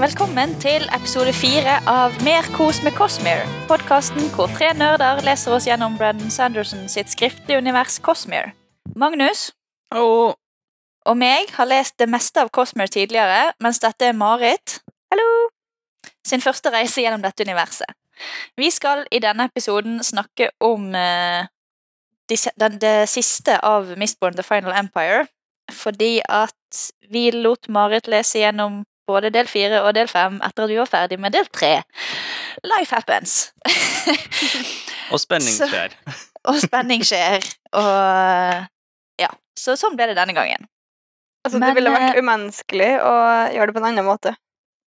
[0.00, 3.44] Velkommen til episode fire av Mer kos med Cosmere.
[3.68, 8.54] Podkasten hvor tre nerder leser oss gjennom Brandon Sanderson sitt skriftlige univers Cosmere.
[8.96, 9.50] Magnus
[9.92, 10.32] Hallo.
[11.04, 14.78] og meg har lest det meste av Cosmere tidligere, mens dette er Marit
[15.12, 15.48] Hallo!
[16.26, 17.88] sin første reise gjennom dette universet.
[18.56, 21.44] Vi skal i denne episoden snakke om eh,
[22.28, 25.26] de, se- den, det siste av Mistborn The Final Empire,
[25.72, 30.70] fordi at vi lot Marit lese gjennom både del fire og del fem etter at
[30.72, 31.72] vi var ferdig med del tre.
[32.66, 33.50] Life happens.
[35.12, 35.94] Og spenning Så- skjer.
[36.48, 37.42] og spenning skjer.
[37.74, 40.68] Og ja, så sånn ble det denne gangen.
[41.44, 43.14] Altså, Men, det ville vært eh, umenneskelig å
[43.56, 44.34] gjøre det på en annen måte.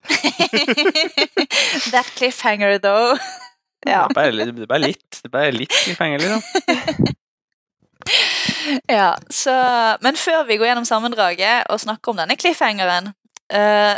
[1.91, 3.17] That cliffhanger, though.
[3.83, 4.05] Ja.
[4.07, 7.11] Det er bare litt, det er bare litt, det er bare litt cliffhanger, liksom.
[8.91, 9.53] Ja, så,
[10.03, 13.11] men før vi går gjennom sammendraget og snakker om denne cliffhangeren,
[13.51, 13.95] eh,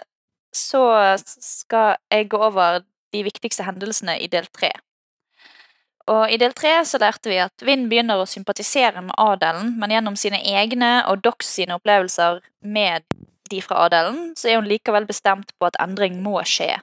[0.56, 0.84] så
[1.20, 2.84] skal jeg gå over
[3.16, 4.72] de viktigste hendelsene i del tre.
[6.12, 9.94] Og I del tre så lærte vi at Vind begynner å sympatisere med adelen, men
[9.96, 13.08] gjennom sine egne og Dox sine opplevelser med
[13.50, 16.76] de fra adelen, så er hun likevel bestemt på at endring må skje.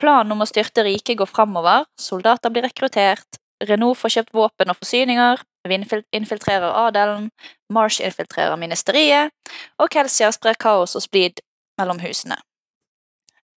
[0.00, 4.78] Planen om å styrte riket går framover, soldater blir rekruttert, Renault får kjøpt våpen og
[4.80, 7.28] forsyninger, Vind infiltrerer adelen,
[7.70, 9.30] Marsh infiltrerer ministeriet,
[9.78, 11.38] og Kelsia sprer kaos og splid
[11.78, 12.40] mellom husene.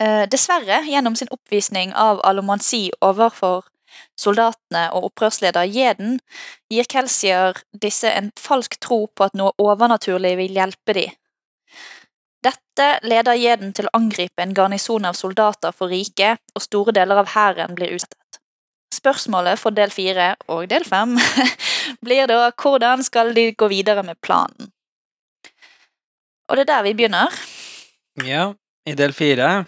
[0.03, 3.63] Eh, dessverre, gjennom sin oppvisning av alomansi overfor
[4.19, 6.17] soldatene og opprørsleder Jeden,
[6.71, 11.13] gir Kelsier disse en falsk tro på at noe overnaturlig vil hjelpe dem.
[12.43, 17.23] Dette leder Jeden til å angripe en garnison av soldater for riket, og store deler
[17.23, 18.41] av hæren blir utsettet.
[18.93, 21.16] Spørsmålet for del fire og del fem
[22.05, 24.71] blir da hvordan skal de gå videre med planen?
[26.45, 27.39] Og det er der vi begynner.
[28.21, 28.51] Ja,
[28.85, 29.66] i del fire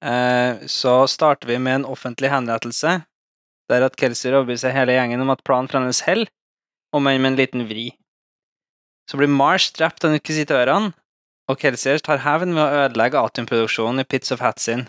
[0.00, 3.00] så starter vi med en offentlig henrettelse,
[3.68, 6.30] der at Kelsey overbeviser hele gjengen om at planen fremdeles holder,
[6.94, 7.90] om enn med en liten vri.
[9.10, 10.92] Så blir Marsh drept av inkvisitørene,
[11.48, 14.84] og Kelsier tar hevn ved å ødelegge atiumproduksjonen i Pits of Hatsin.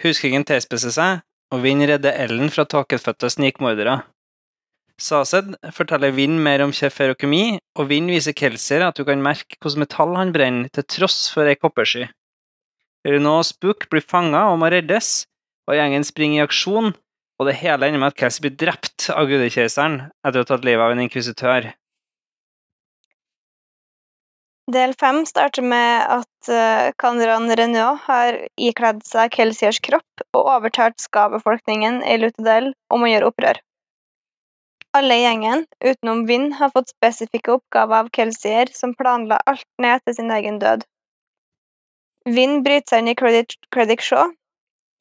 [0.00, 1.20] Huskringen tilspisser seg,
[1.52, 4.00] og Vinn redder Ellen fra tåkefødte snikmordere.
[5.00, 9.80] Sased forteller Vinn mer om ferokemi, og Vinn viser Kelsier at du kan merke hvilket
[9.84, 12.08] metall han brenner, til tross for ei koppersky.
[13.08, 15.24] Renault Spook blir fanga og må reddes,
[15.66, 16.92] og gjengen springer i aksjon,
[17.40, 20.66] og det hele ender med at Kelsier blir drept av gudekeiseren etter å ha tatt
[20.66, 21.72] livet av en inkvisitør.
[24.72, 31.02] Del fem starter med at uh, Kanran Renault har ikledd seg Kelsiers kropp og overtalt
[31.02, 33.58] ska-befolkningen i Lutadel om å gjøre opprør.
[34.94, 40.04] Alle i gjengen, utenom Vinn, har fått spesifikke oppgaver av Kelsier, som planla alt ned
[40.06, 40.84] til sin egen død.
[42.24, 44.30] Vinn bryter seg inn i Credit Shaw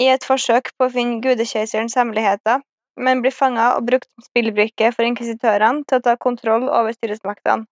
[0.02, 2.64] i et forsøk på å finne gudekeiserens hemmeligheter,
[2.98, 7.68] men blir fanga og brukt som spillbrikke for inkvisitørene til å ta kontroll over styresmaktene.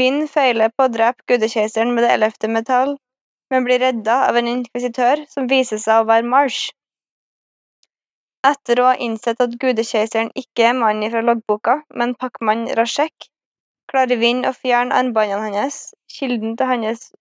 [0.00, 2.96] Vinn feiler på å drepe gudekeiseren med det ellevte metall,
[3.52, 6.72] men blir redda av en inkvisitør som viser seg å være Marsh.
[8.44, 13.28] Etter å ha innsett at gudekeiseren ikke er mannen fra loggboka, men pakkmann Rashek,
[13.92, 17.12] klarer Vinn å fjerne armbåndene hans, kilden til hans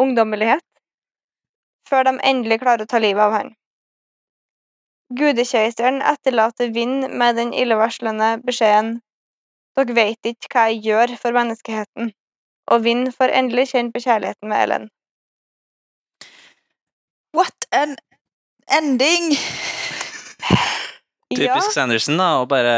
[0.00, 0.64] ungdommelighet,
[1.88, 3.54] før de endelig klarer å ta livet av han.
[5.16, 8.96] Gudekeiseren etterlater Vinn med den illevarslende beskjeden
[9.76, 12.10] dere vet ikke hva jeg gjør for menneskeheten,
[12.72, 14.86] og Vinn får endelig kjenne på kjærligheten med Ellen.
[17.36, 17.98] What an
[18.72, 19.34] ending!
[21.28, 22.76] Typisk Sanderson, da, å bare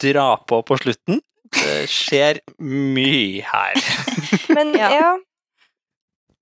[0.00, 1.20] dra på på slutten.
[1.52, 3.78] Det skjer mye her.
[4.56, 5.16] men Ja.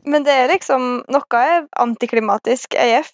[0.07, 3.11] Men det er liksom Noe er antiklimatisk AF,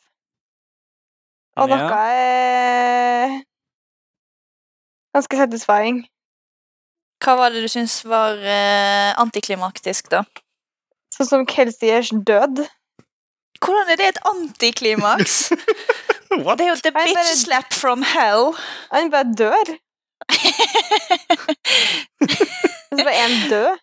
[1.56, 2.00] og noe Ja.
[2.12, 3.42] er
[5.16, 6.02] ganske satisfying.
[7.22, 10.24] Hva var det du syns var eh, antiklimaktisk, da?
[11.14, 12.64] Sånn som Kelsiers død.
[13.62, 15.36] Hvordan er det et antiklimaks?
[16.32, 18.54] Det er jo the bitch bare- slap from hell.
[18.90, 19.72] Han bare dør.
[22.88, 23.78] Så bare én død.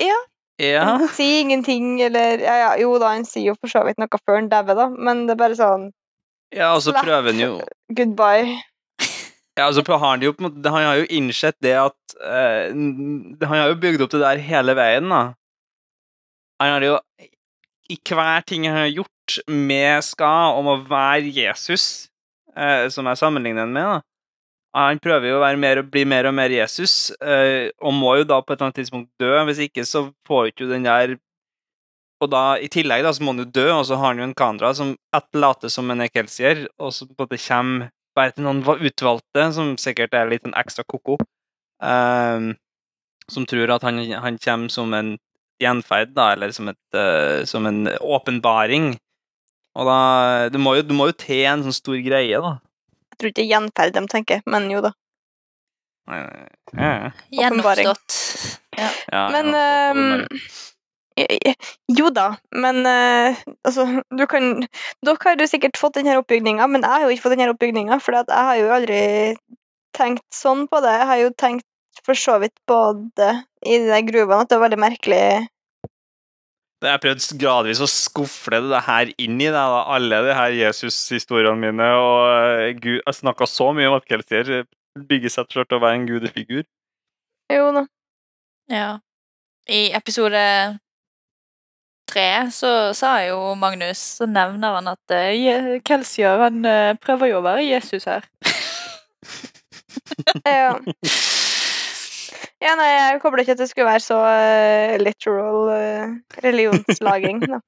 [0.00, 0.18] ja.
[0.60, 0.82] Ja.
[0.84, 4.20] Han sier ingenting, eller ja, ja, Jo da, han sier jo for så vidt noe
[4.20, 5.88] før han dauer, da, men det er bare sånn
[6.50, 7.52] ja, og så prøver han jo
[7.94, 8.58] goodbye.
[9.58, 13.80] Ja, altså Han, jo, en han har jo innsett det at eh, Han har jo
[13.82, 15.34] bygd opp det der hele veien, da.
[16.62, 16.98] Han har jo
[17.90, 22.08] I hver ting han har gjort med Ska om å være Jesus,
[22.56, 24.09] eh, som jeg sammenligner den med, da.
[24.76, 28.38] Han prøver jo å mer, bli mer og mer Jesus, eh, og må jo da
[28.38, 29.32] på et eller annet tidspunkt dø.
[29.48, 31.16] Hvis ikke så får ikke den der
[32.20, 34.26] og da, i tillegg da, så må han jo dø, og så har han jo
[34.28, 37.88] en Kandra som etterlater som en ekelsier, og så på en måte kommer
[38.18, 41.16] bare til noen utvalgte, som sikkert er litt en ekstra ko-ko,
[41.80, 42.52] ehm,
[43.30, 45.14] som tror at han, han kommer som en
[45.62, 48.92] gjenferd, da, eller som, et, eh, som en åpenbaring.
[49.78, 52.58] Og da Du må jo, du må jo til en sånn stor greie, da.
[53.20, 54.94] Tror ikke det er gjenferd de tenker, men jo da.
[57.30, 58.16] Gjenoppstått.
[58.78, 58.90] ja, Ja.
[59.12, 60.38] ja, Men ehm,
[61.16, 61.54] eh,
[61.88, 63.36] Jo da, men eh,
[63.66, 64.64] altså du kan,
[65.04, 68.00] Dere har jo sikkert fått denne oppbygninga, men jeg har jo ikke fått denne oppbygninga,
[68.00, 69.02] for jeg har jo aldri
[69.96, 70.96] tenkt sånn på det.
[71.02, 71.66] Jeg har jo tenkt
[72.06, 73.32] for så vidt både
[73.66, 75.24] i de gruvene, at det var veldig merkelig
[76.80, 81.88] Jeg prøvde gradvis å skufle det her inn i deg, alle de her Jesus-historiene mine.
[82.00, 84.64] Og eh, Gud, jeg snakka så mye om at Kelsier
[85.10, 86.64] bygger seg til å være en gudefigur.
[87.52, 87.84] Jo da.
[88.70, 88.90] Ja.
[89.68, 90.40] I episode
[92.10, 97.42] tre så sa jo Magnus, så nevner han at uh, Kelsier han eh, prøver jo
[97.42, 98.26] å være Jesus her.
[100.46, 100.78] Ja.
[102.60, 106.14] ja, nei, jeg kobler ikke at det skulle være så eh, literal eh,
[106.44, 107.42] religionslaging.
[107.50, 107.60] Da.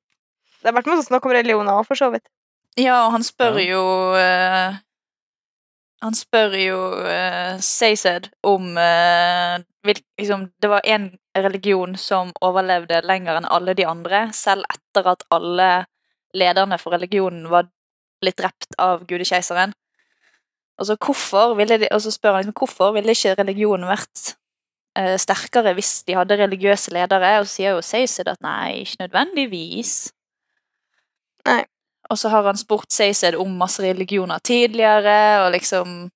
[0.63, 2.29] Det har vært masse snakk om religioner òg, for så vidt.
[2.79, 3.65] Ja, og han spør Ja.
[3.75, 3.81] jo
[4.15, 4.77] uh,
[6.05, 13.37] Han spør jo uh, Seysed om hvil- liksom, Det var én religion som overlevde lenger
[13.41, 15.69] enn alle de andre, selv etter at alle
[16.35, 17.67] lederne for religionen var
[18.23, 19.75] blitt drept av gudekeiseren.
[20.81, 24.35] Og så hvorfor ville de, og så spør han liksom, hvorfor ville ikke religionen vært
[24.93, 29.95] sterkere hvis de hadde religiøse ledere, og så sier jo Seysed at nei, ikke nødvendigvis.
[31.49, 31.63] Nei.
[32.11, 36.11] Og så har han spurt Seysed om masse religioner tidligere, og liksom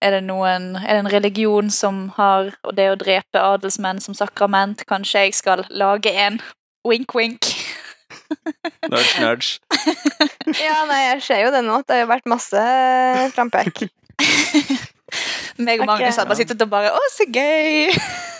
[0.00, 4.14] Er det noen Er det en religion som har og det å drepe adelsmenn som
[4.14, 4.84] sakrament?
[4.86, 6.40] Kanskje jeg skal lage en?
[6.86, 7.50] Wink, wink.
[8.90, 9.58] Nudge, nudge.
[10.64, 11.82] Ja, nei, jeg ser jo det nå.
[11.82, 12.62] Det har jo vært masse
[13.34, 13.88] frampek.
[15.58, 17.90] Meg og Magnus hadde bare sittet og bare Å, så gøy!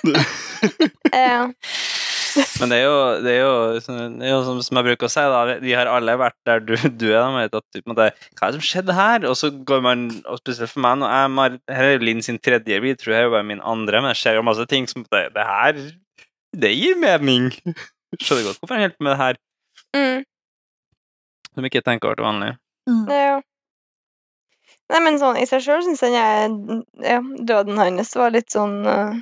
[2.61, 5.11] Men det er jo, det er jo, det er jo som, som jeg bruker å
[5.11, 7.17] si, da, vi har alle vært der du, du er.
[7.19, 9.27] Da, med at, på en måte, Hva er det som skjedde her?
[9.31, 12.39] Og så går man, og spesielt for meg nå, jeg, har- Her er Linn sin
[12.39, 14.87] tredje bil, tror jeg er jo bare min andre, men det skjer jo masse ting
[14.91, 15.81] som det, det her
[16.63, 17.51] Det gir mening!
[18.23, 19.43] Skjønner godt hvorfor han hjelper med det her,
[19.97, 20.21] Mm.
[21.57, 22.49] som ikke tenker over til vanlig.
[23.09, 23.39] Ja.
[24.89, 26.53] Nei, men sånn i seg sjøl syns jeg
[27.05, 29.19] ja, døden hans var litt sånn uh,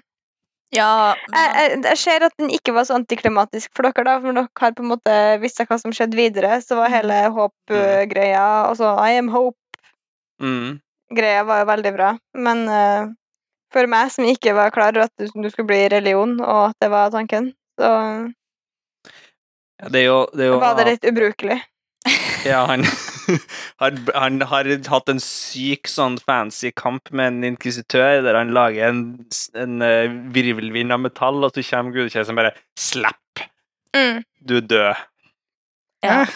[0.75, 4.31] Ja, jeg, jeg, jeg ser at den ikke var så antiklimatisk for dere, da, for
[4.31, 6.61] dere har på en måte visst hva som skjedde videre.
[6.63, 9.63] Så var hele håp-greia Altså I am hope-greia
[10.37, 11.47] Mm.
[11.49, 12.09] var jo veldig bra.
[12.37, 13.15] Men uh,
[13.73, 16.77] for meg som ikke var klar over at du, du skulle bli religion, og at
[16.83, 17.91] det var tanken, så
[19.77, 21.59] Ja, det er jo, det er jo var det litt ubrukelig.
[22.47, 22.87] Ja, han,
[23.83, 28.91] han, han har hatt en syk sånn fancy kamp med en inkvisitør, der han lager
[28.91, 29.03] en,
[29.59, 33.45] en eh, virvelvind av metall, og så kommer gudekjæresten bare Slapp!
[33.97, 34.25] Mm.
[34.47, 35.05] Du er død.
[36.07, 36.25] ja.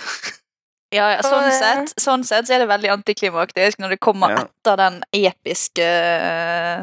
[0.90, 4.40] Ja, ja, sånn, sett, sånn sett så er det veldig antiklimaktisk når det kommer Ja.
[4.42, 6.82] etter den episke uh,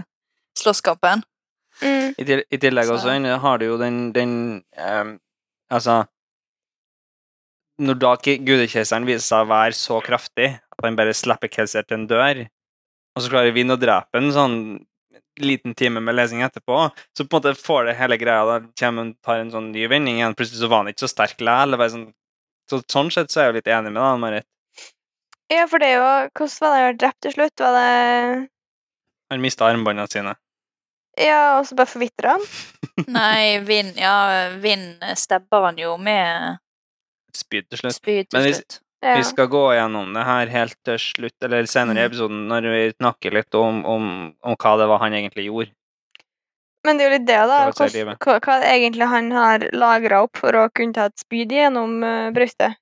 [0.56, 1.26] slåsskampen.
[1.82, 2.14] Mm.
[2.16, 4.32] I, til, I tillegg også han har du jo den, den
[4.80, 5.18] um,
[5.70, 6.06] Altså
[7.78, 12.00] Når da ikke viser seg å være så kraftig at han bare slipper Kelser til
[12.00, 12.46] en dør,
[13.14, 14.58] og så klarer Vinn å drepe en sånn
[15.38, 19.10] liten time med lesing etterpå, så på en måte får det hele greia da kommer
[19.12, 20.36] og tar en sånn ny vending igjen.
[20.38, 21.92] Plutselig så var han ikke så sterk likevel.
[21.94, 22.08] Sånn,
[22.70, 24.48] så, sånn sett så er jeg jo litt enig med deg, Marit.
[25.54, 27.62] Ja, for det er jo Hvordan var det han ble drept til slutt?
[27.64, 28.50] Var det
[29.32, 30.34] Han mista armbåndene sine.
[31.18, 32.44] Ja, og så bare forvitra han?
[33.18, 34.18] Nei, Vind ja,
[34.62, 36.60] Vind stabber han jo med
[37.38, 37.96] Spyd til slutt.
[38.00, 38.80] spyd til Men hvis- slutt.
[39.06, 39.16] Ja.
[39.20, 42.12] Vi skal gå gjennom det her helt til slutt, eller senere i Mm.
[42.12, 45.72] episoden, når vi snakker litt om, om, om hva det var han egentlig gjorde.
[46.84, 47.60] Men det er jo litt det, da.
[47.72, 52.02] Hva, hva er egentlig han har lagra opp for å kunne ta et spyd gjennom
[52.04, 52.76] uh, brystet?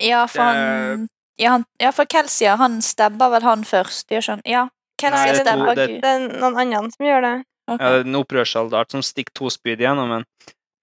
[0.00, 1.08] Ja, for han
[1.40, 4.42] Ja, han, ja for Kelsia, han stabber vel han først, gjør sånn?
[4.44, 4.64] Ja.
[4.64, 6.00] Nei, Kelsia det er stabber det- Gud.
[6.02, 7.44] Det er noen andre som gjør det.
[7.70, 7.86] Okay.
[7.86, 10.24] Ja, det er en opprørssoldat som stikker to spyd gjennom en.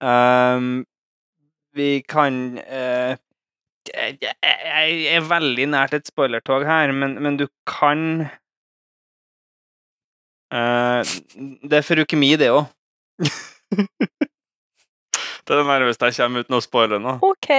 [0.03, 0.85] Ehm,
[1.73, 3.17] vi kan uh,
[3.87, 4.33] jeg,
[5.09, 8.27] er veldig nært et spoilertog her, men, men du kan
[10.53, 11.01] uh,
[11.63, 12.65] Det er for ukemi, det òg.
[15.47, 17.17] det er det nærmeste jeg kommer uten å spoile nå.
[17.25, 17.49] OK.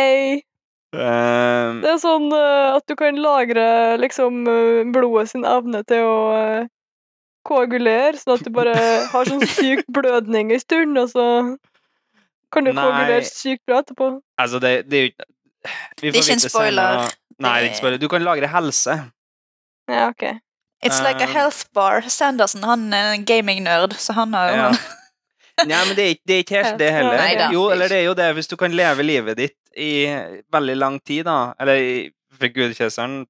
[0.95, 4.45] Ehm, Det er sånn uh, at du kan lagre liksom
[4.95, 6.19] blodet sin evne til å
[7.49, 8.77] koagulere, sånn at du bare
[9.11, 11.27] har sånn syk blødning en stund, og så
[12.53, 12.85] Kan du Nei.
[12.85, 14.11] vurdert sykt bra etterpå?
[14.41, 15.25] Altså, det, det er jo ikke
[16.03, 16.51] Vi Det er ikke en vite senere.
[16.51, 17.17] spoiler.
[17.39, 17.99] Nei, det er ikke spoiler.
[18.03, 18.95] Du kan lagre helse.
[19.89, 20.23] Ja, OK.
[20.87, 22.01] It's like a Um, health bar.
[22.09, 24.71] Sanderson han er en gaming-nerd, så han har jo Ja.
[25.67, 27.17] Nei, men det er, ikke, det er ikke helt det heller.
[27.19, 27.49] Neida.
[27.53, 30.07] jo, eller det er jo det, hvis du kan leve livet ditt i
[30.55, 33.25] veldig lang tid, da, eller for gudkjøseren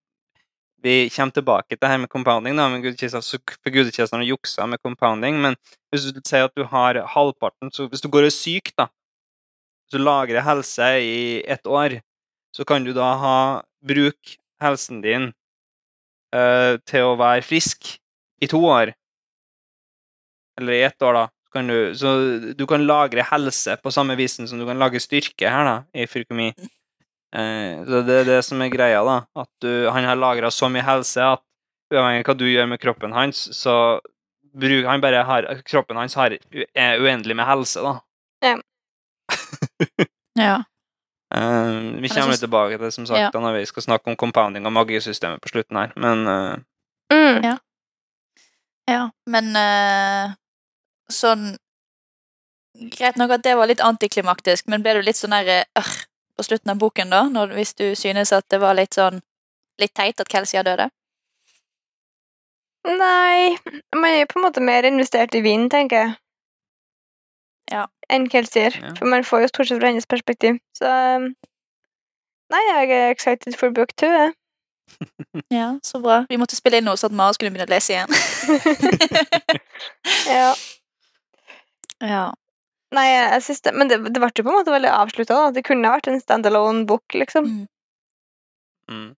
[0.84, 4.78] Vi kommer tilbake til det her med compounding, da, men for gudkjøseren har juksa med
[4.84, 5.56] compounding, men
[5.90, 8.86] hvis du sier at du har halvparten, så hvis du går og er syk, da,
[9.88, 12.00] hvis du lagrer helse i ett år,
[12.52, 15.30] så kan du da ha Bruk helsen din
[16.34, 17.96] uh, til å være frisk
[18.42, 18.92] i to år.
[20.60, 21.24] Eller i ett år, da.
[21.46, 22.12] Så kan du, så
[22.52, 26.04] du kan lagre helse på samme visen som du kan lage styrke her, da, i
[26.04, 26.50] Furkomi.
[27.32, 29.22] Uh, så det er det som er greia, da.
[29.40, 31.44] At du, han har lagra så mye helse at
[31.94, 33.78] uavhengig av hva du gjør med kroppen hans, så
[34.52, 37.96] bruk, han bare har, kroppen hans har er uendelig med helse, da.
[38.44, 38.58] Ja.
[41.34, 43.30] Eh, vi kommer synes- tilbake til det, som sagt, Ja.
[43.40, 46.56] når vi skal snakke om compounding av magisystemet på slutten her, men uh...
[47.12, 47.42] Mm.
[48.88, 49.10] ja.
[49.26, 50.34] Men uh,
[51.10, 51.56] sånn
[52.78, 55.94] Greit nok at det var litt antiklimaktisk, men ble du litt sånn der uh,
[56.38, 57.24] på slutten av boken, da?
[57.28, 59.20] Når, hvis du synes at det var litt sånn
[59.78, 60.88] Litt teit at Kelsia døde?
[62.88, 63.54] Nei,
[63.94, 66.16] man er jo på en måte mer investert i vinen, tenker jeg.
[67.72, 67.86] Ja.
[68.08, 68.74] Enn Kelsier.
[68.82, 68.94] Ja.
[68.98, 70.60] For man får jo stort sett fra hennes perspektiv.
[70.76, 71.30] Så um,
[72.48, 74.32] Nei, jeg er excited for book two, jeg.
[75.58, 76.22] Ja, så bra.
[76.30, 78.08] Vi måtte spille inn noe sånn at Mara skulle begynne å lese igjen.
[80.38, 80.48] ja.
[82.00, 82.24] ja.
[82.96, 85.42] Nei, jeg, synes det Men det, det ble jo på en måte veldig avslutta.
[85.52, 87.50] Det kunne vært en standalone book, liksom.
[87.52, 87.66] Mm.
[88.88, 89.10] Mm.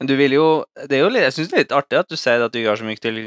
[0.00, 0.48] Men du vil jo
[0.88, 2.60] Det er jo litt, jeg syns det er litt artig at du sier at du
[2.60, 3.20] ikke har så mye til,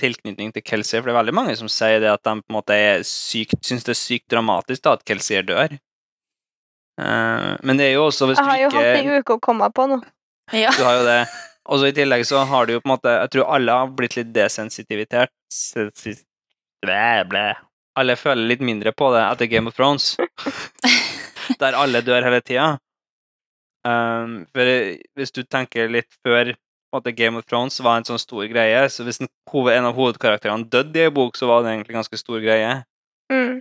[0.00, 2.56] tilknytning til Kelsier, for det er veldig mange som sier det at de på en
[2.56, 5.76] måte er sykt syns det er sykt dramatisk da at Kelsier dør.
[7.00, 9.40] Uh, men det er jo også hvis Jeg har jo hatt ikke ei uke å
[9.40, 10.00] komme på nå.
[10.52, 10.72] ja.
[10.76, 11.22] Du har jo det.
[11.70, 13.90] Og så i tillegg så har du jo på en måte Jeg tror alle har
[13.94, 15.30] blitt litt desensitivitert.
[18.00, 20.16] Alle føler litt mindre på det etter Game of Thrones.
[21.60, 22.72] Der alle dør hele tida.
[23.86, 24.68] Um, for
[25.16, 26.52] hvis du tenker litt før
[26.94, 29.28] måte Game of Thrones var en sånn stor greie, så hvis en,
[29.72, 32.72] en av hovedkarakterene døde i en bok, så var det egentlig en ganske stor greie.
[33.32, 33.60] Mm.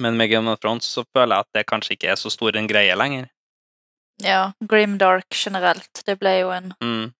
[0.00, 2.56] Men med Game of Thrones så føler jeg at det kanskje ikke er så stor
[2.56, 3.28] en greie lenger.
[4.22, 4.52] ja.
[4.68, 6.02] Grimdark generelt.
[6.06, 7.10] Det ble jo en Mm.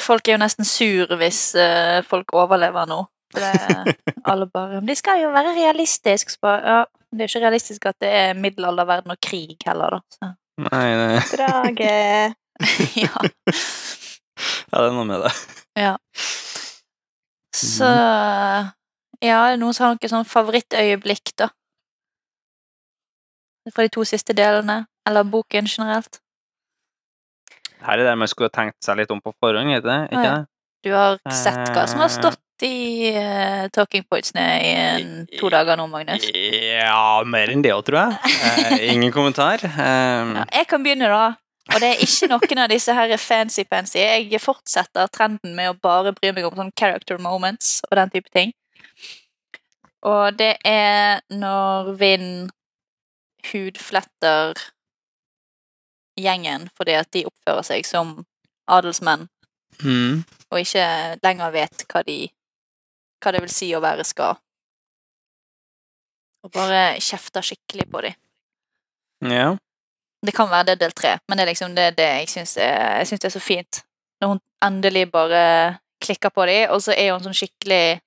[0.00, 3.04] Folk er jo nesten sur hvis uh, folk overlever nå.
[3.34, 3.94] For det,
[4.30, 6.34] alle bare De skal jo være realistiske.
[6.42, 6.80] Ja,
[7.14, 10.00] det er jo ikke realistisk at det er middelalderverden og krig heller, da.
[10.16, 10.32] Så,
[10.64, 11.20] Nei, nei.
[11.34, 11.92] Drage
[13.04, 13.10] ja.
[13.18, 15.32] ja, det er noe med det.
[15.80, 15.96] ja.
[17.54, 17.86] Så
[19.24, 21.48] Ja, er det noen som har noe sånn favorittøyeblikk, da?
[23.72, 24.82] Fra de to siste delene?
[25.08, 26.18] Eller boken generelt?
[27.84, 30.00] Her er det man skulle tenkt seg litt om på forhånd, ikke det?
[30.12, 30.42] Ikke det?
[30.84, 32.16] Du har sett hva som har Eh.
[32.18, 35.08] stått i uh, talking pointsene i en,
[35.40, 36.26] to dager nå, Magnus?
[36.34, 38.36] Ja, mer enn det òg, tror jeg.
[38.44, 39.64] Uh, ingen kommentar.
[39.64, 41.24] Eh, Ja, jeg kan begynne, da.
[41.72, 44.02] Og det er ikke noen av disse her fancy-pansy.
[44.02, 48.30] Jeg fortsetter trenden med å bare bry meg om sånne character moments og den type
[48.34, 48.52] ting.
[50.04, 52.52] Og det er når Vind
[53.48, 54.60] hudfletter
[56.20, 58.12] gjengen fordi at de oppfører seg som
[58.70, 59.26] adelsmenn
[59.82, 60.86] mm, og ikke
[61.24, 62.18] lenger vet hva de
[63.24, 64.36] hva det vil si å være skal.
[66.44, 68.18] Og bare kjefter skikkelig på dem.
[69.32, 69.54] ja.
[70.24, 72.56] Det kan være det er del tre, men det er liksom det, det jeg syns
[72.56, 73.82] er, synes det er så fint.
[74.22, 75.44] Når hun endelig bare
[76.00, 78.00] klikker på dem, og så er hun sånn skikkelig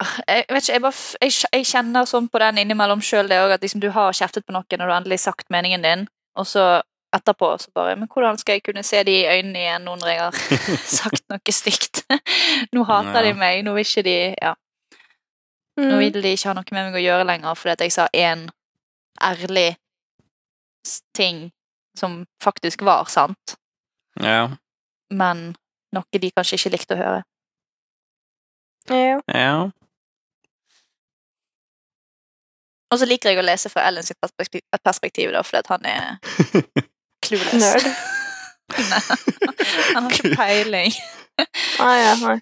[0.00, 3.36] Ah, Jeg vet ikke, jeg, bare, jeg, jeg kjenner sånn på den innimellom sjøl, det
[3.42, 6.06] òg, at liksom du har kjeftet på noen når du har endelig sagt meningen din,
[6.40, 6.80] og så
[7.12, 10.08] etterpå så bare Men hvordan skal jeg kunne se de i øynene igjen nå når
[10.08, 10.38] jeg har
[11.00, 12.04] sagt noe stygt?
[12.74, 14.54] Nå hater de meg, nå vil ikke de Ja.
[15.80, 16.00] Nå mm.
[16.00, 18.46] vil de ikke ha noe med meg å gjøre lenger fordi at jeg sa én
[19.20, 19.74] ærlig
[21.16, 21.50] ting
[21.98, 23.56] som faktisk var sant,
[24.20, 24.56] Ja.
[25.10, 25.56] men
[25.92, 27.22] noe de kanskje ikke likte å høre.
[28.90, 29.20] Ja.
[29.34, 29.70] ja.
[32.90, 35.84] Og så liker jeg å lese fra Ellen sitt perspektiv, perspektiv da, fordi at han
[35.86, 36.06] er
[37.26, 37.60] clueless.
[37.60, 37.86] Nerd.
[38.70, 39.02] Nei,
[39.94, 40.96] han har ikke peiling.
[41.82, 42.38] Ah, ja, nei.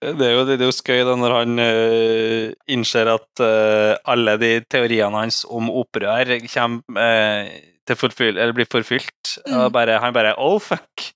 [0.00, 4.36] Det er jo, det er jo skøy da når han uh, innser at uh, alle
[4.40, 7.50] de teoriene hans om opprør kommer uh,
[7.90, 9.34] eller blir forfylt.
[9.50, 9.72] Og Mm.
[9.74, 11.10] bare, han bare Oh, fuck!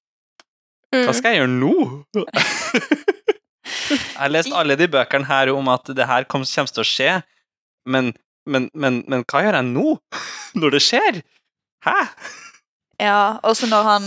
[0.92, 1.14] Hva Mm.
[1.16, 2.04] skal jeg gjøre nå?
[3.90, 7.22] jeg har lest alle de bøkene her om at det her kommer til å skje,
[7.86, 8.12] men,
[8.46, 9.96] men, men, men hva gjør jeg nå?
[10.60, 11.22] Når det skjer?
[11.84, 11.96] Hæ?
[13.00, 14.04] Ja, også når han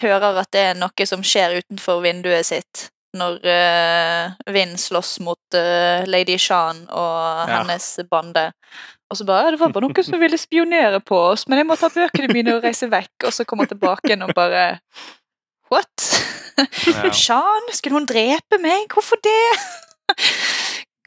[0.00, 2.90] hører at det er noe som skjer utenfor vinduet sitt.
[3.16, 7.60] Når uh, Vin slåss mot uh, Lady Shan og Ja.
[7.60, 8.52] hennes bande.
[9.10, 11.74] Og så bare 'Det var bare noen som ville spionere på oss, men jeg må
[11.76, 14.78] ta bøkene mine og reise vekk.' Og så kommer han tilbake igjen og bare
[15.70, 16.22] What?
[16.86, 17.10] Ja.
[17.24, 17.66] Shan?
[17.72, 18.86] Skulle hun drepe meg?
[18.94, 19.58] Hvorfor det?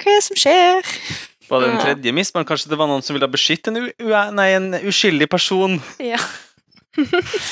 [0.04, 0.84] Hva er det som skjer?
[1.50, 2.48] Var det den tredje mismannen?
[2.48, 5.80] Kanskje det var noen som ville beskytte en, u u nei, en uskyldig person?
[6.00, 6.20] Ja.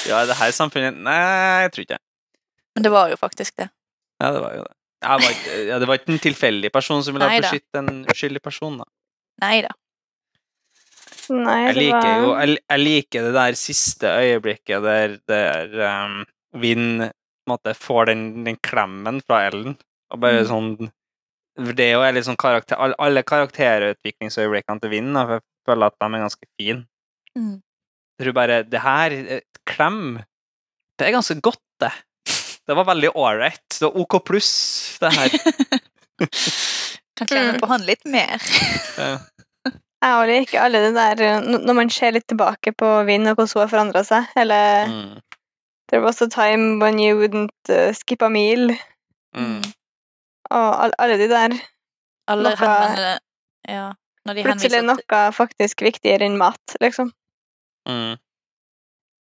[0.08, 2.02] Ja, er det her samfunnet Nei, jeg tror ikke det.
[2.76, 3.70] Men det var jo faktisk det.
[4.22, 4.76] Ja, det var jo det.
[5.02, 7.48] Ja, det, var ikke, ja, det var ikke en tilfeldig person som ville Neida.
[7.50, 8.76] beskytte en uskyldig person.
[8.84, 8.86] da.
[9.42, 9.72] Nei da.
[11.32, 15.76] Nei, Jeg liker var jo jeg, jeg liker det der siste øyeblikket der, der
[16.06, 16.18] um,
[16.62, 19.78] Vin på måte, får den, den klemmen fra Ellen.
[20.12, 20.50] Og bare Mm.
[20.52, 20.92] sånn
[21.76, 25.98] Det er jo litt sånn karakter, alle, karakterutviklingsøyeblikkene til Vinn, da, for jeg føler at
[26.00, 26.86] de er ganske fine.
[27.38, 27.58] Mm.
[28.20, 30.20] Jeg tror bare Det her, et klem,
[31.00, 31.92] det er ganske godt, det.
[32.68, 33.78] Det var veldig ålreit.
[33.82, 34.52] Var OK pluss,
[35.02, 35.30] det her.
[37.18, 38.38] Kan klemme må på han litt mer.
[39.02, 39.18] Ja.
[40.02, 43.36] Jeg også liker alle det der eh, Når man ser litt tilbake på vind og
[43.38, 44.32] hvordan hun har forandra seg.
[44.42, 45.20] Eller Mm.
[45.92, 48.72] There was a time when you wouldn't uh, skip a meal.
[49.36, 49.60] Mm.
[50.50, 51.54] Og all, alle de der.
[52.32, 53.20] Alle Noe- henvender
[53.68, 53.92] Ja.
[54.26, 57.12] Når de Plutselig er noe faktisk viktigere enn mat, liksom.
[57.90, 58.16] Mm.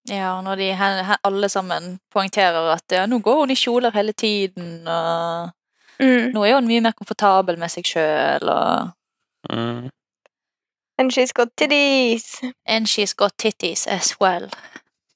[0.10, 3.94] Ja, når de hen, hen, alle sammen poengterer at ja, nå går hun i kjoler
[3.94, 5.52] hele tiden, og
[6.02, 6.32] Mm.
[6.34, 8.92] nå er hun mye mer komfortabel med seg sjøl, og
[9.50, 9.90] Mm.
[10.98, 12.42] And she's got titties.
[12.66, 14.50] And she's got titties as well.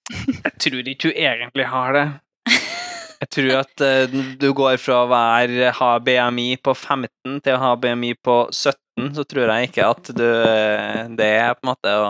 [0.10, 2.06] Jeg tror ikke hun egentlig har det.
[3.22, 4.08] Jeg tror at eh,
[4.42, 9.14] du går fra å være, ha BMI på 15 til å ha BMI på 17,
[9.16, 12.10] så tror jeg ikke at du eh, Det er på en måte å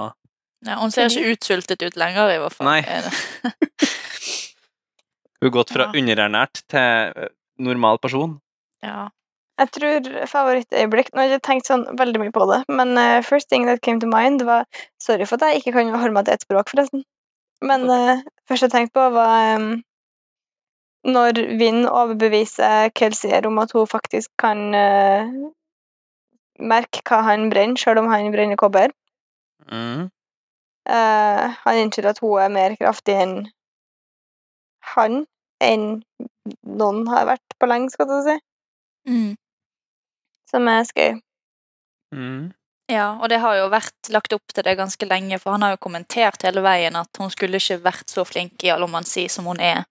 [0.65, 2.67] Ja, hun ser ikke utsultet ut lenger, i hvert fall.
[2.67, 2.79] Nei.
[2.81, 3.05] Er
[5.45, 5.91] har gått fra Ja.
[5.99, 7.27] underernært til eh,
[7.61, 8.39] normal person.
[8.83, 9.09] Ja.
[9.55, 13.21] Jeg tror favorittøyeblikk Nå har jeg ikke tenkt sånn veldig mye på det, men uh,
[13.23, 14.65] first thing that came to mind var
[14.99, 17.05] Sorry for at jeg ikke kan holde meg til ett språk, forresten.
[17.63, 19.69] Men uh, først jeg tenkte på, var um,
[21.07, 25.31] når Vinn overbeviser Kelsier om at hun faktisk kan uh,
[26.59, 28.91] merke hva han brenner, sjøl om han brenner kobber.
[29.71, 30.09] Mm.
[30.85, 33.37] Eh, han innser at hun er mer kraftig enn
[34.95, 35.23] han,
[35.63, 36.03] enn
[36.61, 38.35] noen har vært på lenge, skal du si.
[39.09, 39.31] Mm.
[40.49, 41.15] Som er skøy.
[42.15, 42.53] Mm.
[42.87, 45.73] ja, og det har jo vært lagt opp til det ganske lenge, for han har
[45.73, 49.59] jo kommentert hele veien at hun skulle ikke vært så flink i allomansi som hun
[49.59, 49.83] er,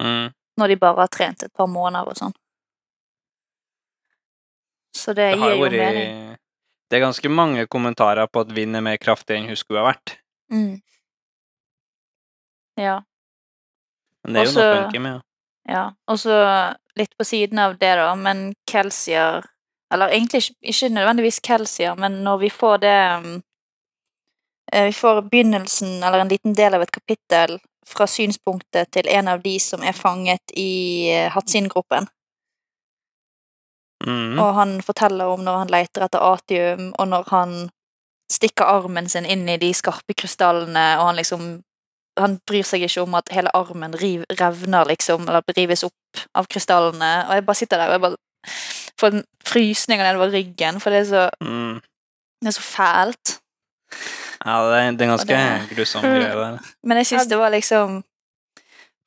[0.00, 0.32] Mm.
[0.58, 2.32] når de bare har trent et par måneder og sånn.
[4.96, 5.76] Så det, Det gir jo vært...
[5.76, 6.36] mening.
[6.90, 9.92] Det er ganske mange kommentarer på at Vinn er mer kraftig enn hun skulle ha
[9.92, 10.18] vært.
[10.52, 10.80] Mm.
[12.76, 13.02] Ja.
[14.24, 15.20] Men det er jo Også- noe funky med.
[15.68, 16.36] Ja, og så
[16.96, 19.44] litt på siden av det, da, men Kelsier
[19.92, 23.42] Eller egentlig ikke, ikke nødvendigvis Kelsier, men når vi får det
[24.72, 29.28] eh, Vi får begynnelsen, eller en liten del av et kapittel, fra synspunktet til en
[29.28, 32.08] av de som er fanget i eh, Hatsin-gruppen.
[34.06, 34.38] Mm.
[34.38, 37.70] Og han forteller om når han leter etter atium, og når han
[38.32, 41.60] stikker armen sin inn i de skarpe krystallene, og han liksom
[42.20, 46.44] Han bryr seg ikke om at hele armen riv, revner, liksom, eller rives opp av
[46.52, 47.08] krystallene.
[47.24, 48.18] Og jeg bare sitter der og jeg bare
[49.00, 51.80] får en frysninger nedover ryggen, for det er så, Mm.
[52.42, 53.32] det er så fælt.
[54.44, 56.58] Ja, det er, det er ganske det- grusom greie der.
[56.84, 58.02] Men jeg syns det var liksom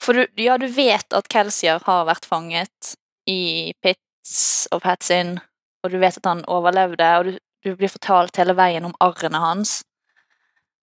[0.02, 2.96] For du, ja, du vet at Kelsier har vært fanget
[3.30, 5.40] i Pits of Hatsin,
[5.84, 9.42] og du vet at han overlevde, og du, du blir fortalt hele veien om arrene
[9.42, 9.80] hans.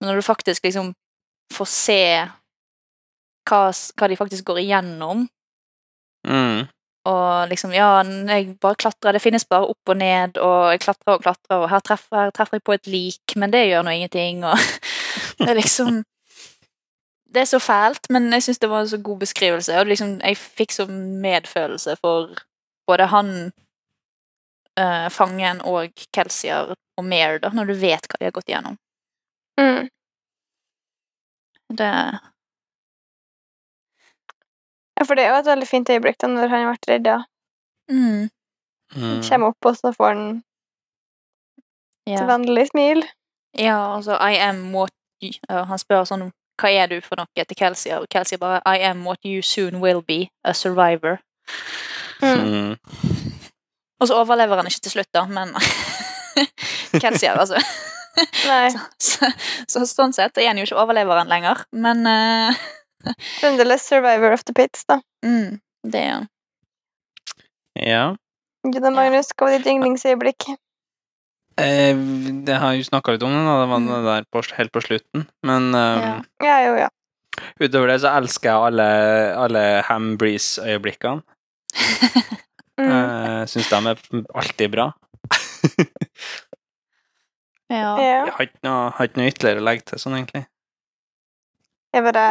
[0.00, 0.92] Men når du faktisk liksom
[1.54, 2.02] får se
[3.48, 5.28] hva, hva de faktisk går igjennom,
[6.22, 6.68] Mm.
[7.10, 11.16] og liksom Ja, jeg bare klatrer, det finnes bare opp og ned, og jeg klatrer
[11.16, 13.90] og klatrer, og her treffer, her treffer jeg på et lik, men det gjør nå
[13.90, 14.54] ingenting, og
[15.38, 16.04] det er liksom
[17.34, 20.20] Det er så fælt, men jeg syns det var en så god beskrivelse, og liksom,
[20.20, 22.28] jeg fikk så medfølelse for
[22.86, 23.52] både han,
[24.80, 28.76] eh, fangen, og Kelsier og Mare, da, når du vet hva de har gått igjennom.
[29.60, 29.88] Mm.
[31.72, 31.90] Det
[35.00, 37.18] Ja, for det er jo et veldig fint øyeblikk da når han ble redda.
[37.90, 38.28] mm,
[38.94, 39.22] Mm.
[39.24, 40.42] Kommer opp, og så får han
[42.06, 42.26] et ja.
[42.28, 43.04] vennlig smil.
[43.58, 44.90] ja, altså I am what
[45.22, 46.30] you, ja, Han spør sånn
[46.60, 47.98] Hva er du for noe til Kelsier?
[48.04, 51.20] Og Kelsier bare I am what you soon will be, a survivor.
[52.20, 52.76] Mm.
[54.02, 55.52] Og så overlever han ikke til slutt, da, men
[57.02, 57.60] Kelsier, altså.
[58.50, 59.28] Nei, Så,
[59.70, 62.02] så sånn sett er han jo ikke overleveren lenger, men
[63.40, 64.98] fremdeles survivor of the pits, da.
[65.24, 66.26] mm, det er han.
[67.78, 68.02] Ja.
[68.66, 70.50] Gudda Magnus, hva var ditt yndlingsøyeblikk?
[71.62, 71.96] Eh,
[72.46, 73.54] det har jeg jo snakka litt om da.
[73.62, 73.88] det var Mm.
[73.92, 75.24] det der på, helt på slutten.
[75.46, 76.12] Men um, Ja.
[76.44, 76.88] Ja, jo, ja.
[77.60, 78.86] utover det så elsker jeg alle,
[79.46, 81.22] alle Ham Breeze-øyeblikkene.
[82.80, 82.88] Mm.
[82.88, 84.00] Jeg syns de er
[84.40, 84.88] alltid bra.
[87.72, 87.92] ja.
[88.00, 90.44] Jeg har ikke noe, har ikke noe ytterligere å legge til sånn, egentlig.
[91.92, 92.26] Jeg bare,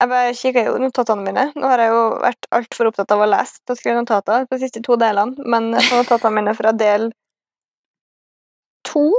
[0.00, 1.44] jeg bare kikker i notatene mine.
[1.58, 4.64] Nå har jeg jo vært altfor opptatt av å lese og skrive notater på de
[4.64, 7.10] siste to delene, men på notatene mine fra del
[8.88, 9.10] to,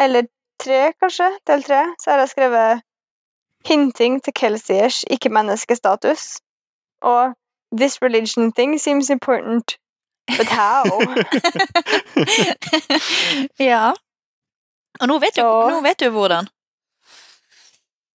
[0.00, 0.26] eller
[0.62, 2.82] tre, kanskje, del tre, så har jeg skrevet
[3.64, 6.40] 'hinting til Kelsiers ikke-menneskestatus'
[7.02, 7.34] og
[7.72, 9.78] 'this religion thing seems important'.
[10.26, 10.84] But how?
[13.70, 13.92] ja.
[15.00, 16.48] Og nå vet, du, nå vet du hvordan.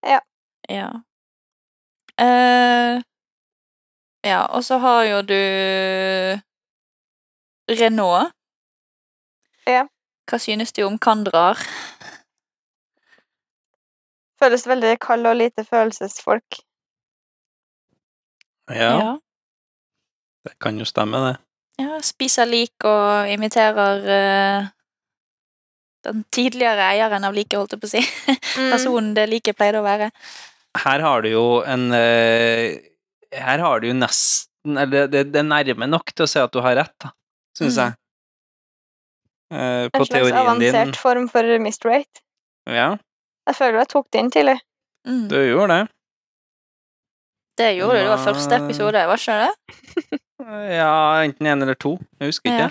[0.05, 0.19] Ja.
[0.69, 0.89] Ja.
[2.21, 3.01] Uh,
[4.25, 5.41] ja, og så har jo du
[7.69, 8.33] Renault.
[9.67, 9.85] Ja.
[10.29, 11.61] Hva synes du om Kandrar?
[14.41, 16.61] Føles veldig kald og lite følelsesfolk.
[18.69, 19.17] Ja,
[20.45, 21.44] det kan jo stemme, det.
[21.81, 24.67] Ja, spiser lik og imiterer uh,
[26.05, 28.03] den tidligere eieren av liket, holdt jeg på å si.
[28.55, 28.69] Mm.
[28.71, 30.05] Personen det liket pleide å være.
[30.79, 32.77] Her har du jo en uh,
[33.35, 36.53] Her har du jo nesten Eller det, det er nærme nok til å si at
[36.55, 37.09] du har rett, da,
[37.57, 37.81] syns Mm.
[37.83, 37.97] jeg.
[39.51, 40.93] Eh, En slags avansert din.
[40.97, 42.23] form for mistrate.
[42.65, 42.95] Ja,
[43.45, 44.55] Jeg føler jeg tok det inn tidlig.
[45.05, 45.27] Mm.
[45.29, 45.89] du gjorde det.
[47.59, 50.19] Det gjorde du, det var første episode, var ikke det?
[50.39, 51.97] Ja, enten én eller to.
[52.19, 52.69] Jeg husker ikke Ja.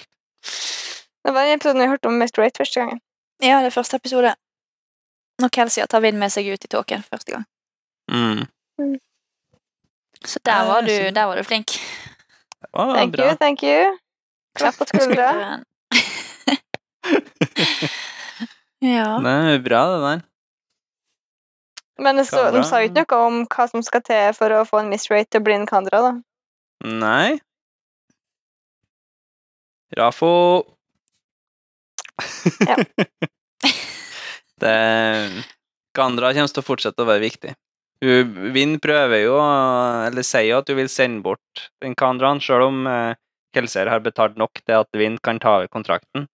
[1.25, 2.19] Det var den episoden vi hørte om Mr.
[2.21, 3.01] mistrate første gangen.
[3.43, 4.35] Ja, det er første episode.
[5.41, 7.45] Når Kelsia tar vind med seg ut i tåken første gang.
[8.13, 8.45] Mm.
[10.25, 11.71] Så der var du, der var du flink.
[12.73, 13.25] Oh, Thank bra.
[13.25, 13.99] you, thank you.
[14.57, 15.33] Klapp på skuldra.
[18.95, 19.19] ja.
[19.25, 20.21] Det er bra, det der.
[21.99, 24.65] Men det så, de sa jo ikke noe om hva som skal til for å
[24.67, 26.13] få en mistrate til å bli en Kandra, da.
[26.85, 27.39] Nei.
[29.99, 30.31] Rafo
[32.67, 32.77] Ja.
[34.63, 34.77] det
[35.95, 37.53] Gandra kommer til å fortsette å være viktig.
[38.05, 42.67] Vind Vinn prøver jo, eller sier jo at hun vil sende bort den Kandraen, sjøl
[42.67, 43.15] om eh,
[43.55, 46.27] Kelser har betalt nok til at Vinn kan ta over kontrakten.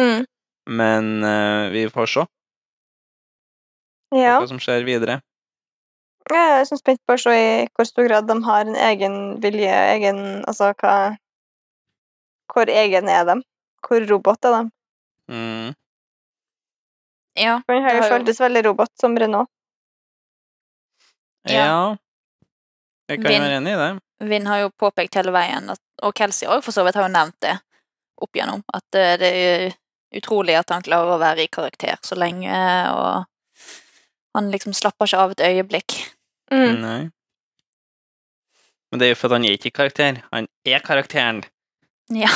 [0.00, 0.26] Mm.
[0.68, 2.26] Men eh, vi får se
[4.14, 4.36] Ja.
[4.38, 5.20] hva som skjer videre.
[6.30, 9.14] Jeg er så spent på å se i hvor stor grad de har en egen
[9.42, 11.16] vilje, egen Altså hva
[12.50, 13.36] Hvor egen er de?
[13.86, 14.62] Hvor robot er de?
[15.30, 15.74] Mm.
[17.38, 17.60] ja.
[17.68, 19.50] Den har jo føltes veldig robot som Renault.
[21.48, 21.64] Ja.
[21.64, 21.82] Ja.
[23.10, 23.90] Jeg kan Vin, være enig i det.
[24.30, 27.14] Vinn har jo påpekt hele veien, at, og Kelsey òg for så vidt har jo
[27.14, 27.56] nevnt det
[28.20, 29.64] opp igjennom, at eh, det er
[30.20, 32.50] utrolig at han klarer å være i karakter så lenge,
[32.92, 33.24] og
[34.36, 35.96] han liksom slapper ikke av et øyeblikk.
[36.52, 36.76] Mm.
[36.82, 37.00] Nei.
[38.90, 40.20] Men det er jo fordi han er ikke karakter.
[40.34, 41.44] Han er karakteren.
[42.10, 42.30] Ja.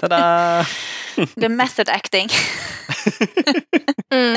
[0.00, 0.20] Ta-da!
[1.36, 2.30] Det er method acting.
[4.12, 4.36] Mm.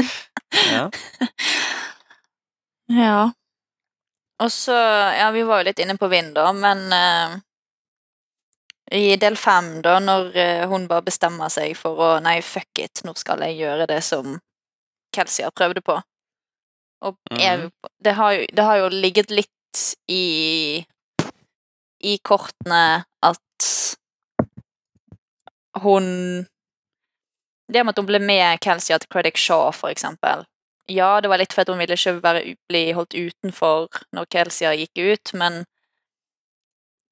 [0.72, 0.90] Ja.
[2.88, 3.32] Ja.
[4.40, 4.72] Og så
[5.20, 7.36] Ja, vi var jo litt inne på vind, da, men uh,
[8.96, 13.04] i del fem, da, når uh, hun bare bestemmer seg for å Nei, fuck it,
[13.04, 14.38] nå skal jeg gjøre det som
[15.16, 16.00] Kelsey har prøvd på.
[17.06, 17.70] Og Mhm.
[18.00, 20.86] det, har jo, det har jo ligget litt i
[22.06, 23.40] i kortene at
[25.84, 26.46] hun
[27.68, 30.46] Det med at hun ble med Kelsey til Credit Shaw, for eksempel.
[30.88, 35.02] Ja, det var litt fordi hun ville ikke være, bli holdt utenfor når Kelsey gikk
[35.02, 35.64] ut, men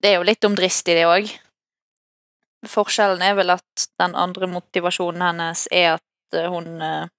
[0.03, 1.31] det er jo litt omdristig, det òg.
[2.69, 7.09] Forskjellen er vel at den andre motivasjonen hennes er at eh, hun uh,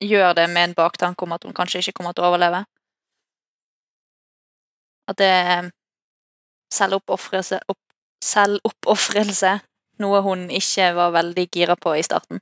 [0.00, 2.64] gjør det med en baktanke om at hun kanskje ikke kommer til å overleve.
[5.10, 5.70] At det er
[6.72, 7.82] selvoppofrelse opp,
[8.22, 9.56] selvoppofrelse,
[10.02, 12.40] noe hun ikke var veldig gira på i starten.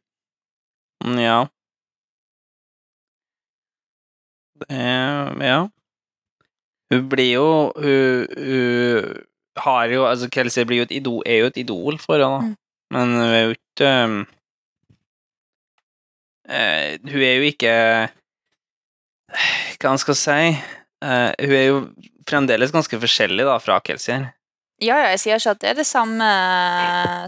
[1.21, 1.47] Ja.
[4.61, 4.81] Det,
[5.41, 5.61] ja.
[6.91, 9.23] Hun blir jo Hun, hun
[9.57, 12.41] har jo Altså, Kelsey blir jo et idol, er jo et idol for henne, da.
[12.51, 12.57] Mm.
[12.91, 14.19] Men hun er jo ikke um,
[16.51, 17.73] uh, Hun er jo ikke
[19.81, 20.43] Hva man skal si
[21.01, 21.77] Uh, Hun er jo
[22.29, 24.27] fremdeles ganske forskjellig da fra Kelsey her.
[24.81, 26.27] Ja, ja, jeg sier ikke at det er det samme,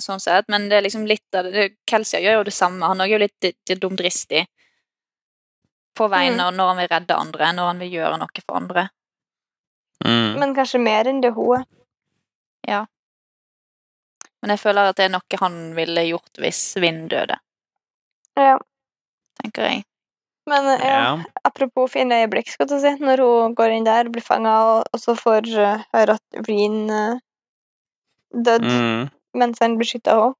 [0.00, 2.86] sånn sett, men det er liksom litt av det det- Kelsia gjør jo det samme.
[2.88, 4.46] Han er jo litt, litt dumdristig
[5.94, 6.56] på vegne Mm.
[6.56, 8.88] når han vil redde andre, når han vil gjøre noe for andre.
[10.04, 10.38] Mm.
[10.38, 11.64] Men kanskje mer enn det hun
[12.66, 12.86] er.
[14.42, 17.36] Men jeg føler at det er noe han ville gjort hvis Vind døde,
[18.36, 18.58] Ja.
[19.42, 19.84] tenker jeg.
[20.48, 21.24] Men eh, ja, Ja.
[21.44, 22.88] apropos fine øyeblikk, skal du si.
[22.98, 27.20] Når hun går inn der, blir fanga, og, så får uh, høre at Reen uh,
[28.32, 29.10] døde Mm.
[29.34, 30.34] mens han beskytta henne.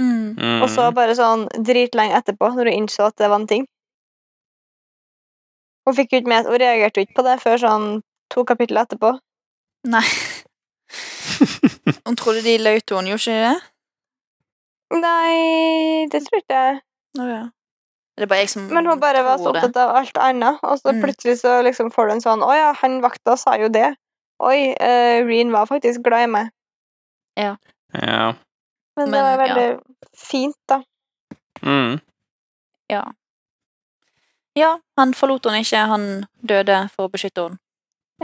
[0.00, 0.36] Mm.
[0.38, 0.62] Mm.
[0.62, 3.66] Og så bare sånn dritlenge etterpå, når hun innså at det var en ting.
[5.86, 7.86] Hun fikk jo ikke med Hun reagerte jo ikke på det før sånn
[8.30, 9.14] to kapitler etterpå.
[9.88, 10.04] Nei.
[12.06, 13.60] Hun trodde de løy til henne, gjorde ikke det?
[14.98, 16.76] Nei, det tror ikke jeg.
[17.18, 17.42] Oh, ja.
[18.18, 20.78] Det er bare jeg som Men hun bare var så opptatt av alt annet, og
[20.80, 21.02] så Mm.
[21.04, 23.94] plutselig så liksom får du en sånn Å ja, han vakta sa jo det.
[24.40, 26.50] Oi, uh, Reen var faktisk glad i meg.
[27.38, 27.54] Ja.
[28.98, 29.54] Men, det Men, var ja.
[29.54, 29.68] veldig
[30.18, 30.80] fint, da.
[31.62, 31.98] Mm.
[32.90, 33.02] Ja.
[34.58, 35.82] ja, han forlot henne ikke.
[35.90, 36.06] Han
[36.42, 37.58] døde for å beskytte henne.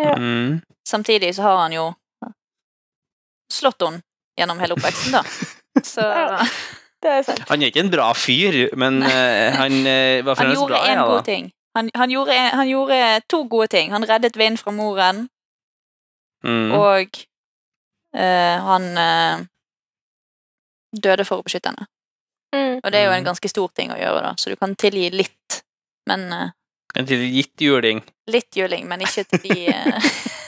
[0.00, 0.14] Ja.
[0.18, 0.60] Mm.
[0.88, 1.84] Samtidig så har han jo
[3.52, 4.02] slått henne
[4.38, 5.22] gjennom hele oppveksten, da.
[5.94, 6.40] Så Ja.
[7.04, 7.42] Det er.
[7.50, 10.84] Han er ikke en bra fyr, men eh, han uh, var han fremdeles gjorde bra.
[10.88, 11.24] en Ja, god da.
[11.26, 11.50] ting.
[11.76, 13.90] Han, han, gjorde, han gjorde to gode ting.
[13.92, 15.28] Han reddet Vind fra moren,
[16.44, 16.72] Mm.
[16.76, 17.08] og
[18.20, 19.44] han eh,
[21.02, 21.86] døde for å beskytte henne.
[22.54, 22.80] Mm.
[22.84, 23.26] Og det er jo en Mhm.
[23.32, 25.62] ganske stor ting å gjøre, da, så du kan tilgi litt.
[26.06, 26.50] Men eh,
[26.96, 28.02] En tilgitt juling.
[28.30, 30.00] Litt juling, men ikke til de eh,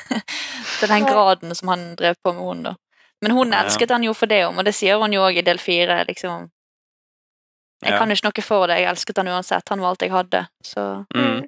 [0.81, 2.76] Til den graden som han drev på med henne, da.
[3.22, 3.62] Men hun Ja.
[3.64, 6.05] elsket han jo for det om, og det sier hun jo òg i del fire.
[6.07, 6.50] Liksom.
[7.83, 7.98] Jeg Ja.
[7.98, 9.68] kan ikke noe for det, jeg elsket han uansett.
[9.68, 10.46] Han var alt jeg hadde.
[10.62, 11.40] Så Mm.
[11.40, 11.46] Mm.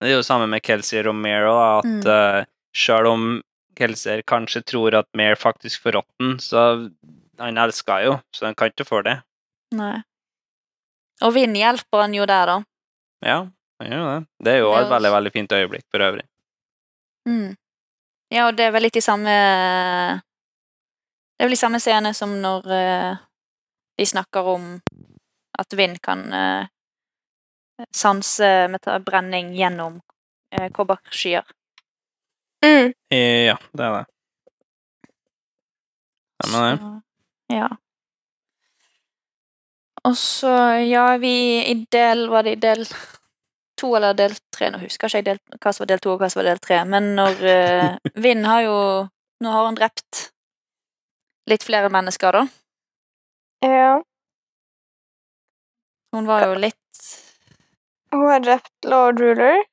[0.00, 2.04] Det er jo samme med Kelsey Romero, at Mm.
[2.06, 3.42] Uh, selv om
[3.76, 6.90] Kelsey kanskje tror at Mare faktisk får rotten, så
[7.38, 9.18] han elsker jo, så han kan ikke få det.
[9.74, 10.02] nei.
[11.22, 12.56] Og Vinn hjelper han jo der, da.
[13.24, 13.36] Ja,
[13.80, 14.20] han gjør det.
[14.44, 16.26] Det er jo et veldig, veldig fint øyeblikk for øvrig.
[17.28, 17.54] Mm.
[18.34, 19.32] Ja, og det er vel litt i samme
[21.32, 23.22] Det er vel i samme scene som når eh,
[23.98, 24.66] de snakker om
[25.58, 26.66] at vind kan eh,
[27.94, 28.50] sanse
[29.06, 30.00] brenning gjennom
[30.54, 31.44] uh, kobberskyer.
[32.64, 32.92] Mm.
[33.12, 34.04] Eh, Ja, det er det.
[36.42, 36.78] Stemmer det.
[36.80, 36.92] Så,
[37.54, 37.68] ja.
[40.04, 42.86] Og så, ja, vi i del Var det i del
[43.80, 44.70] to eller del tre?
[44.70, 46.60] Nå husker ikke jeg del, hva som var del to og hva som var del
[46.62, 46.82] tre.
[46.88, 48.78] Men når uh, Vind har jo
[49.44, 50.28] Nå har han drept
[51.50, 52.44] litt flere mennesker, da.
[53.66, 53.98] Ja.
[56.14, 57.08] Hun var jo litt
[58.14, 59.64] Hun har drept Lord Ruler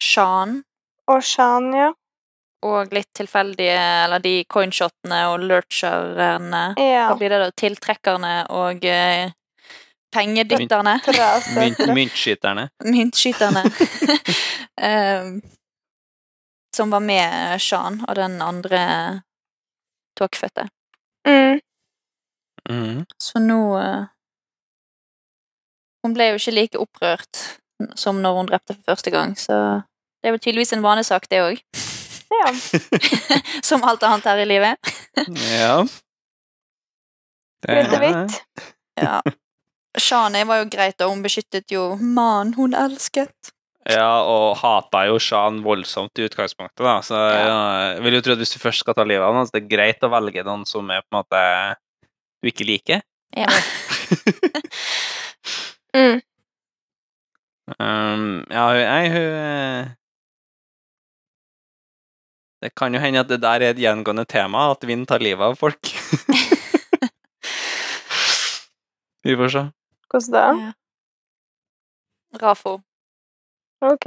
[0.00, 0.62] Shan.
[1.10, 1.92] Og Shania.
[2.64, 6.62] Og litt tilfeldige Eller de coinshotene og lurcherne.
[6.80, 7.08] Ja.
[7.10, 7.50] Hva blir det da?
[7.60, 9.34] Tiltrekkerne og eh,
[10.14, 10.94] pengedytterne.
[11.92, 12.68] Myntskyterne.
[12.88, 13.66] Myntskyterne.
[14.80, 15.42] um,
[16.76, 18.80] som var med Shan og den andre
[20.18, 20.68] tåkefødte.
[21.28, 21.60] Mm.
[22.70, 23.04] Mhm.
[23.18, 24.04] Så nå uh,
[26.04, 27.40] Hun ble jo ikke like opprørt
[27.96, 29.56] som når hun drepte for første gang, så
[30.24, 31.58] det er vel tydeligvis en vanesak, det òg.
[32.32, 32.52] Ja.
[33.68, 34.92] som alt annet her i livet.
[35.52, 35.74] Ja.
[37.60, 38.38] Det er- hvitt.
[38.96, 39.18] Ja.
[40.00, 43.52] Shani var jo greit, og hun beskyttet jo mannen hun elsket.
[43.84, 46.96] Ja, og hata jo Shan voldsomt i utgangspunktet, da.
[47.04, 47.44] Så ja.
[47.92, 49.66] jeg vil jo tro at hvis du først skal ta livet av noen, så det
[49.66, 51.42] er greit å velge noen som er på en måte
[52.40, 53.04] du ikke liker.
[53.36, 53.52] Ja.
[55.94, 56.18] Mm.
[57.78, 59.92] Um, ja, hun, nei, hun eh,
[62.64, 65.44] Det kan jo hende at det der er et gjengående tema, at vind tar livet
[65.44, 65.84] av folk.
[69.24, 69.64] Vi får se.
[70.08, 70.44] Hvordan da?
[70.62, 70.70] Ja.
[72.40, 72.78] Rafo.
[73.84, 74.06] Ok.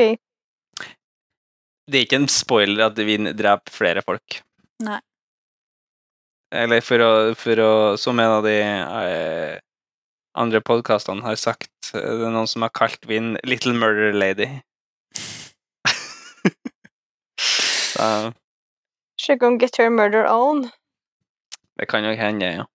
[1.86, 4.40] Det er ikke en spoiler at vind dreper flere folk.
[4.82, 4.98] Nei.
[6.50, 9.60] Eller for å, for å Som en av de eh,
[10.34, 14.50] andre podkastene har sagt, det er noen som har kalt Vind Little Murder Lady.
[17.94, 18.34] Så
[19.18, 20.70] She gonna get her murder on.
[21.80, 22.66] det kan jo hende, ja.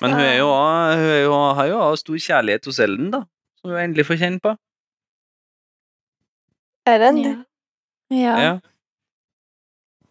[0.00, 3.22] Men hun, er jo, hun er jo, har jo også stor kjærlighet hos Elden, da.
[3.60, 4.54] Som hun endelig får kjenne på.
[6.86, 7.18] Er den?
[7.24, 7.36] ja.
[8.10, 8.34] ja.
[8.40, 8.58] Ja.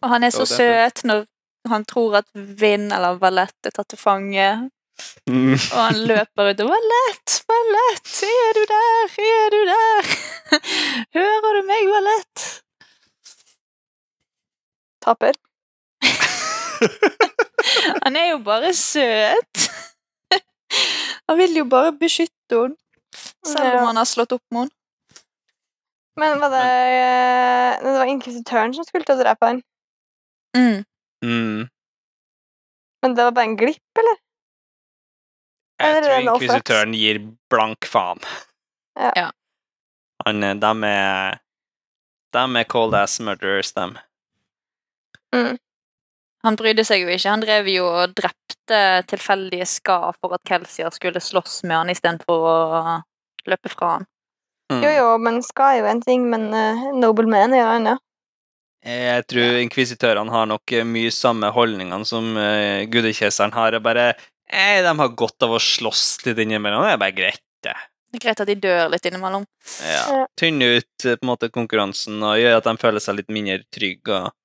[0.02, 1.26] Og han er så er søt når
[1.68, 4.70] han tror at Vind eller Valett er tatt til fange.
[5.30, 5.54] Mm.
[5.54, 7.42] Og han løper ut og 'Valett!
[7.50, 8.14] Valett!
[8.28, 9.18] Er du der?
[9.26, 10.14] Er du der?
[11.18, 12.67] Hører du meg, Valett?'
[15.08, 15.38] Taper.
[18.04, 19.68] Han er jo bare søt.
[21.28, 22.76] Han vil jo bare beskytte henne,
[23.46, 23.80] selv Ja.
[23.82, 24.74] om han har slått opp med henne.
[26.18, 29.60] Men var det eh, Det var inkvisitøren som skulle til å drepe han.
[30.58, 30.80] Mm.
[31.24, 31.68] Mm.
[33.04, 34.18] Men det var bare en glipp, eller?
[35.84, 37.20] Eller Jeg eller tror inkvisitøren gir
[37.52, 38.24] blank faen.
[38.98, 39.12] Ja.
[39.16, 39.28] Ja.
[40.26, 41.38] Han, de er
[42.34, 43.98] De er cold ass murderers, dem.
[46.48, 47.32] Han brydde seg jo ikke.
[47.32, 52.46] Han drev jo og drepte tilfeldige ska for at Kelsier skulle slåss med han istedenfor
[52.48, 52.58] å
[53.50, 54.08] løpe fra han.
[54.72, 54.82] Mm.
[54.84, 58.04] Jo, jo, men skal jo en ting, men uh, Noble Man er jo en annen.
[58.88, 63.76] Jeg tror inkvisitørene har nok eh, mye samme holdningene som uh, gudekjeseren har.
[63.76, 66.86] og bare eh, De har godt av å slåss litt innimellom.
[66.86, 67.76] Det er bare greit, det.
[68.08, 69.44] Det er greit at de dør litt innimellom.
[69.84, 70.24] Ja.
[70.40, 73.60] Tynne ut eh, på en måte konkurransen og gjøre at de føler seg litt mindre
[73.74, 74.22] trygge.
[74.22, 74.36] Og...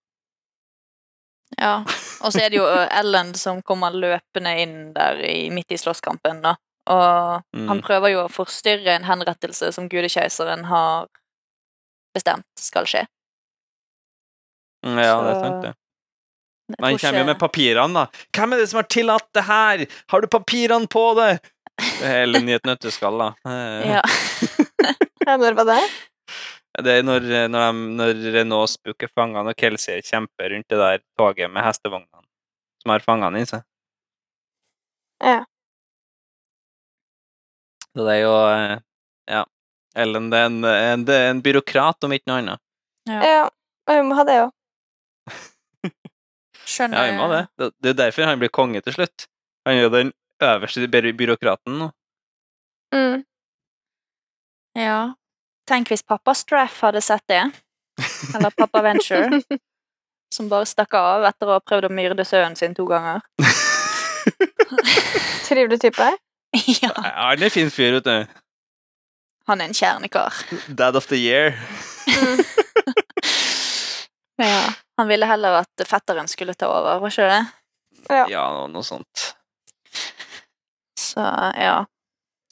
[1.59, 1.83] Ja.
[2.23, 6.41] Og så er det jo Ellen som kommer løpende inn der i, midt i slåsskampen,
[6.45, 6.57] da.
[6.91, 7.69] Og Mm.
[7.69, 11.07] han prøver jo å forstyrre en henrettelse som gudekeiseren har
[12.17, 13.05] bestemt skal skje.
[14.83, 15.75] Ja, Ja, det er sant, det.
[16.79, 18.07] Men han kommer jo med papirene, da.
[18.35, 19.85] Hvem er det som har tillatt det her?
[20.11, 21.41] Har du papirene på det?
[21.79, 23.31] Det er Ellen i et nøtteskall, da.
[23.93, 24.03] Ja.
[25.23, 25.83] Ja, når var det?
[26.81, 31.03] Det er når, når, de, når Renault spooker fangene, og Kelsey kjemper rundt det der
[31.21, 32.25] toget med hestevognene
[32.83, 33.61] som har fangene i seg.
[35.23, 35.43] Ja.
[37.93, 38.79] Så det er jo eh,
[39.31, 39.43] Ja.
[39.95, 42.63] Ellen det er en, en, det er en byråkrat, om ikke noe annet.
[43.11, 43.21] Ja.
[43.29, 43.43] Ja,
[43.93, 44.47] vi må ha det jo.
[46.65, 47.43] Skjønner Ja, vi må det.
[47.61, 49.27] Det det er derfor han blir konge til slutt.
[49.69, 51.91] Han er jo den øverste by- byråkraten nå.
[52.97, 53.21] Mm.
[54.81, 54.97] Ja.
[55.69, 57.43] Tenk hvis pappa Straff hadde sett det.
[58.35, 59.43] Eller pappa Venture,
[60.35, 63.23] som bare stakk av etter å ha prøvd å myrde sønnen sin to ganger.
[65.49, 66.09] Trivelig type.
[66.83, 66.91] ja.
[66.97, 68.39] Ja, Han er en fin fyr, vet du.
[69.51, 70.35] Han er en kjernekar.
[70.69, 71.59] Dad of the year.
[72.07, 72.45] Mm.
[74.43, 74.73] Ja.
[74.97, 77.41] Han ville heller at fetteren skulle ta over, var ikke det?
[78.11, 78.25] Ja.
[78.31, 79.33] Ja, noe, noe sånt.
[80.99, 81.85] Så ja.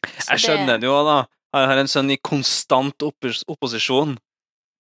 [0.06, 1.18] Så Jeg skjønner det jo, da.
[1.54, 4.16] Han har en sønn i konstant oppos opposisjon.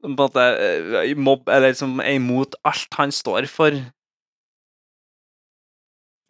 [0.00, 3.74] På at eh, mobb, eller liksom er imot alt han står for.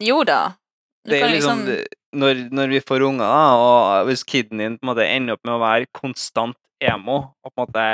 [0.01, 0.57] Jo da.
[1.05, 4.77] Du Det er liksom, liksom når, når vi får unger, da, og hvis kiden din
[4.77, 7.85] på en måte ender opp med å være konstant emo, og på en måte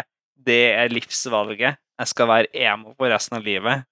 [0.47, 3.83] det er livsvalget Jeg skal være emo for resten av livet.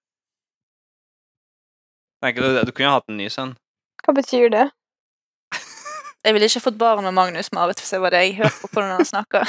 [2.25, 3.53] Du, du kunne hatt en ny sønn.
[4.05, 4.65] Hva betyr det?
[6.25, 8.33] Jeg ville ikke fått barn med Magnus Marit hvis jeg var deg.
[8.39, 9.45] Hør på hvordan han snakker.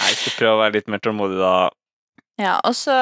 [0.00, 1.68] Jeg skal prøve å være litt mer tålmodig, da.
[2.40, 2.94] Ja, og så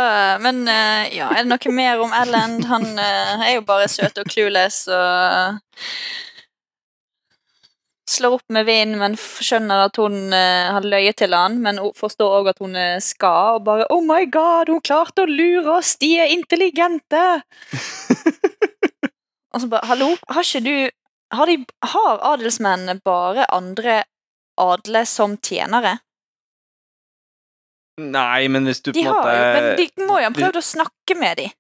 [0.43, 2.59] Men eh, ja, er det noe mer om Ellen?
[2.67, 5.61] Han eh, er jo bare søt og clueless og
[8.09, 12.39] Slår opp med vind, men skjønner at hun eh, har løyet til han, men forstår
[12.39, 15.93] òg at hun skal, og bare Oh my god, hun klarte å lure oss!
[16.01, 17.25] De er intelligente!
[19.55, 20.75] og så bare Hallo, har ikke du
[21.35, 21.59] Har, de,
[21.93, 24.03] har adelsmennene bare andre
[24.59, 25.99] adle som tjenere?
[28.01, 30.65] Nei, men hvis du på en måte jo, men de må jo ha prøvd å
[30.65, 31.53] snakke med dem.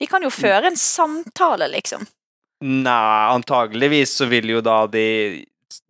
[0.00, 2.06] De kan jo føre en samtale, liksom.
[2.64, 5.04] Nei, antageligvis så vil jo da de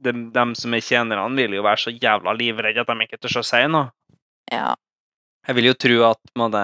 [0.00, 3.40] de, de som er tjenerne, vil jo være så jævla livredde at de ikke tør
[3.40, 3.90] å si noe.
[4.50, 4.74] Ja.
[5.48, 6.54] Jeg vil jo tro at man,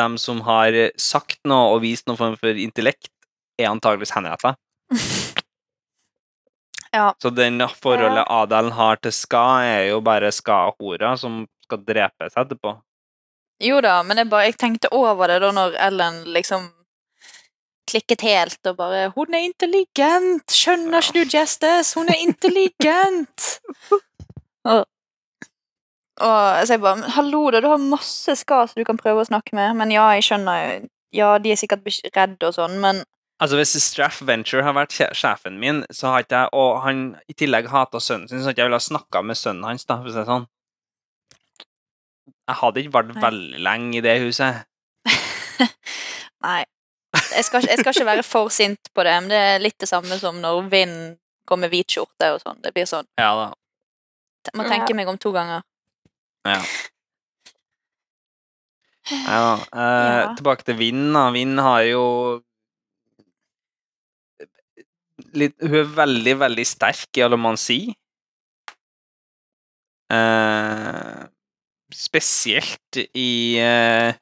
[0.00, 3.12] de som har sagt noe og vist noen form for intellekt,
[3.58, 4.54] er antageligvis henretta.
[6.90, 7.14] Ja.
[7.22, 12.78] Så den forholdet adelen har til ska, er jo bare ska-hora som skal drepes etterpå.
[13.60, 16.70] Jo da, men jeg, bare, jeg tenkte over det da når Ellen liksom
[17.88, 20.52] klikket helt og bare 'Hun er intelligent!
[20.52, 21.98] Skjønner ikke du, Justice?
[21.98, 23.46] Hun er intelligent!'
[24.72, 24.84] og,
[26.20, 29.56] og så jeg bare 'Hallo, da, du har masse skas du kan prøve å snakke
[29.56, 32.98] med.' Men ja, jeg skjønner jo Ja, de er sikkert redde og sånn, men
[33.38, 37.36] Altså, hvis Straff Venture har vært sjefen min, så har ikke jeg Og han i
[37.38, 40.14] tillegg hata sønnen sin, så ikke jeg ha snakka med sønnen hans, da, for å
[40.14, 40.48] si det sånn.
[42.48, 43.22] Jeg hadde ikke vært Nei.
[43.22, 44.64] veldig lenge i det huset.
[46.46, 46.64] Nei.
[47.14, 49.88] Jeg skal, jeg skal ikke være for sint på det, men det er litt det
[49.90, 50.98] samme som når Vind
[51.48, 52.58] går med hvit skjorte og sånn.
[52.64, 53.48] Det blir sånn Ja da.
[54.56, 55.64] Må tenke meg om to ganger.
[56.48, 56.60] Ja.
[59.08, 59.54] Ja.
[59.72, 60.34] Eh, Ja.
[60.36, 61.30] Tilbake til Vind, da.
[61.32, 62.02] Vind har jo
[65.34, 67.80] litt, Hun er veldig, veldig sterk i alemansi.
[70.12, 71.24] Eh,
[71.92, 74.14] spesielt i eh,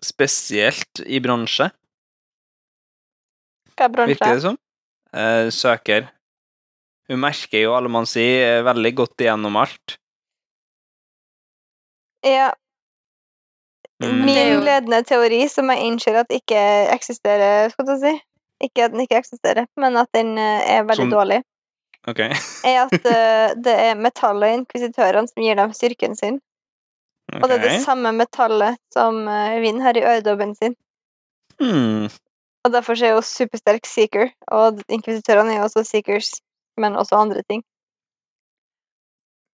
[0.00, 1.68] spesielt i bransje.
[3.76, 4.14] Hva er bransje?
[4.14, 4.56] virker det som.
[5.12, 6.08] Eh, søker.
[7.10, 9.98] Hun merker jo alle man sier eh, veldig godt igjennom alt.
[12.24, 12.52] Ja,
[14.00, 14.24] Mm.
[14.24, 16.56] min ledende teori, som jeg innser at ikke
[16.88, 18.12] eksisterer, skal du si
[18.60, 21.40] Ikke at den ikke eksisterer, men at den eh, er veldig Som- dårlig,
[22.08, 22.32] Okay.
[22.64, 26.38] er at uh, det er metallet og inkvisitørene som gir dem styrken sin.
[27.36, 30.74] Og det er det samme metallet som uh, Vinn har i øredobben sin.
[31.60, 32.08] Hmm.
[32.64, 36.32] Og derfor er hun supersterk seeker, og inkvisitørene er jo også seekers,
[36.80, 37.62] men også andre ting.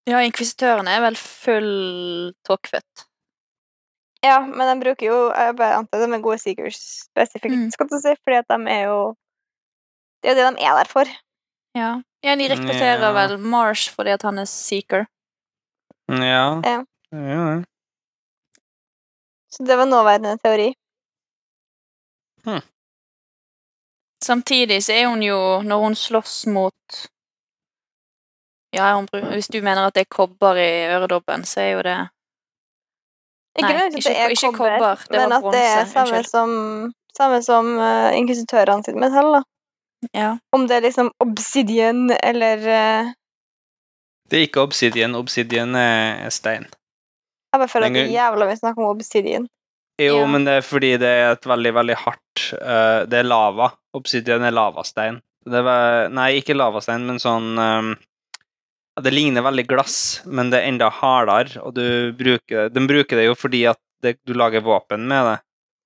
[0.06, 3.06] Ja, inkvisitørene er vel full tåkfødt.
[4.26, 7.70] Ja, men de bruker jo Jeg bare antar de er gode seekers spesifikt, Mm.
[7.74, 8.98] skal du si, fordi at de er jo
[10.22, 11.04] Det er jo det de er der for.
[11.76, 11.90] Ja.
[12.24, 13.12] ja, de rekrutterer Ja.
[13.12, 15.06] vel Marsh fordi at han er seeker.
[16.08, 16.60] Ja.
[16.64, 16.78] Ja.
[17.12, 17.62] ja.
[19.52, 20.72] Så det var nåværende teori.
[24.24, 27.08] Samtidig så er hun jo, når hun slåss mot
[28.74, 32.08] Ja, hun, hvis du mener at det er kobber i øredobben, så er jo det
[33.56, 36.26] Ikke Nei, ikke- det ikke kobber, kobber, det men var at det er samme unnskyld.
[36.30, 39.32] som, samme som uh, inkvisitørene sitt metall.
[39.38, 39.42] da.
[40.12, 40.30] Ja.
[40.52, 43.12] Om det er liksom obsidian eller uh...
[44.28, 45.14] Det er ikke obsidian.
[45.16, 46.66] Obsidian er stein.
[47.54, 49.46] Jeg bare føler at det er jævla mye snakk om obsidian.
[50.02, 50.26] Jo, Ja.
[50.28, 53.70] men det er fordi det er et veldig, veldig hardt uh, Det er lava.
[53.96, 55.22] Obsidian er lavastein.
[55.46, 57.94] Det var, nei, ikke lavastein, men sånn ja,
[59.02, 63.26] Det ligner veldig glass, men det er enda hardere, og du bruker Den bruker det
[63.26, 65.36] jo fordi at det, du lager våpen med det,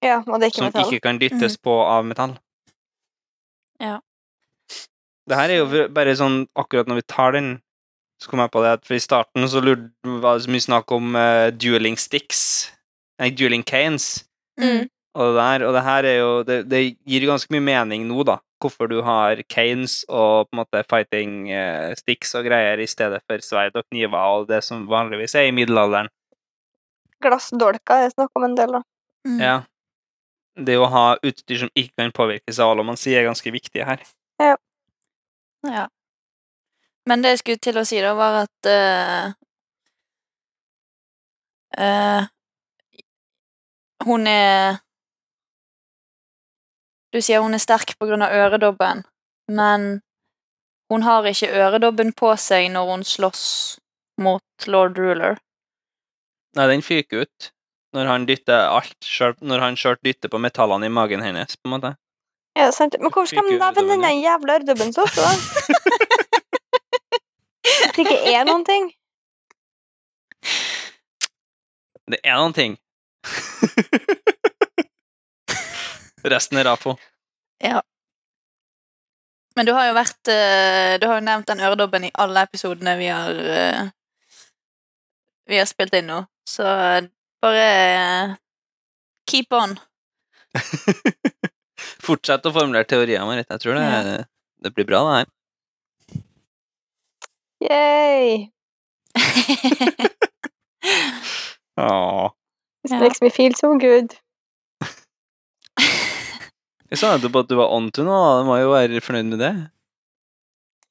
[0.07, 0.87] Ja, og det er ikke som metall.
[0.87, 2.37] ikke kan dyttes på av metall.
[3.81, 3.99] Ja.
[5.29, 7.51] Det her er jo bare sånn Akkurat når vi tar den,
[8.21, 10.67] så kom jeg på det at for i starten så lurte, var det så mye
[10.67, 12.43] snakk om uh, dueling sticks.
[13.21, 14.25] Nei, dueling canes.
[14.61, 14.89] Mm.
[15.17, 18.23] Og det der, og det her er jo det, det gir ganske mye mening nå,
[18.29, 18.39] da.
[18.61, 23.23] Hvorfor du har canes og på en måte fighting eh, sticks og greier i stedet
[23.25, 26.11] for sverd og kniver og det som vanligvis er i middelalderen.
[27.25, 28.83] Glassdolker er snakk om en del, da.
[29.29, 29.41] Mm.
[29.41, 29.57] Ja.
[30.61, 33.85] Det å ha utstyr som ikke kan påvirkes av alle man sier, er ganske viktig
[33.87, 34.05] her.
[34.41, 34.57] Ja.
[35.69, 35.87] ja.
[37.09, 39.33] Men det jeg skulle til å si, da, var at uh,
[41.81, 42.29] uh,
[44.05, 44.81] Hun er
[47.11, 49.03] Du sier hun er sterk på grunn av øredobben,
[49.51, 50.01] men
[50.91, 53.45] hun har ikke øredobben på seg når hun slåss
[54.23, 55.39] mot lord ruler.
[56.59, 57.51] Nei, den fyker ut
[57.95, 61.67] når han dytter alt, selv, når han sjøl dytter på metallene i magen hennes, på
[61.67, 61.91] en måte.
[62.59, 62.95] Ja, sant.
[62.99, 65.31] Men hvorfor skal man nevne denne den jævla øredobben så ofte, da?
[67.89, 68.85] At det ikke er noen ting?
[72.11, 72.79] Det er noen ting.
[76.25, 76.97] Resten er Rafo.
[79.57, 82.95] Men du har jo vært eh, Du har jo nevnt den øredobben i alle episodene
[83.01, 83.89] vi har eh,
[85.51, 86.65] Vi har spilt inn nå, så
[87.43, 88.35] bare eh,
[89.31, 89.75] keep on.
[92.07, 93.51] Fortsett å formulere teorier, Marit.
[93.51, 94.25] Jeg tror det,
[94.63, 95.29] det blir bra, det her.
[97.67, 98.49] Yay!
[101.77, 102.31] Åh.
[102.83, 102.99] This Ja.
[103.01, 104.15] makes me feel so good.
[106.91, 108.41] Jeg sa nettopp at du var on to noe.
[108.43, 109.53] Du må jo være fornøyd med det.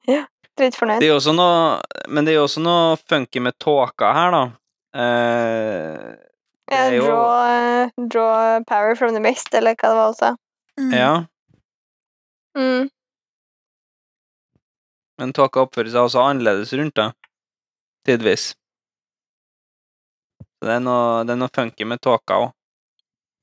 [0.08, 0.22] Ja,
[0.58, 1.00] fornøyd.
[1.04, 4.44] Det er også noe, men det er jo også noe funky med tåka her, da.
[4.96, 6.16] Eh,
[6.70, 10.14] det Ja, er jo draw, eh, draw power from the mist, eller hva det var
[10.14, 10.32] også.
[10.80, 10.94] Mm.
[10.96, 11.12] Ja,
[12.58, 12.90] Mm.
[15.20, 17.12] men tåka oppfører seg også annerledes rundt, da.
[18.08, 18.54] Tidvis.
[20.60, 22.50] Så det er noe, det er noe funky med tåka òg.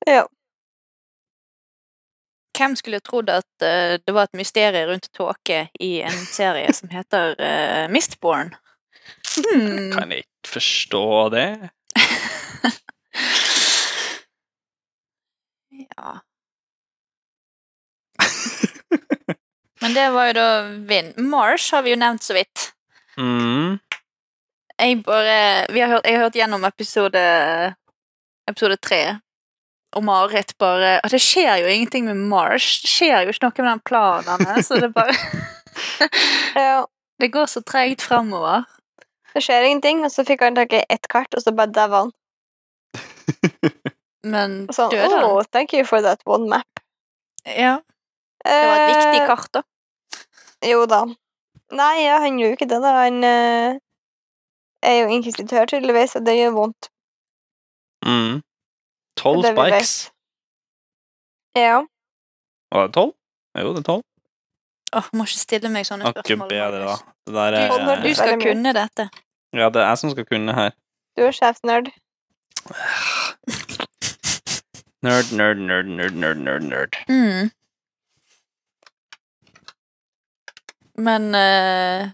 [0.08, 0.24] Ja.
[2.56, 6.88] Hvem skulle trodd at uh, det var et mysterium rundt tåke i en serie som
[6.92, 8.54] heter uh, Mistborn?
[9.36, 9.92] Hmm.
[9.92, 11.50] Kan jeg ikke forstå det?
[15.96, 16.20] Ja.
[19.80, 21.18] Men det var jo da vind.
[21.18, 22.72] Marsh har vi jo nevnt så vidt.
[23.16, 23.78] Mm.
[24.76, 27.20] Jeg bare vi har hørt, Jeg har hørt gjennom episode
[28.50, 29.18] Episode tre.
[29.96, 32.82] Og Marit bare at Det skjer jo ingenting med Marsh.
[32.84, 34.68] Det skjer jo ikke noe med den planen hennes.
[34.68, 35.16] Så det bare
[36.68, 36.84] ja.
[37.16, 38.66] Det går så tregt framover.
[39.32, 42.02] Det skjer ingenting, og så fikk han tak i ett kart, og så bare daua
[42.04, 42.12] han.
[44.32, 45.24] Men sånn, døde han?
[45.24, 46.80] oh, thank you for that one map.
[47.44, 47.78] Ja.
[48.44, 49.62] Det var et viktig Eh, kart, da.
[50.66, 51.02] Jo da.
[51.76, 52.92] Nei, ja, han gjør jo ikke det, da.
[53.00, 53.78] Han eh,
[54.86, 56.90] er jo inkvisitør, tydeligvis, og det gjør vondt.
[58.06, 58.42] Mm.
[59.16, 59.92] Tolv spikes.
[61.56, 61.80] Ja.
[62.74, 63.14] Var det tolv?
[63.58, 64.04] Jo, det er tolv.
[64.96, 66.48] Åh, må ikke stille meg sånne spørsmål.
[66.50, 66.96] bedre, da.
[67.26, 69.08] Det der Du, er du, du skal kunne dette.
[69.56, 70.70] Ja, det er jeg som skal kunne her.
[71.16, 71.90] Du er sjefsnerd.
[75.06, 76.96] Nerd, nerd, nerd, nerd, nerd, nerd, nerd.
[77.08, 77.50] Mm.
[80.98, 82.10] Men uh,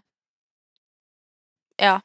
[1.81, 2.01] Ja.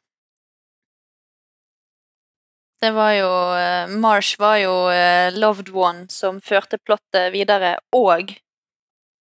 [2.82, 8.36] Det var jo eh, Marsh var jo eh, loved one som førte plottet videre, og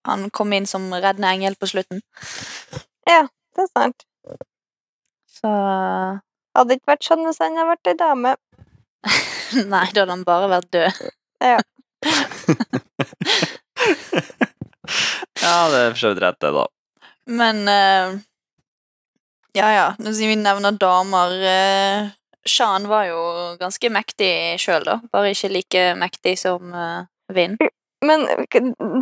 [0.07, 2.03] han kom inn som reddende engel på slutten.
[3.07, 3.23] Ja,
[3.55, 4.03] Det er sant.
[5.31, 5.51] Så
[6.57, 8.33] Hadde ikke vært sånn hvis han hadde vært ei dame.
[9.71, 11.03] Nei, da hadde han bare vært død.
[11.45, 11.61] Ja,
[15.43, 16.65] ja, det er for så vidt rett, det, da.
[17.27, 18.19] Men uh,
[19.57, 19.87] Ja, ja.
[20.03, 22.11] Nå sier vi nevner damer eh,
[22.51, 23.23] Shan var jo
[23.61, 24.33] ganske mektig
[24.63, 25.01] sjøl, da.
[25.13, 27.59] Bare ikke like mektig som uh, Vind.
[28.07, 28.27] Men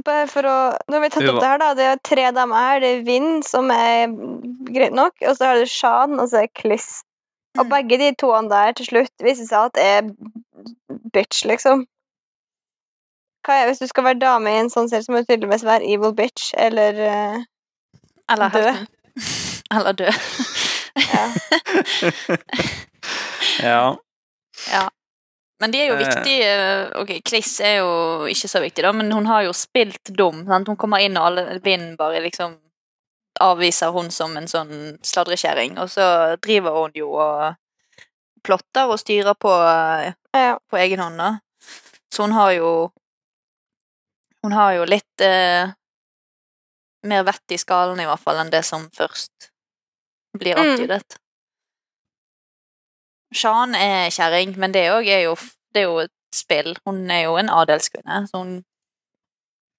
[0.06, 1.72] bare for å Nå har vi tatt opp det her, da.
[1.76, 2.84] Det er tre damer her.
[2.84, 4.12] Det er Vind, som er
[4.70, 7.02] greit nok, og så har du Shan, og så er Kliss.
[7.58, 10.08] Og begge de toene der til slutt viser seg at er
[11.14, 11.84] bitch, liksom.
[13.44, 15.66] Hva er hvis du skal være dame i en sånn serie, så må du tydeligvis
[15.68, 17.38] være evil bitch, eller uh,
[18.32, 18.86] Eller Død.
[19.74, 20.12] Eller død.
[20.96, 21.24] ja.
[23.62, 23.96] Ja.
[24.70, 24.88] ja.
[25.60, 26.02] Men de er jo Eh.
[26.02, 30.44] viktige Ok, Chris er jo ikke så viktig, da, men hun har jo spilt dum.
[30.46, 30.68] Sant?
[30.68, 32.58] Hun kommer inn, og alle Vinn bare liksom
[33.40, 37.54] avviser hun som en sånn sladrekjerring, og så driver hun jo og
[38.44, 39.50] plotter og styrer på
[40.34, 41.30] eh, på egen hånd, da.
[42.12, 42.90] Så hun har jo
[44.44, 45.70] Hun har jo litt eh,
[47.08, 49.48] mer vett i skallen, i hvert fall, enn det som først
[50.36, 50.60] blir Mm.
[50.74, 51.16] antydet.
[53.34, 55.26] Shan er kjerring, men det òg er
[55.74, 56.76] er jo et spill.
[56.86, 58.54] Hun er jo en adelskvinne, så hun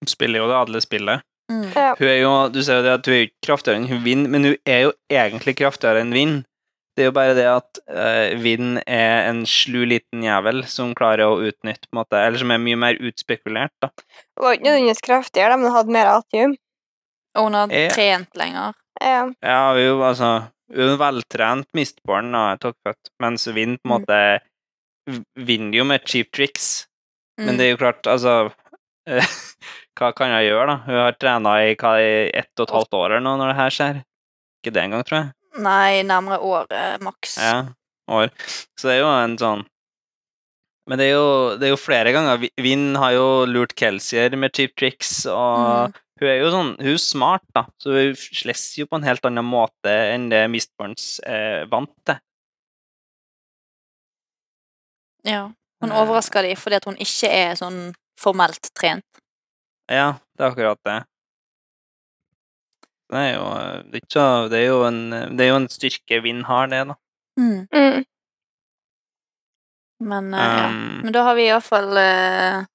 [0.02, 1.22] Hun spiller jo det adelsspillet.
[1.22, 1.22] spillet.
[1.52, 1.72] mm.
[1.76, 1.94] ja.
[2.00, 4.28] Hun er jo, Du ser jo det at hun er jo ikke kraftigere enn vind,
[4.28, 6.44] men hun er jo egentlig kraftigere enn Vinn.
[6.96, 11.28] Det er jo bare det at uh, Vinn er en slu liten jævel som klarer
[11.28, 13.90] å utnytte på en måte, Eller som er mye mer utspekulert, da.
[14.38, 16.56] Hun var ikke nødvendigvis kraftigere, men hun hadde mer atium.
[17.36, 17.90] Og hun har Eh.
[17.92, 18.74] trent lenger.
[19.02, 19.26] Ja.
[19.44, 20.30] Ja, hun altså
[20.74, 24.02] veltrent Mistborn, da, Tokfødt, mens Vind på en Mm.
[24.02, 24.40] måte
[25.38, 26.88] vinner jo med cheap tricks.
[27.38, 27.58] Men Mm.
[27.58, 28.52] det er jo klart, altså
[29.08, 29.22] eh,
[29.96, 30.76] Hva kan jeg gjøre, da?
[30.86, 33.56] Hun har trena i hva, i ett og et halvt år eller noe når det
[33.62, 34.00] her skjer.
[34.64, 35.32] Ikke det engang, tror jeg.
[35.64, 37.38] Nei, nærmere året, maks.
[37.38, 37.62] Ja,
[38.12, 38.28] år.
[38.76, 39.66] Så det er jo en sånn
[40.88, 42.38] Men det er jo, det er jo flere ganger.
[42.38, 45.94] Vind Vinn har jo lurt Kelsier med cheap tricks, og Mm.
[46.22, 49.26] Hun er jo sånn Hun er smart, da, så hun slåss jo på en helt
[49.28, 52.20] annen måte enn det Mistborns eh, vant til.
[55.26, 55.52] Ja.
[55.82, 55.98] Hun Eh.
[56.02, 59.06] overrasker dem fordi at hun ikke er sånn formelt trent.
[59.92, 61.00] Ja, det er akkurat det.
[63.12, 63.44] Det er jo,
[63.92, 65.02] det er ikke, det er jo, en,
[65.38, 66.96] det er jo en styrke Vind har, det, da.
[67.38, 67.68] Mm.
[67.70, 68.06] Mm.
[70.10, 70.70] Men eh, ja.
[70.70, 72.66] Um, Men da har vi iallfall uh,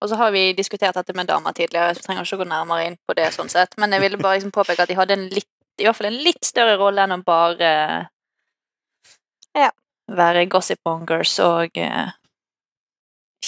[0.00, 2.86] Og så har vi diskutert dette med damer tidligere, jeg trenger ikke å gå nærmere
[2.88, 3.32] inn på det.
[3.34, 5.48] sånn sett Men jeg ville bare liksom påpeke at de hadde en litt
[5.80, 7.70] i hvert fall en litt større rolle enn å bare
[9.56, 9.70] Ja.
[10.10, 12.10] være gossipmongers og uh,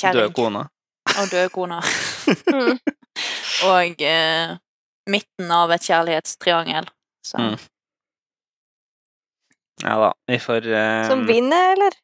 [0.01, 0.63] døde kona.
[1.19, 1.81] og døde kona.
[2.49, 2.79] Mm.
[3.73, 4.57] og uh,
[5.13, 6.89] midten av et kjærlighetstriangel.
[7.27, 7.59] Så Mm.
[9.83, 11.09] Ja da, vi får uh...
[11.09, 11.95] Som vinner, eller?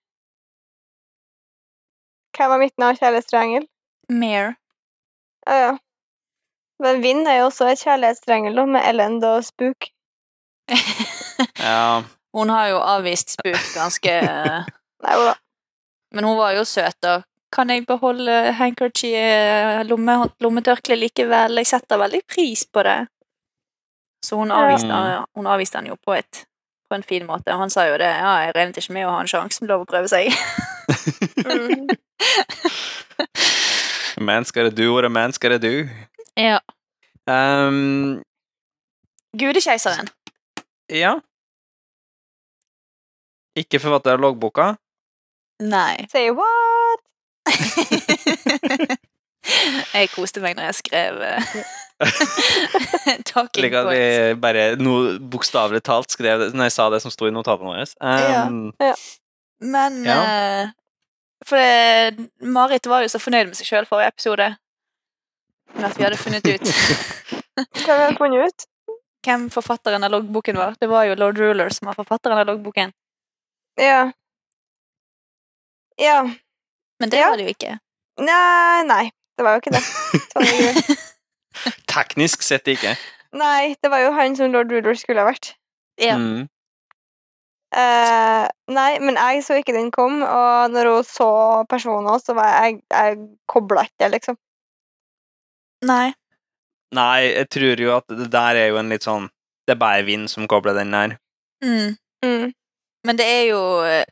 [2.34, 3.68] Hvem var midten av kjærlighetstriangel?
[4.12, 4.54] Mare.
[5.46, 5.72] Ja, ja.
[6.82, 9.88] Men Vind er jo også et kjærlighetstriangel med Ellen og Spook.
[11.58, 12.02] Ja,
[12.34, 14.64] Hun har jo avvist Spook ganske eh,
[15.04, 15.34] Nei, jo da.
[16.14, 17.20] Men hun var jo søt, da.
[17.54, 21.56] Kan jeg beholde handkerchief, lomme, lommetørkleet likevel?
[21.62, 22.98] Jeg setter veldig pris på det.
[24.24, 25.22] Så hun avviste, Ja.
[25.36, 26.42] hun avviste han jo på, et,
[26.90, 27.52] på en fin måte.
[27.54, 28.10] Og han sa jo det.
[28.10, 30.32] Ja, jeg regnet ikke med å ha en sjanse, men lov å prøve seg.
[31.48, 31.86] Mm.
[34.18, 35.88] A man's gotta do what a man's gotta do.
[36.36, 36.58] ja.
[37.28, 38.22] Um,
[39.36, 40.08] Gudekeiseren.
[40.90, 41.18] ja.
[43.58, 44.76] Ikke forfatter av loggboka.
[45.60, 46.06] Nei.
[46.12, 47.00] Say what?
[49.96, 51.14] jeg koste meg når jeg skrev
[51.98, 54.02] talking talking Slik at vi
[54.42, 54.92] bare no,
[55.32, 57.86] bokstavelig talt skrev det når jeg sa det som sto i notatene våre.
[57.98, 58.70] Um,
[59.60, 60.18] Men Ja.
[60.22, 60.66] eh,
[61.46, 64.48] For det, Marit var jo så fornøyd med seg sjøl forrige episode.
[65.76, 66.64] Med at vi hadde funnet ut
[67.84, 68.66] Hva har vi funnet ut?
[69.28, 70.76] hvem forfatteren av loggboken var.
[70.80, 72.92] Det var jo Lord Ruler som var forfatteren av loggboken.
[73.76, 74.12] Ja.
[76.00, 76.22] Ja.
[77.00, 77.28] Men det Ja.
[77.30, 77.74] var det jo ikke.
[78.22, 79.10] Nei, nei.
[79.36, 79.82] Det var jo ikke det.
[80.38, 80.96] Det.
[81.92, 82.94] Teknisk sett ikke.
[83.36, 85.52] Nei, det var jo han som lord Ruler skulle ha vært.
[86.00, 86.16] Ja.
[86.16, 86.46] Mm.
[87.68, 91.30] Eh, nei, men jeg så ikke den kom, og når hun så
[91.68, 93.18] personen så var jeg, jeg
[93.50, 94.38] kobla ikke, liksom.
[95.88, 96.14] Nei.
[96.96, 99.26] Nei, jeg tror jo at det der er jo en litt sånn
[99.68, 101.18] Det er bare vind som kobler den der.
[101.60, 101.98] Mm.
[102.24, 102.54] Mm.
[103.04, 104.08] Men det er jo eh,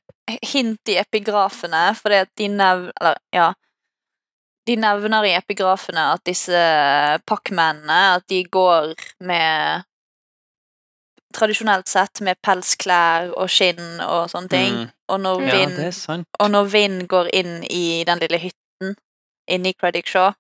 [0.53, 3.49] hint i epigrafene, fordi at de nevner Eller, ja.
[4.69, 6.61] De nevner i epigrafene at disse
[7.25, 8.93] pakkmennene at de går
[9.25, 9.87] med
[11.35, 14.75] Tradisjonelt sett med pelsklær og skinn og sånne ting.
[14.87, 14.91] Mm.
[15.11, 18.95] Og, når Ja, vind, det er og når Vind går inn i den lille hytten
[19.51, 20.33] inni Credit Shaw,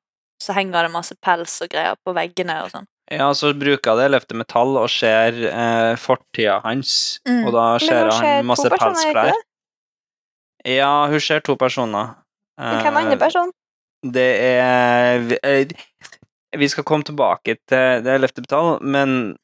[0.42, 2.86] så henger det masse pels og greier på veggene og sånn.
[3.10, 7.44] Ja, så bruker jeg det løftet metall og ser eh, fortida hans, Mm.
[7.46, 9.32] og da ser han masse pelsklær.
[10.66, 12.16] Ja, hun ser to personer.
[12.58, 13.52] Men hvem andre Eh, person?
[14.02, 15.66] Det er eh,
[16.56, 19.36] Vi skal komme tilbake til det løftemetall, men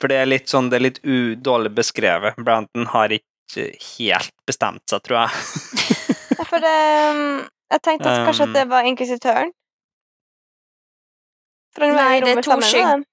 [0.00, 2.38] For det er litt sånn, det er litt udårlig dårlig beskrevet.
[2.42, 5.30] Branton har ikke helt bestemt seg, tror jeg.
[6.38, 6.72] Ja, For det,
[7.10, 7.22] um,
[7.72, 9.48] jeg tenkte at kanskje Um, at det var inkvisitøren.
[11.74, 13.04] For han var Nei, i det er rommet to sammen med skygg- dem.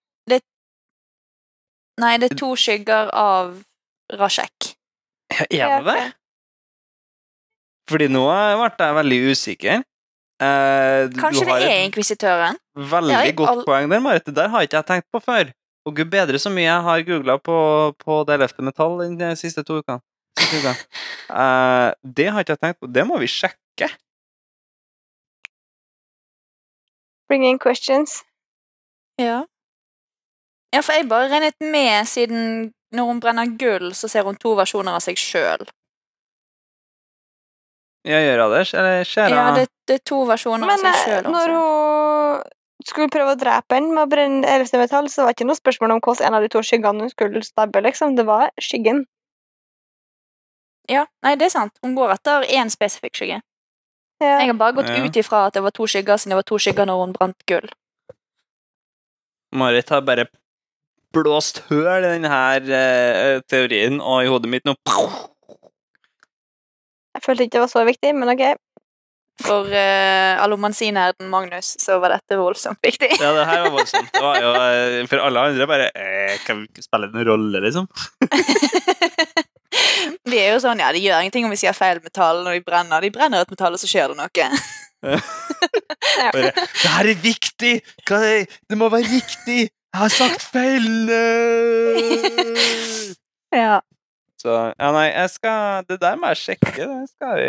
[2.03, 3.51] Nei, det er to skygger av
[4.19, 4.71] Rashek.
[5.49, 6.05] Er det det?
[7.89, 9.83] Fordi nå ble jeg veldig usikker.
[10.43, 12.57] Eh, du Kanskje har det er inkvisitøren?
[12.75, 14.25] veldig godt all- poeng der, Marit.
[14.27, 15.53] Det der har ikke jeg tenkt på før.
[15.85, 17.57] Og gud bedre så mye jeg har googla på,
[18.01, 20.01] på det løftet metall de siste to ukene.
[20.01, 20.73] Uh.
[21.25, 22.87] Eh, det har ikke jeg tenkt på.
[22.93, 23.87] Det må vi sjekke.
[27.25, 28.19] Bring in questions.
[29.17, 29.39] Ja.
[30.69, 34.53] Ja, for jeg bare regnet med, siden når hun brenner gull, så ser hun to
[34.59, 35.65] versjoner av seg sjøl.
[38.05, 38.63] Ja, gjør jeg det?
[38.77, 41.23] Eller skjer det Ja, det, det er to versjoner Men av seg sjøl.
[41.25, 42.43] Men når hun
[42.83, 45.59] skulle prøve å drepe han med å brenne ellevte metall, så var det ikke noe
[45.59, 48.15] spørsmål om hvordan en av de to skyggene hun skulle stabbe, liksom.
[48.17, 49.05] Det var skyggen.
[50.91, 51.73] Ja, nei, det er sant.
[51.81, 53.39] Hun går etter én spesifikk skygge.
[54.21, 54.39] Ja.
[54.39, 55.03] Jeg har bare gått Ja.
[55.03, 57.45] ut ifra at det var to skygger, siden det var to skygger når hun brant
[57.47, 57.69] gull.
[59.55, 60.27] Marit har bare
[61.15, 64.75] blåst høl i denne uh, teorien, og i hodet mitt nå
[67.15, 68.43] Jeg følte ikke det var så viktig, men OK.
[69.43, 73.09] For uh, allomansinerden Magnus så var dette voldsomt viktig.
[73.19, 74.11] Ja, det her var voldsomt.
[74.13, 77.61] Det var jo eh, for alle andre bare eh, Kan vi ikke spille noen rolle,
[77.65, 77.89] liksom?
[80.25, 82.63] Vi er jo sånn, ja, det gjør ingenting om vi sier feil metall når de
[82.65, 83.03] brenner.
[83.03, 84.47] De brenner et metall, og så skjer det noe.
[86.33, 87.73] Bare, det her er viktig!
[88.07, 89.67] Er, det må være riktig!
[89.67, 91.11] Jeg har sagt feil!
[93.53, 93.81] Ja.
[94.45, 96.73] Så ja, nei, jeg skal Det der må jeg sjekke.
[96.77, 97.47] Det skal vi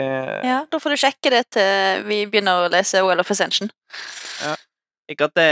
[0.48, 3.68] ja, Da får du sjekke det til vi begynner å lese OL of Ascension.
[5.12, 5.50] Ikke at det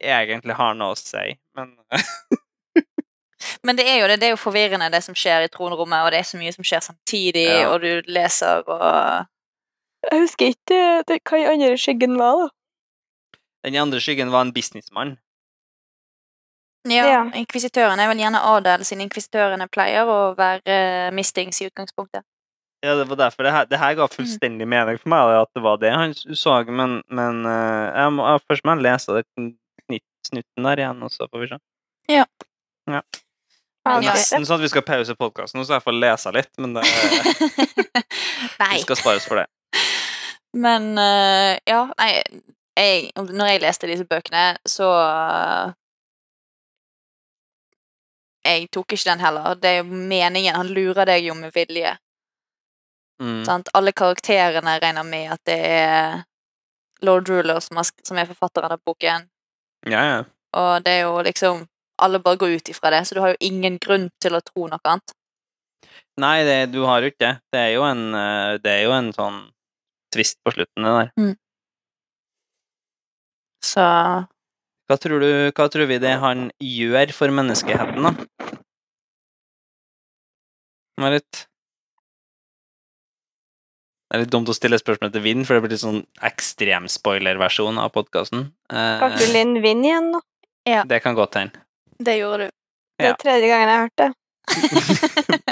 [0.00, 1.74] egentlig har noe å si, men
[3.62, 6.10] Men det er jo det, det er jo forvirrende, det som skjer i tronrommet, og
[6.12, 7.68] det er så mye som skjer samtidig, Ja.
[7.70, 9.28] og du leser og
[10.08, 13.38] Jeg husker ikke det, hva den andre skyggen var, da.
[13.68, 15.16] den andre skyggen var en businessmann.
[16.90, 17.20] Ja, Ja.
[17.38, 22.24] inkvisitøren er vel gjerne adel, siden inkvisitørene pleier å være eh, mistings i utgangspunktet.
[22.84, 25.62] Ja, det var derfor det her, det her ga fullstendig mening for meg, at det
[25.64, 29.24] var det han så, men, men eh, jeg må, jeg, først må jeg lese det
[29.34, 31.58] snitt, snutten der igjen, og så får vi se.
[32.14, 32.24] Ja.
[32.88, 33.00] Ja.
[33.88, 34.12] Men ja.
[34.14, 36.84] Nesten sånn at vi skal pause podkasten, så jeg får lese litt, men det,
[38.60, 38.74] Nei.
[38.76, 39.48] vi skal spares for det.
[40.56, 42.12] Men eh, ja, nei
[42.78, 44.86] jeg, Når jeg leste disse bøkene, så
[48.48, 49.56] Jeg tok ikke den heller.
[49.60, 50.56] Det er jo meningen.
[50.56, 51.94] Han lurer deg jo med vilje.
[53.22, 53.42] Mm.
[53.44, 53.68] Sant?
[53.76, 56.22] Alle karakterene regner med at det er
[57.04, 59.28] Lord Ruler som, er forfatteren av boken.
[59.86, 60.22] Ja, ja.
[60.58, 61.66] Og det er jo liksom
[61.98, 64.68] Alle bare går ut ifra det, så du har jo ingen grunn til å tro
[64.70, 65.14] noe annet.
[66.22, 67.32] Nei, det, du har jo ikke det.
[67.50, 69.40] Det er jo en, eh, det er jo en sånn
[70.14, 71.32] tvist på slutten, det der.
[73.66, 78.37] Så Hva tror, du, hva tror vi det han gjør for menneskeheten, da?
[80.98, 81.44] Marit?
[84.08, 86.86] Det er litt dumt å stille spørsmål til Vind, for det blir litt sånn ekstrem
[86.88, 88.46] spoiler-versjon av podkasten.
[88.72, 90.22] Du Linn Vinn igjen nå?
[90.88, 91.60] det kan godt hende.
[91.98, 92.54] det gjorde du.
[92.98, 93.16] Det er Ja.
[93.20, 94.12] tredje gangen jeg har hørt det.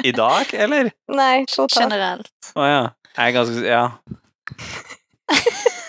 [0.09, 0.91] I dag, eller?
[1.09, 1.77] Nei, totalt.
[1.79, 2.33] Generelt.
[2.57, 2.83] Å ja.
[3.17, 3.85] Jeg er ganske Ja.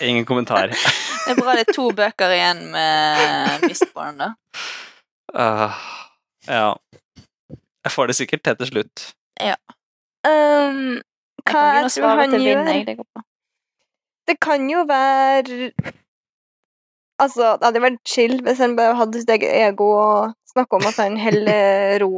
[0.08, 0.68] Ingen kommentar.
[0.68, 4.28] Det er bra det er to bøker igjen med Mistborn, da.
[5.34, 5.72] Uh,
[6.46, 6.76] ja.
[7.84, 9.08] Jeg får det sikkert til til slutt.
[10.26, 12.84] Um, Jeg hva kan begynne jeg tror han gjør.
[12.84, 13.24] Det.
[14.28, 15.70] Det kan jo være
[17.18, 20.84] Altså, det hadde vært chill hvis han bare hadde sitt eget ego og snakka om
[20.86, 22.10] at han holder ro,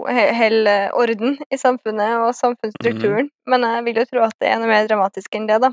[1.00, 3.30] orden i samfunnet og samfunnsstrukturen.
[3.48, 5.70] Men jeg vil jo tro at det er noe mer dramatisk enn det, da.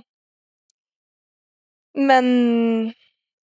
[1.98, 2.26] Men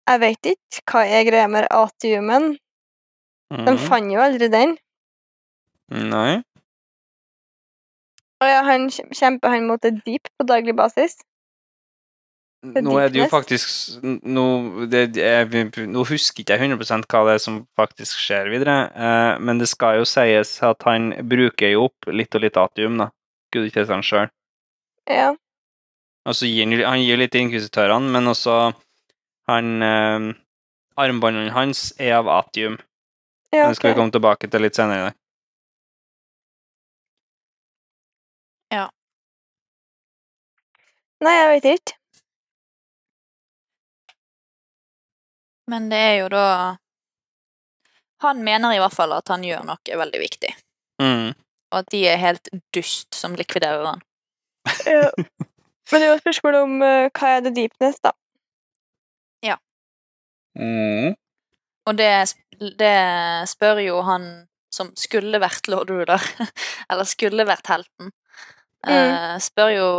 [0.07, 2.53] jeg vet ikke hva er greia med atiumen.
[3.53, 3.79] De Mhm.
[3.89, 4.77] fant jo aldri den.
[5.91, 6.43] Nei.
[8.43, 11.15] Og ja, han kjemper han mot et deep på daglig basis.
[12.63, 14.45] Det Nå er det jo faktisk Nå,
[14.87, 19.41] det, jeg, nå husker ikke jeg 100 hva det er som faktisk skjer videre, eh,
[19.43, 23.09] men det skal jo sies at han bruker jo opp litt og litt atium, da.
[23.53, 24.31] Gud ikke han sjøl.
[25.11, 25.33] Ja.
[26.23, 28.61] Og så gir han, gir litt til inkvisitørene, men også
[29.51, 30.31] han eh,
[31.03, 32.79] Armbåndene hans er av atium.
[33.51, 35.19] ja Det skal vi komme tilbake til litt senere i dag.
[41.23, 41.99] Nei, jeg vet ikke.
[45.71, 46.47] Men det er jo da
[48.23, 50.53] Han mener i hvert fall at han gjør noe veldig viktig,
[51.03, 51.33] Mm.
[51.73, 54.03] og at de er helt dust som likviderer han.
[54.87, 55.11] Ja.
[55.91, 58.13] Men det er jo et spørsmål om uh, hva er det deepness, da.
[60.59, 61.15] Mm.
[61.89, 62.35] Og det,
[62.79, 62.97] det
[63.51, 64.27] spør jo han
[64.73, 66.23] som skulle vært lord ruler,
[66.91, 68.13] eller skulle vært helten,
[68.89, 69.91] eh, spør jo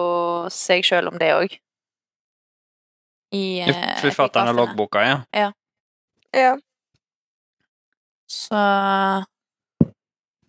[0.54, 1.60] seg sjøl om det òg.
[3.34, 5.02] I uh, Forfatteren av loggboka,
[5.34, 5.50] ja.
[6.34, 6.54] Ja.
[8.30, 8.60] Så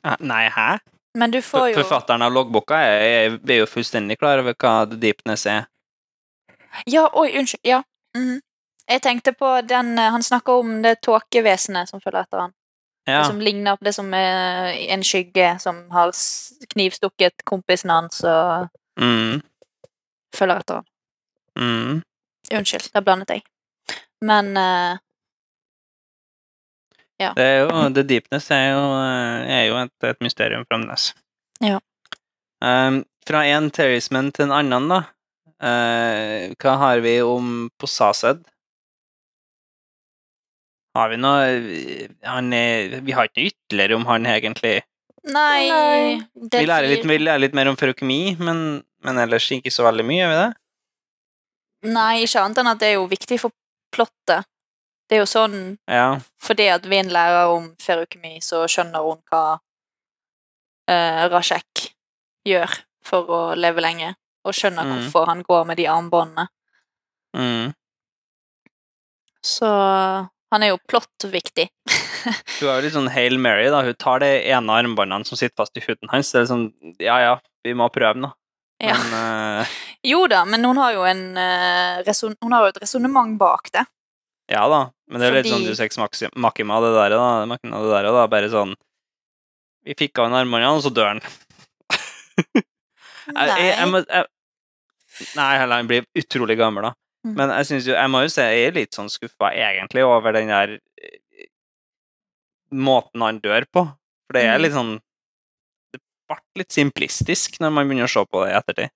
[0.05, 0.79] Eh, Nei, hæ?
[1.15, 4.75] Men du får jo Forfatteren av loggboka er, er, er jo fullstendig klar over hva
[4.91, 5.69] the deepness er.
[6.91, 7.63] Ja, oi, unnskyld.
[7.65, 7.83] Ja.
[8.17, 8.41] mhm.
[8.91, 12.53] Jeg tenkte på den eh, Han snakker om det tåkevesenet som følger etter han.
[13.07, 13.19] Ja.
[13.21, 16.13] Det som ligner på det som er en skygge som har
[16.73, 19.43] knivstukket kompisen hans og Mm.
[20.35, 20.85] følger etter han.
[21.59, 22.03] Mm.
[22.55, 23.43] Unnskyld, der blandet jeg.
[24.23, 24.57] Men
[27.21, 27.31] Ja.
[27.37, 31.13] Det er jo, The Deepness er jo, eh, er jo et, et mysterium fremdeles.
[31.63, 31.79] Ja.
[32.65, 35.03] Um, fra en terrorismen til en annen, da.
[35.65, 38.43] Uh, hva har vi om Posased?
[40.95, 41.47] Har vi noe
[42.23, 44.77] han er, Vi har ikke noe ytterligere om han, egentlig.
[45.25, 46.21] Nei, Nei.
[46.53, 50.05] Vi lærer litt, vi lærer litt mer om feukemi, men, men ellers ikke så veldig
[50.07, 50.51] mye, gjør vi det?
[51.95, 53.53] Nei, ikke annet enn at det er jo viktig for
[53.95, 54.47] plottet.
[55.09, 55.57] Det er jo sånn
[55.91, 56.19] Ja.
[56.41, 59.43] fordi at Vin lærer om ferukemi, så skjønner hun hva
[60.89, 61.89] uh, Rashek
[62.49, 62.73] gjør
[63.05, 64.15] for å leve lenge,
[64.45, 64.93] og skjønner Mm.
[64.95, 66.47] hvorfor han går med de armbåndene.
[67.37, 67.73] Mm.
[69.45, 69.69] Så
[70.55, 71.67] han er jo plottviktig.
[72.25, 73.83] Hun er jo litt sånn Hail Mary, da.
[73.85, 76.31] Hun tar det ene armbåndene som sitter fast i huden hans.
[76.33, 76.69] Det er sånn
[77.03, 77.35] Ja, ja,
[77.67, 78.31] vi må prøve, nå.
[78.83, 78.97] Ja.
[79.01, 79.19] Men
[79.65, 79.75] uh...
[80.15, 83.85] Jo da, men hun har jo, en, uh, hun har jo et resonnement bak det.
[84.53, 84.83] Ja da.
[85.09, 87.29] Men det er jo litt Fordi- sånn du Maxi- av det der, da.
[87.49, 88.27] Machina, det der, da.
[88.29, 88.75] Bare sånn
[89.85, 91.25] Vi fikk av en armbåndene, og så dør han.
[93.25, 94.27] Jeg, jeg, jeg, må- jeg,
[95.39, 96.93] nei, heller, han blir utrolig gammel, da.
[97.25, 97.35] Mm.
[97.39, 100.33] Men jeg synes jo, jeg må jo si jeg er litt sånn skuffa, egentlig, over
[100.37, 101.47] den der eh,
[102.75, 103.85] måten han dør på.
[104.27, 104.63] For det er Mm.
[104.63, 105.01] litt sånn
[105.95, 108.91] Det ble litt simplistisk når man begynner å se på det i ettertid.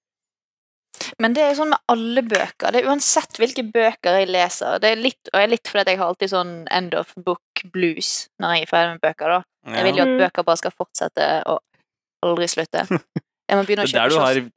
[1.20, 2.72] Men det er sånn med alle bøker.
[2.72, 4.78] Det er Uansett hvilke bøker jeg leser.
[4.80, 7.62] Det er litt, og jeg er litt fordi jeg har alltid sånn end of book
[7.72, 9.28] blues når jeg er ferdig med bøker.
[9.28, 9.42] da.
[9.76, 11.60] Jeg vil jo at bøker bare skal fortsette og
[12.24, 12.82] aldri slutte.
[13.48, 14.50] Jeg må begynne å kjøpe du har, kiosk.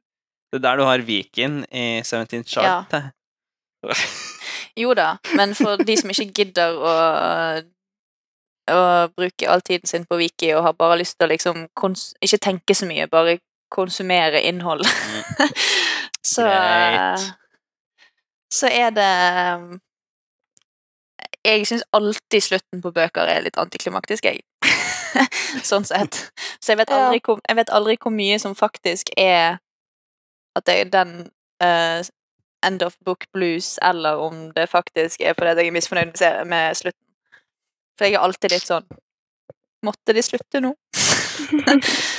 [0.52, 2.90] det er der du har Viken i 17th Chart.
[2.92, 3.02] Ja.
[4.76, 6.92] Jo da, men for de som ikke gidder å,
[8.72, 11.66] å bruke all tiden sin på Viki og har bare lyst til å liksom
[12.24, 13.38] ikke tenke så mye, bare
[13.72, 14.86] konsumere innhold,
[16.34, 16.48] så
[18.52, 19.80] Så er det
[21.44, 24.44] Jeg syns alltid slutten på bøker er litt antiklimaktisk, jeg.
[25.70, 26.18] sånn sett.
[26.60, 29.58] Så jeg vet, aldri jeg vet aldri hvor mye som faktisk er
[30.56, 31.30] at det den
[31.64, 32.04] eh,
[32.66, 37.00] end of book blues, eller om det faktisk er fordi jeg er misfornøyd med, slutten.
[37.98, 38.86] For jeg er alltid litt sånn
[39.82, 40.70] Måtte de slutte nå?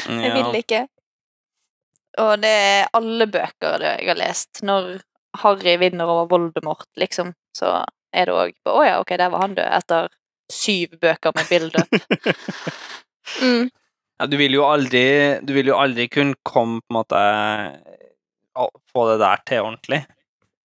[0.04, 0.82] Jeg vil ikke.
[2.20, 4.60] Og det er alle bøker det jeg har lest.
[4.68, 4.90] Når
[5.42, 7.78] Harry vinner over Voldemort, liksom, så
[8.14, 9.70] er det òg Å ja, ok, der var han død.
[9.80, 10.12] Etter
[10.52, 11.96] syv bøker med build-up.
[13.40, 13.70] Mm.
[14.20, 17.22] Ja, du vil jo aldri Du vil jo aldri kunne komme på en måte
[18.92, 20.02] Få det der til ordentlig.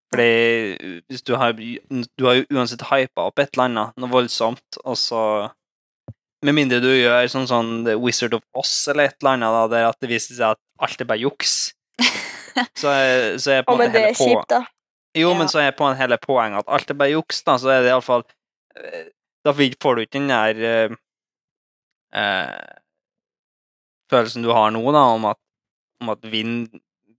[0.08, 4.78] Fordi hvis du har Du har jo uansett hypa opp et eller annet, noe voldsomt,
[4.84, 5.20] og så
[6.46, 9.62] Med mindre du gjør sånn sånn The Wizard of Oz eller et eller annet, da,
[9.74, 11.54] der at det viser seg at alt er bare juks.
[12.78, 14.60] Så er, så er på en måte det hele er på, kjipt, da.
[15.18, 15.38] Jo, Ja.
[15.38, 17.82] men så er på en hele poenget at alt er bare juks, da, så er
[17.84, 18.24] det iallfall
[19.46, 20.96] Da får du ikke den der uh,
[22.18, 22.78] uh,
[24.10, 25.38] følelsen du har nå, da, om at,
[26.02, 26.68] om at Vind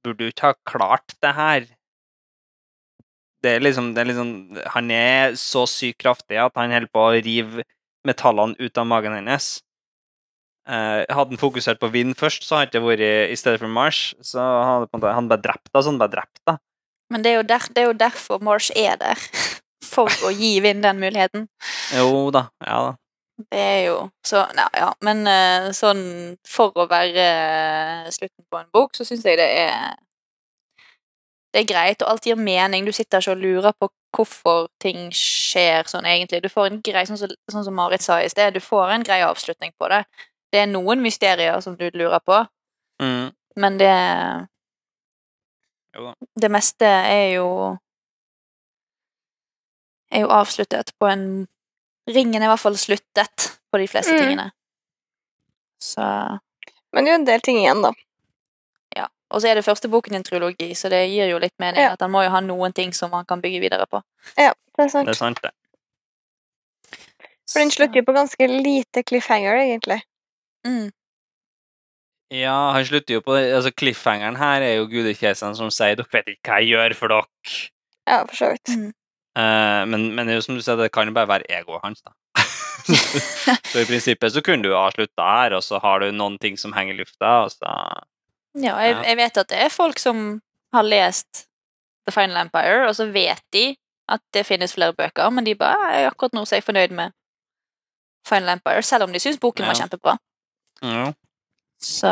[0.03, 1.67] burde jo ikke ha klart det her.
[3.43, 4.31] Det er liksom, det er liksom
[4.75, 7.63] Han er så sykt kraftig at han holder på å rive
[8.07, 9.59] metallene ut av magen hennes.
[10.69, 14.13] Eh, hadde han fokusert på vind først, så hadde det vært i stedet for Mars,
[14.21, 16.59] så hadde måte, han bare drept da, så han bare drept da.
[17.09, 19.19] Men det er, der, det er jo derfor Marsh er der.
[19.89, 21.47] For å gi Vind den muligheten.
[21.97, 22.97] Jo da, ja da.
[23.39, 23.95] Det er jo
[24.27, 24.89] så ja, ja.
[25.05, 26.01] Men eh, sånn
[26.45, 29.95] for å være eh, slutten på en bok, så syns jeg det er
[31.53, 32.85] Det er greit, og alt gir mening.
[32.85, 36.41] Du sitter ikke og lurer på hvorfor ting skjer sånn egentlig.
[36.43, 39.03] Du får en grei, sånn som, sånn som Marit sa i sted, du får en
[39.05, 40.03] grei avslutning på det.
[40.53, 42.45] Det er noen mysterier som du lurer på,
[43.01, 43.31] Mm.
[43.55, 44.47] men det
[46.39, 47.77] Det meste er jo
[50.11, 51.47] er jo avsluttet på en
[52.09, 54.19] Ringen er i hvert fall sluttet på de fleste Mm.
[54.19, 54.51] tingene.
[55.79, 56.01] Så
[56.91, 57.91] Men det er jo en del ting igjen, da.
[59.29, 61.83] Og så er det første boken i en trilogi, så det gir jo litt mening
[61.83, 61.93] Ja.
[61.93, 64.01] at han må jo ha noen ting som han kan bygge videre på.
[64.37, 65.05] Ja, det er sant.
[65.05, 65.51] Det er sant, det.
[67.49, 70.01] For den slutter jo på ganske lite cliffhanger, egentlig.
[70.65, 70.91] Mm.
[72.29, 73.53] Ja, han slutter jo på det.
[73.57, 77.07] Altså, cliffhangeren her er jo gudekjeseren som sier 'dere vet ikke hva jeg gjør for
[77.07, 77.69] dere'.
[78.07, 78.69] Ja, for så vidt.
[78.77, 78.93] Mm.
[79.37, 81.81] Uh, men, men det er jo som du sier, det kan jo bare være egoet
[81.83, 82.13] hans, da.
[83.71, 86.57] så i prinsippet så kunne du ha slutta her, og så har du noen ting
[86.57, 87.73] som henger i lufta, og så
[88.59, 90.41] Ja, jeg, jeg vet at det er folk som
[90.75, 91.45] har lest
[92.07, 93.71] The Final Empire, og så vet de
[94.09, 96.95] at det finnes flere bøker, men de bare er akkurat nå så er jeg fornøyd
[96.97, 97.13] med
[98.27, 100.17] Final Empire, selv om de syns boken var kjempebra.
[100.81, 101.11] ja.
[101.79, 102.11] Så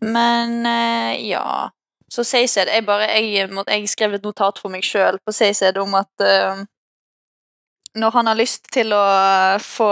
[0.00, 1.70] Men eh, ja
[2.08, 5.94] Så Seysed Jeg bare jeg, jeg skrev et notat for meg sjøl på Seysed om
[5.98, 6.64] at uh,
[7.94, 9.04] når han har lyst til å
[9.60, 9.90] få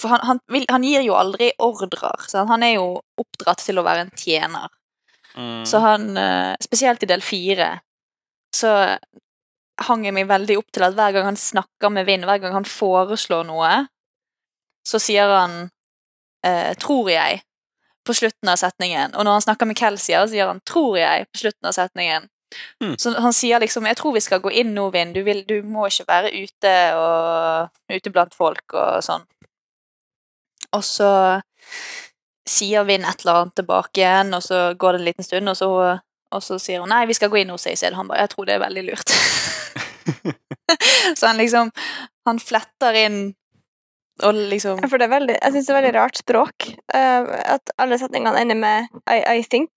[0.00, 2.26] For han, han, vil, han gir jo aldri ordrer.
[2.28, 2.50] Sant?
[2.50, 2.86] han er jo
[3.20, 4.68] oppdratt til å være en tjener.
[5.36, 5.64] Mm.
[5.68, 7.74] Så han, eh, spesielt i del fire,
[8.56, 8.72] så
[9.86, 12.56] hang jeg meg veldig opp til at hver gang han snakker med Vind, hver gang
[12.58, 13.70] han foreslår noe,
[14.86, 15.70] så sier han
[16.46, 17.42] eh, 'tror jeg'
[18.06, 19.14] på slutten av setningen.
[19.14, 22.28] Og når han snakker med Kelsier, så sier han 'tror jeg' på slutten av setningen.
[22.82, 22.96] Mm.
[22.98, 25.62] Så han sier liksom 'jeg tror vi skal gå inn nå, Vind', du, vil, du
[25.62, 29.24] må ikke være ute og ute blant folk og sånn.
[30.76, 31.10] Og så
[32.48, 35.56] sier Vinn et eller annet tilbake igjen, og så går det en liten stund, og
[35.58, 35.70] så,
[36.34, 37.94] og så sier hun 'nei, vi skal gå inn hos Øystein'.
[37.94, 39.12] Han bare 'jeg tror det er veldig lurt'.
[41.18, 41.70] så han liksom
[42.26, 43.34] Han fletter inn
[44.22, 46.66] og liksom For det er veldig, jeg syns det er veldig rart språk.
[46.94, 47.24] Uh,
[47.56, 49.70] at alle setningene ender med I, I think.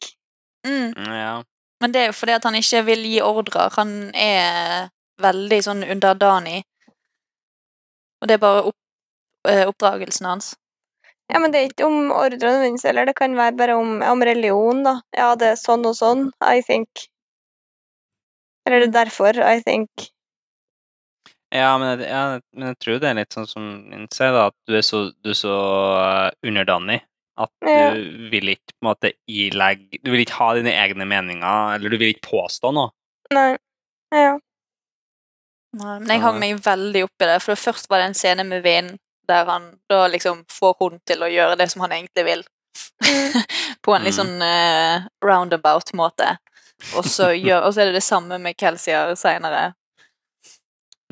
[0.67, 0.93] mm.
[0.97, 1.41] Ja.
[1.81, 3.69] Men det er jo fordi at han ikke vil gi ordrer.
[3.75, 4.89] Han er
[5.21, 6.63] veldig sånn underdanig.
[8.21, 8.77] Og det er bare opp,
[9.47, 10.53] uh, oppdragelsen hans.
[11.33, 14.21] Ja, men det er ikke om ordre nødvendigvis, eller det kan være bare om, om
[14.21, 14.99] religion, da.
[15.17, 17.07] Ja, det er sånn og sånn, I think.
[18.67, 20.09] Eller det er derfor, I think.
[21.53, 22.21] Ja, men jeg, ja,
[22.57, 25.03] men jeg tror det er litt sånn som Linn sier, da, at du er så,
[25.21, 25.57] du er så
[26.01, 27.01] eh, underdanig
[27.43, 27.91] at Ja.
[27.97, 31.89] du vil ikke på en måte ilegge Du vil ikke ha dine egne meninger, eller
[31.89, 32.93] du vil ikke påstå noe.
[33.33, 33.55] Nei.
[34.13, 34.35] Ja.
[35.73, 38.45] Nei, Men jeg hang meg veldig opp i det, for først var det en scene
[38.45, 42.25] med Vind der han da liksom får hun til å gjøre det som han egentlig
[42.27, 42.43] vil.
[43.85, 44.19] På en litt Mm.
[44.19, 46.37] sånn uh, roundabout måte.
[46.97, 47.31] Og så,
[47.65, 49.73] og så er det det samme med Kelsier seinere.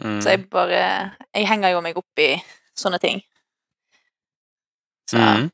[0.02, 0.20] Mm.
[0.24, 0.80] Så jeg bare
[1.36, 2.34] Jeg henger jo meg opp i
[2.78, 3.22] sånne ting.
[5.12, 5.50] Så Mm.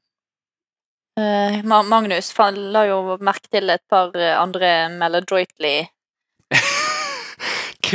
[1.19, 5.87] uh, Ma- Magnus han la jo merke til et par eh, andre Meladroitly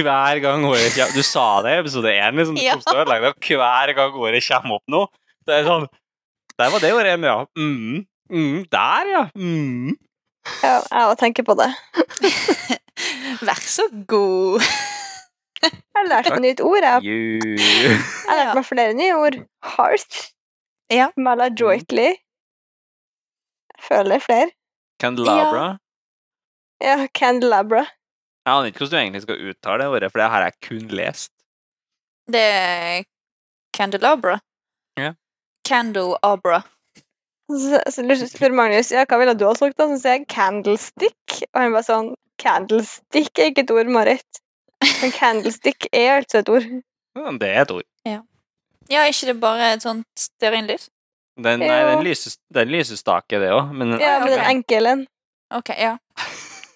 [0.00, 2.56] hver gang ordet kommer Du sa det i episode én, liksom.
[2.56, 2.72] Du Ja.
[2.72, 3.34] kom til å det.
[3.48, 5.06] Hver gang ordet kommer opp nå.
[5.46, 5.88] Det er sånn
[6.58, 7.44] Der var det ordet igjen, ja.
[7.56, 8.06] Mm.
[8.30, 8.64] Mm.
[8.70, 9.22] Der, ja.
[9.36, 9.96] Mm.
[10.62, 11.68] ja jeg òg tenker på det.
[13.46, 14.62] Vær så god!
[15.62, 16.82] Jeg har lært meg nytt ord.
[16.82, 17.04] Jeg.
[17.06, 19.36] Jeg har lært meg flere nye ord.
[19.76, 20.16] Heart.
[20.90, 21.10] Ja.
[21.16, 22.08] Maladroitly.
[23.70, 24.50] Jeg føler flere.
[24.98, 25.78] Candelabra.
[26.82, 27.84] Ja, candelabra.
[28.42, 30.86] Jeg aner ikke hvordan du egentlig skal uttale det ordet, for det har jeg kun
[30.98, 31.32] lest.
[32.32, 33.04] Det er
[33.76, 34.38] Candelabra.
[34.98, 35.12] Ja.
[35.68, 36.62] Candleabra.
[37.52, 39.86] Så, så spør Magnus ja, hva ville du ha sagt, da?
[39.90, 41.38] Så sier jeg candlestick.
[41.52, 42.10] Og han bare sånn
[42.42, 44.40] Candlestick er ikke et ord, Marit.
[44.82, 46.66] Men candlestick er altså et ord.
[47.14, 47.86] Ja, Det er et ord.
[48.08, 48.22] Ja,
[48.90, 50.88] ja ikke det bare et sånt stearinlys?
[51.38, 54.48] Den, nei, den, lyses, den lysestake, det òg, men Ja, men den ok.
[54.50, 55.06] enkle en.
[55.52, 55.94] Ok, ja.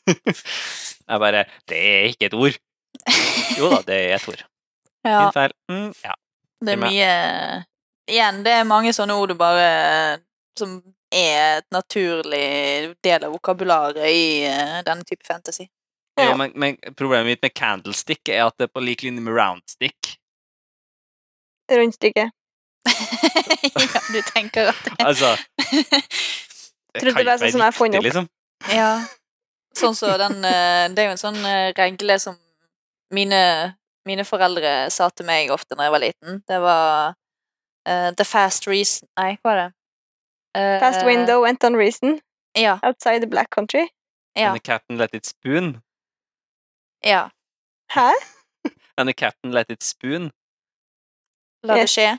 [1.09, 2.59] jeg bare Det er ikke et ord.
[3.59, 4.45] Jo da, det er et ord.
[5.07, 5.53] Ja, Min feil.
[5.71, 6.15] Mm, ja.
[6.67, 7.11] det er mye
[8.11, 10.19] Igjen, det er mange sånne ord du bare
[10.59, 10.81] Som
[11.15, 15.69] er et naturlig del av vokabularet i eh, denne type fantasy.
[16.19, 16.33] Ja.
[16.35, 20.17] Men, men problemet mitt med candlestick er at det er på lik linje med roundstick.
[21.71, 22.27] Rundstykke.
[23.77, 25.33] ja, du tenker at det Altså
[26.97, 28.05] Jeg Trodde det var sånn som jeg fant opp.
[28.07, 28.29] liksom.
[28.73, 28.91] Ja.
[29.77, 32.37] Sånn så den eh, Det er jo en sånn eh, regle som
[33.15, 33.41] mine,
[34.09, 36.39] mine foreldre sa til meg ofte når jeg var liten.
[36.49, 37.15] Det var
[37.89, 39.69] uh, the fast reason Nei, hva var det?
[40.57, 42.21] Uh, Fast window went on reason.
[42.57, 42.79] Ja.
[42.83, 43.85] Outside the black country.
[44.35, 44.49] Ja.
[44.51, 45.83] And the captain let it spoon.
[47.05, 47.29] ja.
[47.93, 48.11] Hæ?
[48.97, 50.31] And the captain let it spoon.
[51.63, 52.17] La det skje.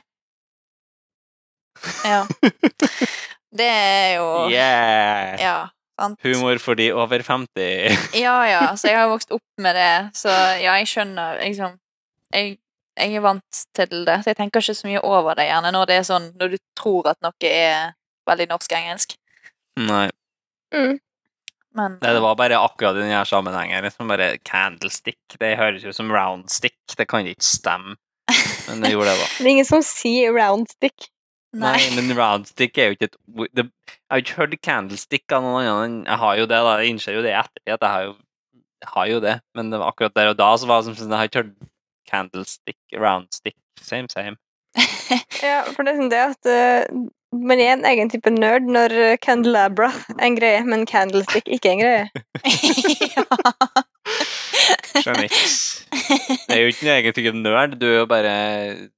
[2.04, 2.26] Ja.
[3.58, 5.40] Det er jo Yeah!
[5.40, 5.68] Ja.
[5.98, 6.20] Sant?
[6.22, 7.98] Humor for de over 50.
[8.24, 8.62] Ja, ja.
[8.78, 9.92] Så jeg har vokst opp med det.
[10.18, 10.30] Så
[10.62, 11.74] ja, jeg skjønner liksom
[12.34, 12.58] Jeg,
[12.98, 14.20] jeg er vant til det.
[14.22, 16.58] Så jeg tenker ikke så mye over det gjerne når det er sånn Når du
[16.78, 17.92] tror at noe er
[18.28, 19.16] veldig norsk-engelsk.
[19.80, 20.08] Nei.
[20.74, 20.98] Mm.
[21.78, 23.84] Men Nei, det var bare akkurat i denne sammenhengen.
[23.86, 25.20] Liksom bare candlestick.
[25.40, 26.78] Det høres ut som roundstick.
[26.96, 27.96] Det kan ikke stemme.
[28.68, 29.28] Men det gjorde det, da.
[29.38, 31.08] Det er ingen som sier roundstick.
[31.56, 31.72] Nei.
[31.78, 33.70] Nei, men roundstick er jo ikke et ord Jeg
[34.12, 36.74] har ikke hørt candlestick av noen annen enn Jeg har jo det, da.
[36.82, 38.12] Jeg innser jo det i ettertid at jeg har jo,
[38.84, 39.36] jeg har jo det.
[39.56, 41.44] Men det var akkurat der og da så var det som sånn Jeg har ikke
[41.44, 41.70] hørt
[42.08, 43.56] candlestick, roundstick.
[43.80, 44.36] Same, same.
[45.42, 48.94] Ja, for det er sånn det at uh, man er en egen type nerd når
[48.96, 52.06] eh, candelabra er en greie, men candlestick ikke er en greie.
[53.16, 53.24] ja.
[54.98, 56.27] Skjønner ikke.
[56.48, 57.74] Det er jo ikke en egentlig type nerd.
[57.76, 58.34] Du er jo bare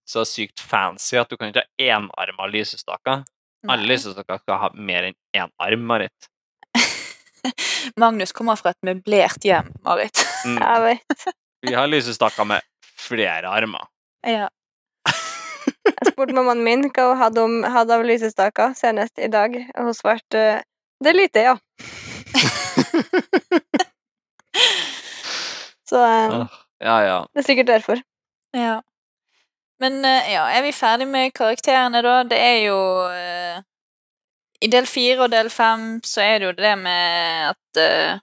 [0.07, 3.25] så sykt fancy at du kan ikke ha enarma lysestaker.
[3.69, 6.31] Alle lysestaker skal ha mer enn én arm, Marit.
[8.01, 10.23] Magnus kommer fra et møblert hjem, Marit.
[10.47, 10.61] Mm.
[10.63, 11.27] Jeg vet.
[11.67, 12.65] Vi har lysestaker med
[13.01, 13.91] flere armer.
[14.23, 14.47] Ja.
[15.91, 19.91] Jeg spurte mammaen min hva hun hadde, om, hadde av lysestaker senest i dag, og
[19.91, 20.63] hun svarte
[21.01, 21.55] det er lite, ja.
[25.89, 26.43] Så eh,
[26.81, 27.19] Ja, ja.
[27.35, 28.01] det er sikkert derfor.
[28.57, 28.81] ja.
[29.81, 32.19] Men eh, ja, er vi ferdig med karakterene, da?
[32.29, 32.77] Det er jo
[33.09, 33.63] uh,
[34.61, 38.19] I del fire og del fem så er det jo det med at uh,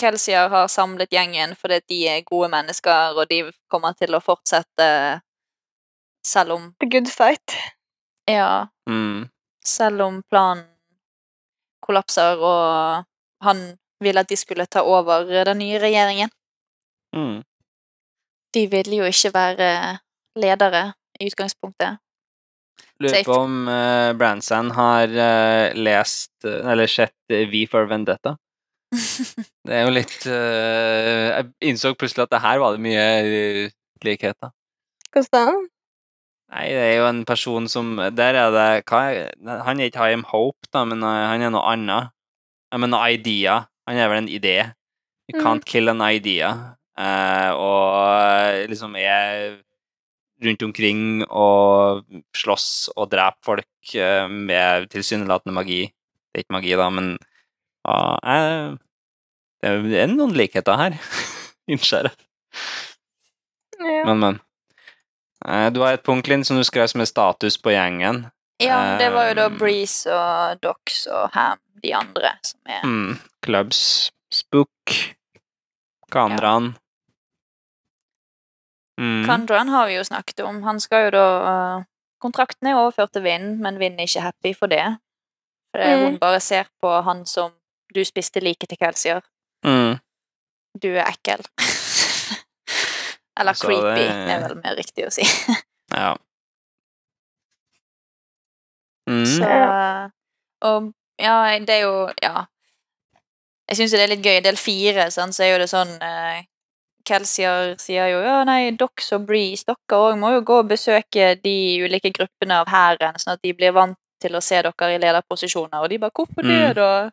[0.00, 4.86] Kelsier har samlet gjengen fordi de er gode mennesker, og de kommer til å fortsette
[6.24, 7.58] selv om The good fight.
[8.28, 9.28] Ja, Mm.
[9.64, 10.64] selv om planen
[11.84, 13.04] kollapser, og
[13.44, 13.60] han
[14.00, 16.30] ville at de skulle ta over den nye regjeringen.
[17.14, 17.42] Mm.
[18.54, 19.72] De ville jo ikke være
[20.40, 22.00] ledere i utgangspunktet.
[23.00, 28.36] Lurer på om uh, Branson har uh, lest eller sett eh, V for Vendetta.
[29.66, 33.04] Det er jo litt uh, Jeg innså plutselig at det her var det mye
[34.04, 34.52] likheter.
[35.12, 35.44] Hvordan da?
[36.50, 39.28] Nei, det er jo en person som Der er det hva er,
[39.66, 42.10] Han er ikke High Hope, da, men han er noe annet.
[42.72, 43.56] Jeg mener idea.
[43.88, 44.56] Han er vel en idé.
[45.30, 46.76] You can't can't kill an idea.
[47.00, 49.56] Eh, og liksom er
[50.44, 52.04] rundt omkring og
[52.36, 55.82] slåss og dreper folk eh, med tilsynelatende magi.
[56.30, 57.10] Det er ikke magi, da, men
[57.88, 58.76] ja, jeg,
[59.64, 60.98] det er- noen likheter her.
[61.72, 62.16] Innser jeg.
[63.80, 64.04] Ja.
[64.10, 64.40] Men, men.
[65.72, 68.26] Du har et punkt, Linn, som du skrev som er status på gjengen.
[68.60, 73.14] Ja, det var jo da Breeze og Dox og Ham, de andre, som er Mm.
[73.46, 74.92] Clubs, Spook,
[76.12, 76.74] Kanran.
[79.00, 79.22] Mm.
[79.26, 80.62] Kandran har vi jo snakket om.
[80.66, 81.26] Han skal jo da
[81.78, 81.84] uh,
[82.20, 84.84] Kontrakten er overført til Vind, men Vind er ikke happy for det.
[85.72, 86.02] For Mm.
[86.04, 87.52] hun bare ser på han som
[87.94, 89.22] du spiste like til Kelsier.
[89.64, 89.96] Mm.
[90.82, 91.40] Du er ekkel.
[93.40, 95.24] Eller Så creepy, det- er vel mer riktig å si.
[95.96, 96.12] Ja.
[99.08, 99.24] Mm.
[99.26, 99.48] Så
[100.62, 102.44] Og ja, det er jo Ja.
[103.70, 104.36] Jeg syns det er litt gøy.
[104.38, 106.42] I del fire sånn, så er jo det sånn uh,
[107.10, 111.32] Kelsier sier jo ja, nei, Dox og Breeze, dere òg må jo gå og besøke
[111.42, 111.54] de
[111.84, 115.80] ulike gruppene av hæren, sånn at de blir vant til å se dere i lederposisjoner.
[115.82, 116.74] Og de bare 'Hvorfor det, Mm.
[116.74, 117.10] da?'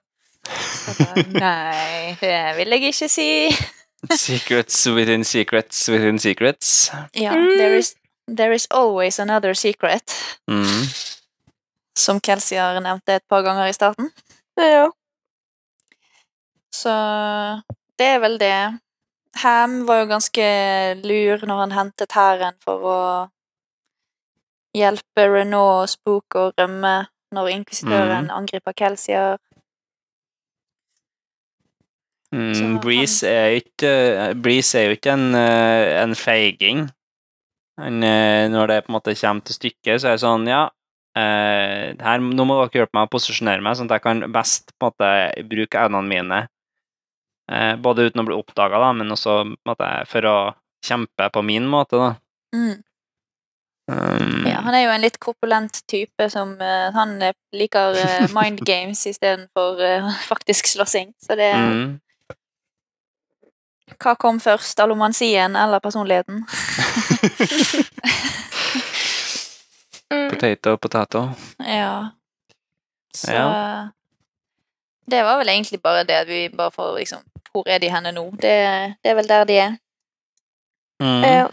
[0.88, 3.50] Bare, Nei, det vil jeg ikke si.
[4.14, 6.92] Secrets within secrets within secrets.
[7.16, 7.58] Ja, Mm.
[7.58, 7.96] there is,
[8.30, 10.14] there is always another secret,
[10.50, 10.88] Mm.
[11.96, 14.12] som Kelsier nevnte et par ganger i starten.
[14.58, 14.90] ja.
[16.74, 16.92] Så
[17.98, 18.80] det er vel det.
[19.44, 20.46] Ham var jo ganske
[21.04, 23.00] lur når han hentet hæren for å
[24.78, 26.96] hjelpe Renault og Spook å rømme
[27.36, 29.38] når inkvisitøren angriper Kelsier.
[32.36, 32.52] Mm.
[33.24, 36.90] Er Breeze er jo ikke en, eh, en feiging.
[37.80, 40.70] Han, eh, når det på en måte kommer til stykket, så er det sånn Ja,
[41.16, 44.74] eh, her, nå må dere hjelpe meg å posisjonere meg, sånn at jeg kan best
[44.78, 46.48] på en måte bruke evnene mine.
[47.52, 49.76] Eh, både uten å bli oppdaga, men også på
[50.12, 50.38] for å
[50.84, 52.10] kjempe på min måte, da.
[52.56, 52.84] Mm.
[53.88, 58.26] Um, Ja, han er jo en litt korpulent type som uh, Han eh, liker uh,
[58.36, 61.14] mind games istedenfor uh, faktisk slåssing.
[61.24, 62.00] Så det mm,
[63.96, 66.44] Hva kom først, allomansien eller personligheten?
[70.08, 71.30] Potato, potato.
[71.64, 72.12] Ja.
[73.16, 73.88] Så Ja.
[75.08, 78.12] Det var vel egentlig bare det at vi bare får liksom Hvor er de henne
[78.12, 78.26] nå?
[78.42, 78.56] Det,
[79.04, 79.78] det er vel der de er.
[81.02, 81.24] Mm.
[81.24, 81.48] Ja.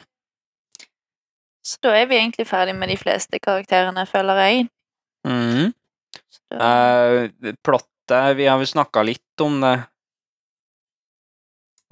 [1.65, 4.67] Så da er vi egentlig ferdig med de fleste karakterene, føler jeg.
[5.25, 5.73] Mm.
[6.53, 9.79] Uh, Eh, plottet Vi har vel snakka litt om det.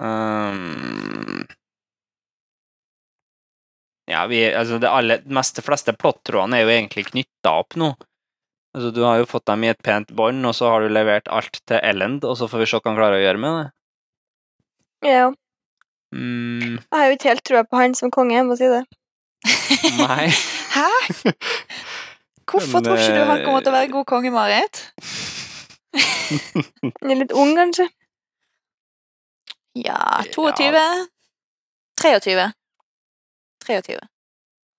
[0.03, 1.45] Um,
[4.05, 7.93] ja, vi Altså, det alle meste fleste plottrådene er jo egentlig knytta opp nå.
[8.73, 11.27] Altså, du har jo fått dem i et pent bånd, og så har du levert
[11.29, 13.65] alt til Ellend, og så får vi se hva han klarer å gjøre med det.
[15.13, 15.31] ja.
[16.13, 18.83] Mm, Jeg har jo ikke helt trua på han som konge, jeg må si det.
[19.97, 20.27] nei.
[20.75, 20.89] Hæ?
[22.49, 24.81] Hvorfor Men, tror ikke du han eh, kommer til å være god konge, Marit?
[27.01, 27.87] Han er litt ung, kanskje.
[29.77, 30.83] Ja 22?
[32.01, 32.45] 23.
[33.65, 33.97] 23.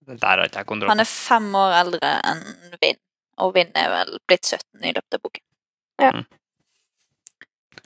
[0.07, 0.91] Der har ikke jeg kontroll.
[0.93, 2.43] Han er fem år eldre enn
[2.83, 2.99] Vinn,
[3.43, 5.45] og Vinn er vel blitt 17 i løpet av boken.
[6.03, 6.13] Ja.
[6.15, 6.27] Mm.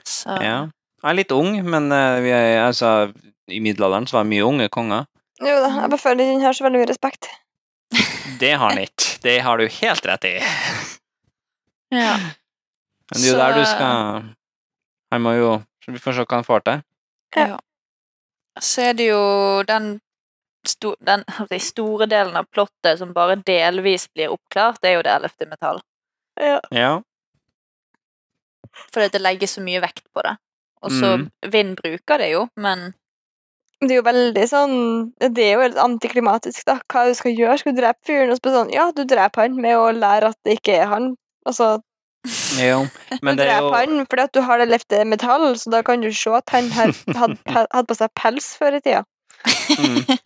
[0.05, 0.59] Så Ja.
[0.99, 3.13] Jeg er litt ung, men eh, vi er, altså,
[3.47, 5.05] i middelalderen så var det mye unge konger.
[5.39, 7.29] Jo da, jeg bare føler den har så veldig mye respekt.
[8.41, 9.13] Det har den ikke.
[9.23, 10.33] Det har du helt rett i.
[12.01, 12.17] ja.
[12.19, 14.27] Men det er jo der du skal
[15.09, 15.47] Han må jo
[15.87, 16.83] Vi får se hva han får til.
[17.37, 17.45] Ja.
[17.47, 17.57] Ja.
[18.61, 19.23] Så er det jo
[19.65, 19.87] den,
[20.67, 25.05] sto, den de store delen av plottet som bare delvis blir oppklart, det er jo
[25.07, 25.81] det ellevte metall.
[26.39, 26.59] Ja.
[26.71, 26.91] Ja.
[28.93, 30.37] Fordi det legges så mye vekt på det.
[30.83, 31.29] Og så Mm.
[31.51, 32.93] Vind bruker det jo, men
[33.81, 36.79] Det er jo veldig sånn Det er jo helt antiklimatisk, da.
[36.91, 37.57] Hva du skal gjøre.
[37.59, 38.31] Skal du drepe fyren?
[38.31, 41.15] Og så sånn Ja, du dreper han med å lære at det ikke er han.
[41.47, 41.81] Altså,
[42.59, 42.87] Jo.
[43.23, 45.71] Men du det er dreper jo han fordi at du har det lefte metall, så
[45.71, 49.05] da kan du se at han hadde had, had på seg pels før i tida.
[49.79, 50.17] mm.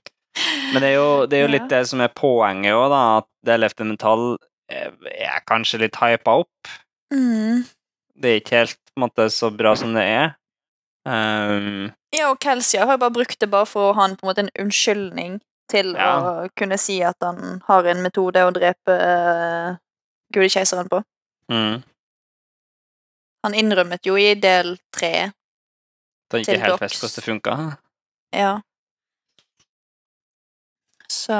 [0.74, 1.54] Men det er jo, det er jo Ja.
[1.60, 3.02] litt det som er poenget òg, da.
[3.22, 4.38] At det Lefte Metall
[4.70, 6.72] er kanskje litt hypa opp.
[7.14, 7.66] mm.
[8.16, 10.36] Det er ikke helt på en måte, så bra som det er.
[11.06, 14.30] Um, Ja, og Kelsia har bare brukt det bare for å ha en, på en
[14.30, 16.20] måte en unnskyldning til Ja.
[16.22, 19.76] å kunne si at han har en metode å drepe uh,
[20.34, 21.04] gudekeiseren på.
[21.52, 21.84] mm.
[23.44, 25.32] Han innrømmet jo i del tre,
[26.32, 27.78] Det er Til ikke helt fest hvordan det funka.
[28.34, 28.62] ja.
[31.24, 31.38] Så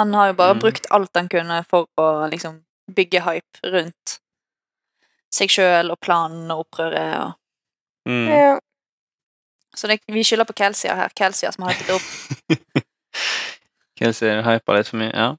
[0.00, 0.60] han har jo bare Mm.
[0.62, 2.62] brukt alt han kunne for å liksom
[2.96, 4.16] bygge hype rundt
[5.30, 7.36] seg sjøl og planen og opprøret og
[8.08, 8.28] Mm.
[8.32, 8.54] Ja.
[9.76, 11.10] Så det, vi skylder på Kelsia her.
[11.14, 12.06] Kelsia som har hypet opp.
[14.00, 15.36] Kelsia hypa litt for mye, ja.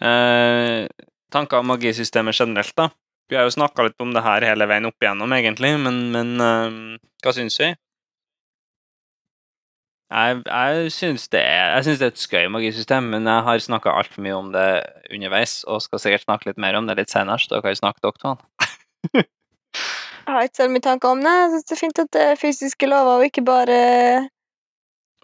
[0.00, 0.86] Eh,
[1.32, 2.88] tanker om magisystemet generelt, da.
[3.28, 6.30] Vi har jo snakka litt om det her hele veien opp igjennom, egentlig, men, men
[6.40, 6.78] eh,
[7.24, 7.72] hva syns vi?
[10.08, 14.36] Jeg, jeg syns det det er et skøy magisystem, men jeg har snakka altfor mye
[14.36, 14.68] om det
[15.12, 17.80] underveis, og skal sikkert snakke litt mer om det litt senere, så dere kan vi
[17.82, 18.36] snakke dere to.
[20.28, 21.30] Jeg har ikke så mye tanker om det.
[21.32, 23.76] Jeg syns det er fint at det er fysiske lover, og ikke bare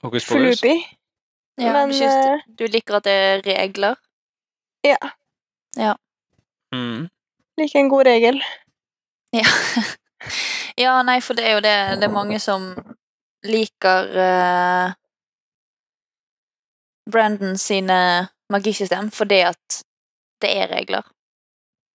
[0.01, 0.79] Hokus flupi.
[1.61, 3.99] Ja, Men, du, syns eh, det, du liker at det er regler?
[4.85, 5.93] Ja.
[6.73, 7.11] Mm.
[7.61, 8.41] Liker en god regel.
[9.37, 9.45] Ja.
[10.85, 12.73] ja, nei, for det er jo det Det er mange som
[13.45, 14.93] liker uh,
[17.11, 19.83] Brandon sine magisystem fordi at
[20.43, 21.05] det er regler.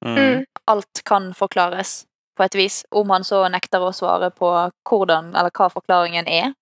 [0.06, 0.16] Mm.
[0.16, 0.46] Mm.
[0.66, 2.06] Alt kan forklares
[2.38, 2.84] på et vis.
[2.90, 4.50] Om han så nekter å svare på
[4.90, 6.54] hvordan eller hva forklaringen er,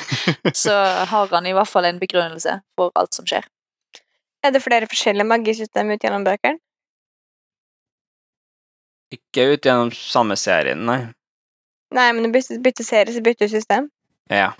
[0.64, 0.74] så
[1.12, 3.46] har han i hvert fall en begrunnelse for alt som skjer.
[4.42, 6.58] Er det flere forskjellige magisystem ut gjennom bøkene?
[9.10, 11.00] Ikke ut gjennom samme serien, nei.
[11.94, 13.88] Nei, men du bytter, bytter serie, så bytter du system.
[14.30, 14.52] Ja.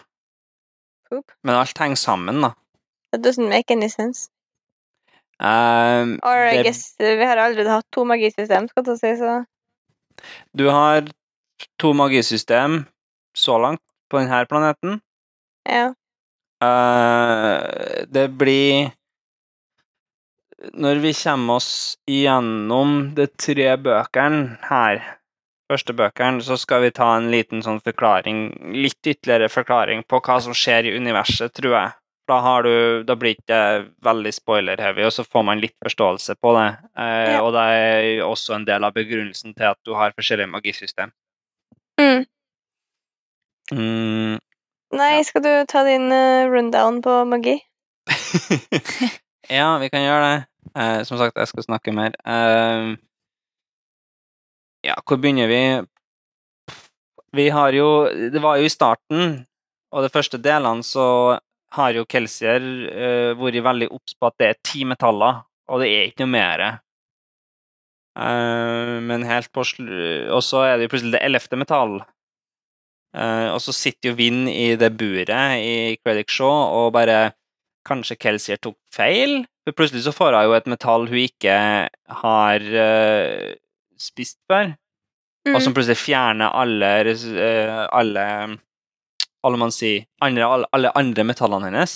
[1.11, 1.31] Poop.
[1.43, 2.53] Men alt henger sammen, da.
[3.13, 4.29] That doesn't make any sense.
[5.41, 9.15] Um, Or I det- guess uh, vi har allerede hatt to magisystem, skal jeg si,
[9.17, 9.45] så
[10.59, 11.07] Du har
[11.79, 12.85] to magisystem
[13.35, 13.81] så langt
[14.11, 15.01] på denne planeten.
[15.67, 15.95] ja.
[16.63, 18.91] Uh, det blir
[20.75, 25.20] Når vi kommer oss igjennom de tre bøkene her,
[25.71, 30.41] første bøkene, så skal vi ta en liten sånn forklaring, litt ytterligere forklaring på hva
[30.43, 31.97] som skjer i universet, tror jeg.
[32.31, 36.37] da, har du, da blir det ikke veldig spoiler-heavy, og så får man litt forståelse
[36.39, 36.69] på det.
[36.95, 37.41] Eh, Ja.
[37.43, 41.11] Og det er også en del av begrunnelsen til at du har forskjellige magisystem.
[41.99, 42.23] Mm.
[43.73, 44.39] Mm.
[44.95, 47.59] Nei, skal du ta din uh, rundown på magi?
[49.59, 50.41] ja, vi kan gjøre det.
[50.77, 52.15] Eh, som sagt, jeg skal snakke mer.
[52.23, 52.95] Eh,
[54.87, 55.63] ja, hvor begynner vi?
[57.37, 59.47] Vi har jo Det var jo i starten,
[59.93, 61.39] og de første delene, så
[61.75, 65.91] har jo Kelsier uh, vært veldig obs på at det er ti metaller, og det
[65.91, 66.65] er ikke noe mer.
[68.19, 69.63] Uh, men helt på.
[69.63, 72.01] Og så er det jo plutselig det ellevte metall.
[73.15, 77.33] Uh, og så sitter jo Vinn i det buret i Credit Shaw og bare
[77.87, 79.45] Kanskje Kelsier tok feil?
[79.65, 81.57] For plutselig så får hun jo et metall hun ikke
[82.23, 83.57] har eh,
[84.01, 84.75] spist før,
[85.41, 85.55] Mm.
[85.57, 88.25] og som plutselig fjerner alle eh, alle
[89.41, 91.95] alle man sier, andre, alle, alle andre metallene hennes.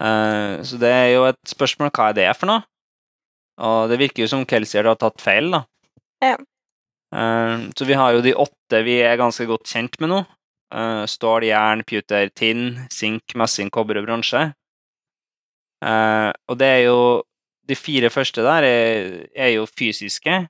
[0.00, 2.62] Uh, så det er jo et spørsmål hva er det for noe?
[3.60, 5.64] Og det virker jo som Kelsier har tatt feil, da.
[6.22, 6.36] Ja.
[7.10, 10.20] Uh, så vi har jo de åtte vi er ganske godt kjent med nå.
[10.70, 14.52] Uh, stål, jern, puter, tinn, sink, messing, kobber og bronse.
[15.80, 16.96] Og det er jo
[17.70, 20.40] De fire første der er, er jo fysiske.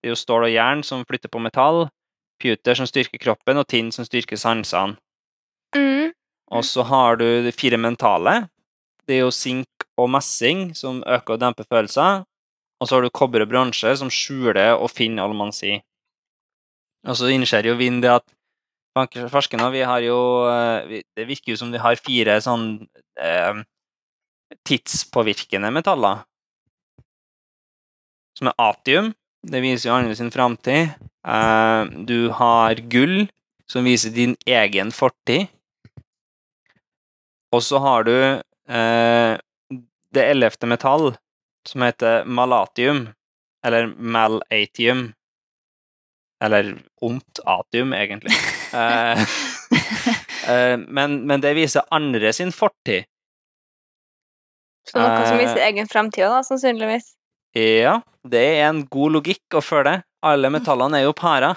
[0.00, 1.88] Det er jo stål og jern som flytter på metall,
[2.40, 4.96] puter som styrker kroppen, og tinn som styrker sansene.
[5.76, 6.14] Mm.
[6.50, 8.48] Og så har du de fire mentale.
[9.06, 12.24] Det er jo sink og messing som øker og demper følelser.
[12.80, 15.82] Og så har du kobber og bronse som skjuler og finner alle man sier.
[17.08, 18.26] Og så innser jo Vind det at
[19.32, 20.16] forskerne vi har jo
[20.50, 22.66] eh, Det virker jo som vi har fire sånn
[23.16, 23.62] eh,
[24.66, 26.24] tidspåvirkende metaller.
[28.38, 29.12] Som er atium.
[29.46, 30.90] Det viser jo andre sin framtid.
[31.26, 33.28] Eh, du har gull,
[33.70, 35.48] som viser din egen fortid.
[37.50, 39.32] Og så har du eh,
[40.10, 41.14] det ellevte metall,
[41.68, 43.08] som heter malatium,
[43.66, 45.10] eller malatium.
[46.40, 48.36] Eller ondt atium, egentlig.
[50.50, 53.04] Eh, men, men det viser andre sin fortid.
[54.88, 57.12] Så noe som mister egen framtid da, sannsynligvis.
[57.58, 60.00] Ja, det er en god logikk å følge.
[60.22, 61.54] Alle metallene er jo para.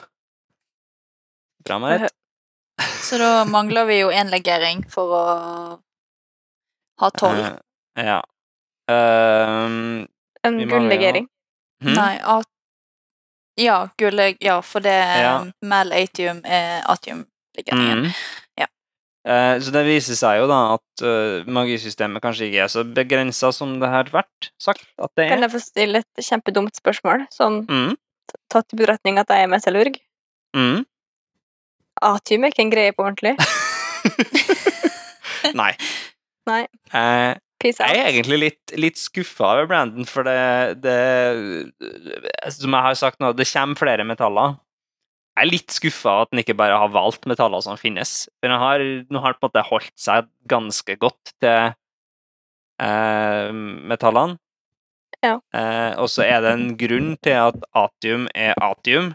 [1.66, 2.12] Bra, Marit.
[3.04, 5.24] Så da mangler vi jo én legering for å
[7.04, 7.44] ha tolv.
[7.98, 8.20] Eh, ja.
[8.92, 10.08] Ehm,
[10.44, 11.28] En vi mangler gullegering.
[11.84, 11.94] hm?
[11.94, 12.48] Nei, at
[13.56, 14.38] Ja, gulleg...
[14.42, 15.46] Ja, for det Ja.
[15.62, 18.08] Mal-atium er atium-legeringen.
[18.08, 18.12] Mm.
[19.24, 23.54] Eh, så det viser seg jo da at eh, magisystemet kanskje ikke er så begrensa
[23.56, 25.46] som det har vært sagt at det Kan er.
[25.48, 27.94] jeg få stille et kjempedumt spørsmål, sånn Mm.
[28.52, 29.96] tatt i betraktning at jeg er metallurg?
[30.56, 30.84] Mm.
[32.04, 33.38] Atium er ikke en greie på ordentlig.
[35.56, 35.72] Nei.
[36.50, 36.62] Nei.
[36.92, 37.34] Eh,
[37.64, 43.22] jeg er egentlig litt, litt skuffa over Brandon, for det, det Som jeg har sagt
[43.24, 44.58] nå, det kommer flere metaller.
[45.34, 48.28] Jeg er litt skuffa at han ikke bare har valgt metaller som finnes.
[48.44, 51.74] Men han har, nå har på en måte holdt seg ganske godt til
[52.84, 53.50] eh,
[53.90, 54.38] metallene.
[55.24, 55.40] Ja.
[55.56, 59.14] Eh, og så er det en grunn til at atium er atium.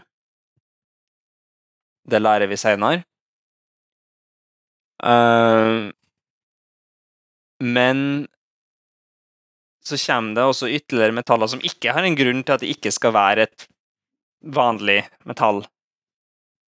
[2.09, 3.05] Det lærer vi seinere.
[5.05, 5.87] Eh,
[7.63, 8.27] men
[9.85, 12.91] så kommer det også ytterligere metaller som ikke har en grunn til at det ikke
[12.91, 13.69] skal være et
[14.43, 15.63] vanlig metall.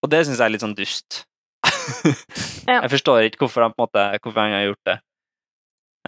[0.01, 1.23] Og det syns jeg er litt sånn dust.
[2.71, 4.97] Jeg forstår ikke hvorfor han, på en måte, hvorfor han har gjort det.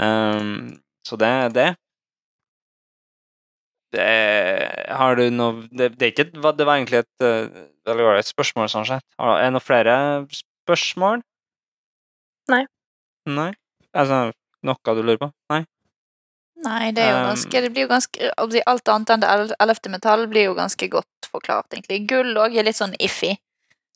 [0.02, 1.68] Um, så det er det.
[3.94, 4.06] det
[4.90, 8.70] har du noe det, det, er ikke, det var egentlig et eh, veldig ålreit spørsmål,
[8.72, 9.06] sånn sett.
[9.22, 9.98] Er det noen flere
[10.34, 11.22] spørsmål?
[12.52, 12.64] Nei.
[13.30, 13.52] Nei?
[13.94, 14.32] Altså,
[14.65, 15.30] noe du lurer på?
[15.53, 15.61] Nei?
[16.64, 19.30] Nei, det er jo Um, ganske Det blir jo ganske altså, Alt annet enn det
[19.34, 22.06] el- ellevte metall blir jo ganske godt forklart, egentlig.
[22.07, 23.34] Gull òg er litt sånn iffy,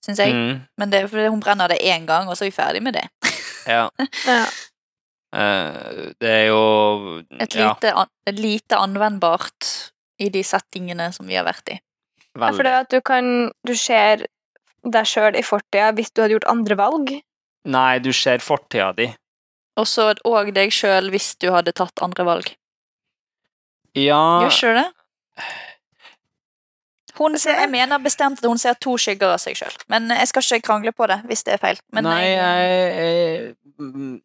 [0.05, 0.33] syns jeg.
[0.33, 2.83] Mm, Men det er fordi hun brenner det én gang, og så er vi ferdig
[2.83, 3.05] med det.
[3.67, 3.87] ja.
[4.27, 4.45] Ja.
[5.35, 6.59] Uh, det er jo
[7.35, 9.67] Et ja, lite, an, lite anvendbart
[10.23, 11.79] i de settingene som vi har vært i.
[12.31, 12.85] Ja, for det veldig.
[12.85, 13.27] at du kan
[13.67, 14.23] Du ser
[14.87, 17.11] deg sjøl i fortida hvis du hadde gjort andre valg.
[17.67, 19.09] Nei, du ser fortida di.
[19.77, 22.53] Og så òg deg sjøl hvis du hadde tatt andre valg.
[23.97, 24.87] Ja Gjør ikke du det?
[27.17, 30.29] Hun ser, jeg mener bestemt at hun ser to skygger av seg sjøl, men jeg
[30.29, 31.79] skal ikke krangle på det hvis det er feil.
[31.95, 34.17] Men Nei, jeg, jeg, mm,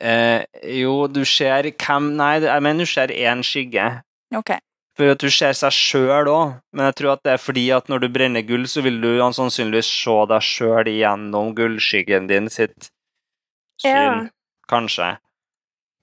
[0.00, 0.42] eh,
[0.80, 3.86] Jo, du ser hvem Nei, jeg mener du ser én skygge.
[4.34, 4.56] Ok.
[4.98, 7.86] For at du ser seg sjøl òg, men jeg tror at det er fordi at
[7.88, 12.90] når du brenner gull, så vil du sannsynligvis se deg sjøl gjennom gullskyggen din sitt
[13.80, 13.94] syn.
[13.94, 14.10] Ja.
[14.68, 15.14] Kanskje.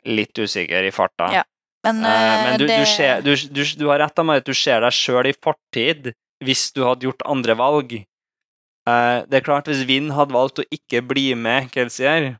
[0.07, 1.27] Litt usikker i farta.
[1.35, 1.43] Ja,
[1.85, 4.47] Men, Eh, eh, men du, det, du, ser, du, du, du har rett meg at
[4.47, 6.11] du ser deg sjøl i fortid
[6.45, 7.93] hvis du hadde gjort andre valg.
[8.87, 12.35] Uh, det er klart, hvis Vinn hadde valgt å ikke bli med Kelsier,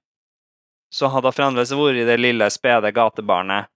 [0.94, 3.68] så hadde hun fremdeles vært i det lille, spede gatebarnet.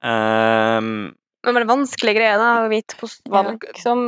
[0.00, 1.10] Men
[1.42, 2.94] Det var en vanskelig greie da, å vite
[3.34, 3.64] valg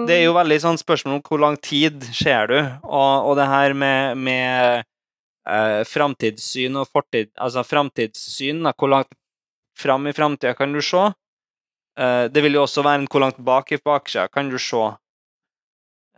[0.07, 3.49] det er jo veldig sånn spørsmål om hvor lang tid ser du, og, og det
[3.51, 4.87] her med, med
[5.51, 9.11] uh, framtidssyn og fortid Altså framtidssyn, da, hvor langt
[9.81, 11.09] fram i framtida kan du se?
[11.99, 14.83] Eh, det vil jo også være en hvor langt bak i baksida kan du se.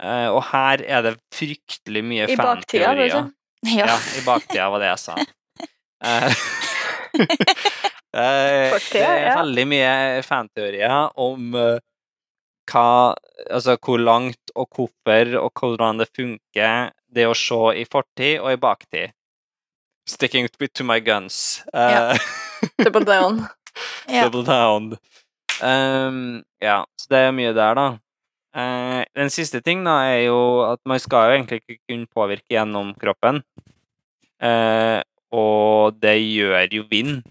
[0.03, 3.31] Eh, og her er det fryktelig mye fan-teorier.
[3.79, 3.87] ja.
[3.93, 5.19] Ja, i baktida var det jeg sa.
[8.13, 12.89] Eh, det er veldig mye fanteorier om hva
[13.47, 18.51] Altså hvor langt og hvorfor og hvordan det funker, det å se i fortid og
[18.51, 19.15] i baktid.
[20.11, 21.63] Sticking to my guns.
[21.71, 22.19] Ja.
[22.79, 23.43] Double down.
[24.09, 24.25] yeah.
[24.29, 24.93] Double down.
[25.63, 27.87] Um, ja, så det er mye der, da.
[28.53, 32.51] Uh, den siste ting da er jo at man skal jo egentlig ikke kunne påvirke
[32.53, 33.41] gjennom kroppen.
[34.43, 35.01] Uh,
[35.33, 37.23] og det gjør jo vind.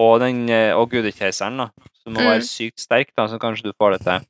[0.00, 1.68] Og, den, uh, og gudekeiseren, da.
[2.02, 2.30] Som må Mm.
[2.30, 4.26] være sykt sterk, da, så kanskje du får det til.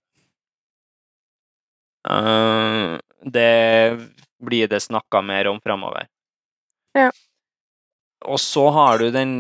[2.09, 4.09] Eh, det
[4.41, 6.07] blir det snakka mer om framover.
[6.95, 7.11] Ja.
[8.27, 9.33] Og så har du den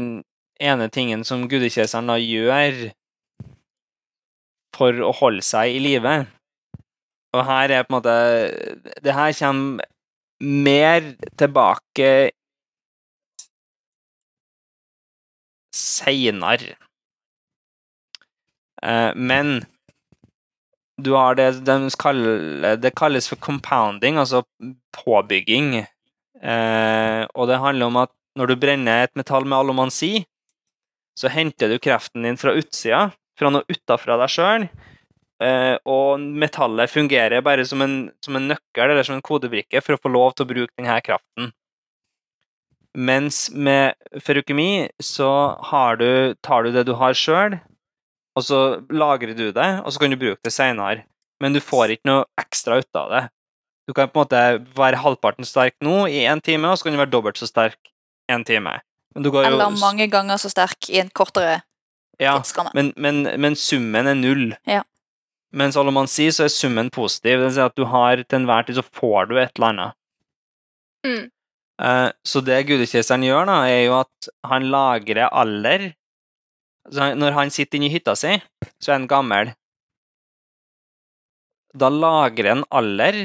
[0.62, 2.88] ene tingen som gudekjeseren da gjør
[4.76, 6.16] for å holde seg i live.
[7.36, 8.16] Og her er på en måte
[9.04, 9.84] Det her kommer
[10.40, 12.10] mer tilbake
[15.76, 16.76] seinere.
[18.82, 19.64] Eh, men
[21.00, 24.44] du har det de kaller, Det kalles for compounding, altså
[24.92, 25.86] påbygging.
[26.42, 30.26] Eh, og det handler om at når du brenner et metall med allomansi,
[31.16, 33.08] så henter du kreften din fra utsida,
[33.38, 34.66] fra noe utafra deg sjøl.
[35.44, 39.96] Eh, og metallet fungerer bare som en, som en nøkkel eller som en kodebrikke for
[39.96, 41.50] å få lov til å bruke denne kraften.
[42.96, 45.28] Mens med ferukemi så
[46.00, 47.58] du, tar du det du har sjøl,
[48.36, 51.04] og så lagrer du det, og så kan du bruke det seinere.
[51.40, 53.22] Men du får ikke noe ekstra ut av det.
[53.86, 54.40] Du kan på en måte
[54.76, 57.92] være halvparten sterk nå i én time, og så kan du være dobbelt så sterk
[58.32, 58.78] en time.
[59.14, 61.62] Men du går jo Eller mange ganger så sterk i en kortere
[62.20, 62.72] ja, tidsramme.
[62.74, 64.50] men, men, men summen er null.
[64.68, 64.82] Ja.
[65.56, 67.38] Mens alle man sier, så er summen positiv.
[67.38, 69.98] Det vil si at du har til enhver tid så får du et eller annet.
[71.06, 71.24] Mm.
[71.76, 75.90] Uh, så det gudekjeseren gjør, da, er jo at han lagrer alder.
[76.92, 78.36] Så når han sitter inne i hytta si,
[78.80, 79.54] så er han gammel.
[81.76, 83.20] Da lagrer han alder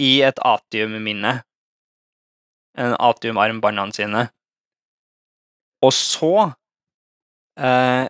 [0.00, 1.40] i et atiumminne.
[2.80, 4.24] En atiumarmbåndene sine.
[5.84, 6.34] Og så
[7.60, 8.06] eh,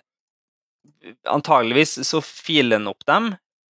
[1.30, 3.30] Antageligvis så filer han opp dem,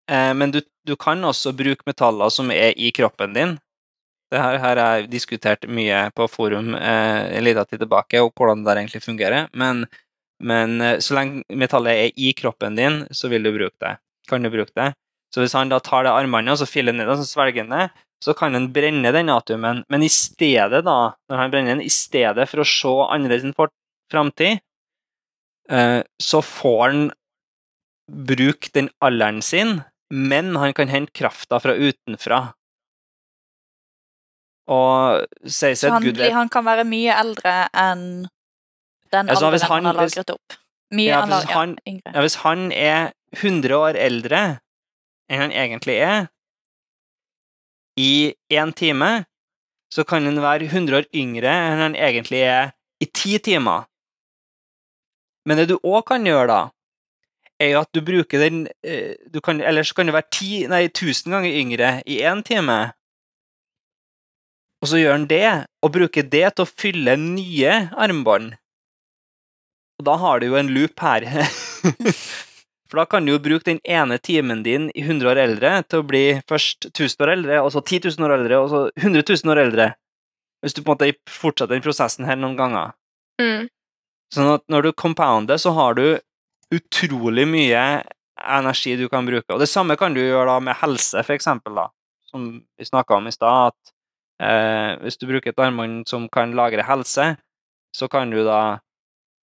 [0.09, 3.57] eh, men du, du kan også bruke metaller som er i kroppen din.
[4.31, 8.63] Det her har jeg diskutert mye på forum eh, en liten tid tilbake, og hvordan
[8.63, 9.47] det der egentlig fungerer.
[9.55, 9.85] Men,
[10.43, 13.97] men eh, så lenge metallet er i kroppen din, så vil du bruke det.
[14.27, 14.93] Kan du bruke det.
[15.33, 17.75] Så hvis han da tar det armbåndet og så filer ned og så svelger han
[17.75, 17.87] det,
[18.23, 19.83] så kan han brenne den atomen.
[19.89, 20.97] Men i stedet, da,
[21.29, 23.75] når han brenner den, i stedet for å se annerledes fort-
[24.11, 24.59] framtid,
[25.69, 27.03] eh, så får han
[28.07, 32.53] bruke den alderen sin, men han kan hente krafta fra utenfra.
[34.67, 38.01] Og sier seg at Gud vet han kan være mye eldre enn
[39.13, 40.57] den Ja, alderen han, han- har lagret opp.
[40.91, 44.59] Mye Ja, hvis han- Ja, hvis han er 100 år eldre
[45.29, 46.29] enn han egentlig er,
[47.97, 49.25] i én time,
[49.93, 53.87] så kan han være 100 år yngre enn han egentlig er i ti timer.
[55.47, 56.61] Men det du òg kan gjøre, da,
[57.59, 60.67] er jo at du bruker den eh, du kan, Eller så kan du være ti,
[60.69, 62.77] nei, 1000 ganger yngre i én time.
[64.83, 65.47] Og så gjør han det,
[65.81, 68.53] og bruker det til å fylle nye armbånd.
[69.97, 71.25] Og da har du jo en loop her.
[72.87, 76.01] For da kan du jo bruke den ene timen din i 100 år eldre til
[76.01, 79.23] å bli først 1000 år eldre, og så 10 000 år eldre, og så 100
[79.27, 79.87] 000 år eldre.
[80.63, 82.95] Hvis du på en måte fortsetter den prosessen her noen ganger.
[83.41, 83.67] Mm.
[84.33, 86.05] Sånn at når du compounder, så har du
[86.73, 87.83] utrolig mye
[88.37, 89.49] energi du kan bruke.
[89.53, 91.87] Og det samme kan du gjøre da med helse, for eksempel, da.
[92.31, 93.93] Som vi snakka om i stad, at
[94.43, 97.35] eh, hvis du bruker et armbånd som kan lagre helse,
[97.95, 98.79] så kan du da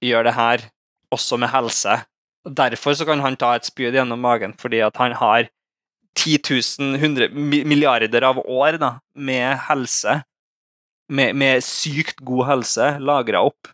[0.04, 0.66] gjøre det her
[1.14, 1.96] også med helse.
[2.44, 5.48] Derfor så kan han ta et spyd gjennom magen, fordi at han har
[6.14, 6.38] 10
[6.78, 7.28] 000 100
[7.64, 10.20] milliarder av år da, med helse,
[11.08, 13.70] med, med sykt god helse, lagra opp.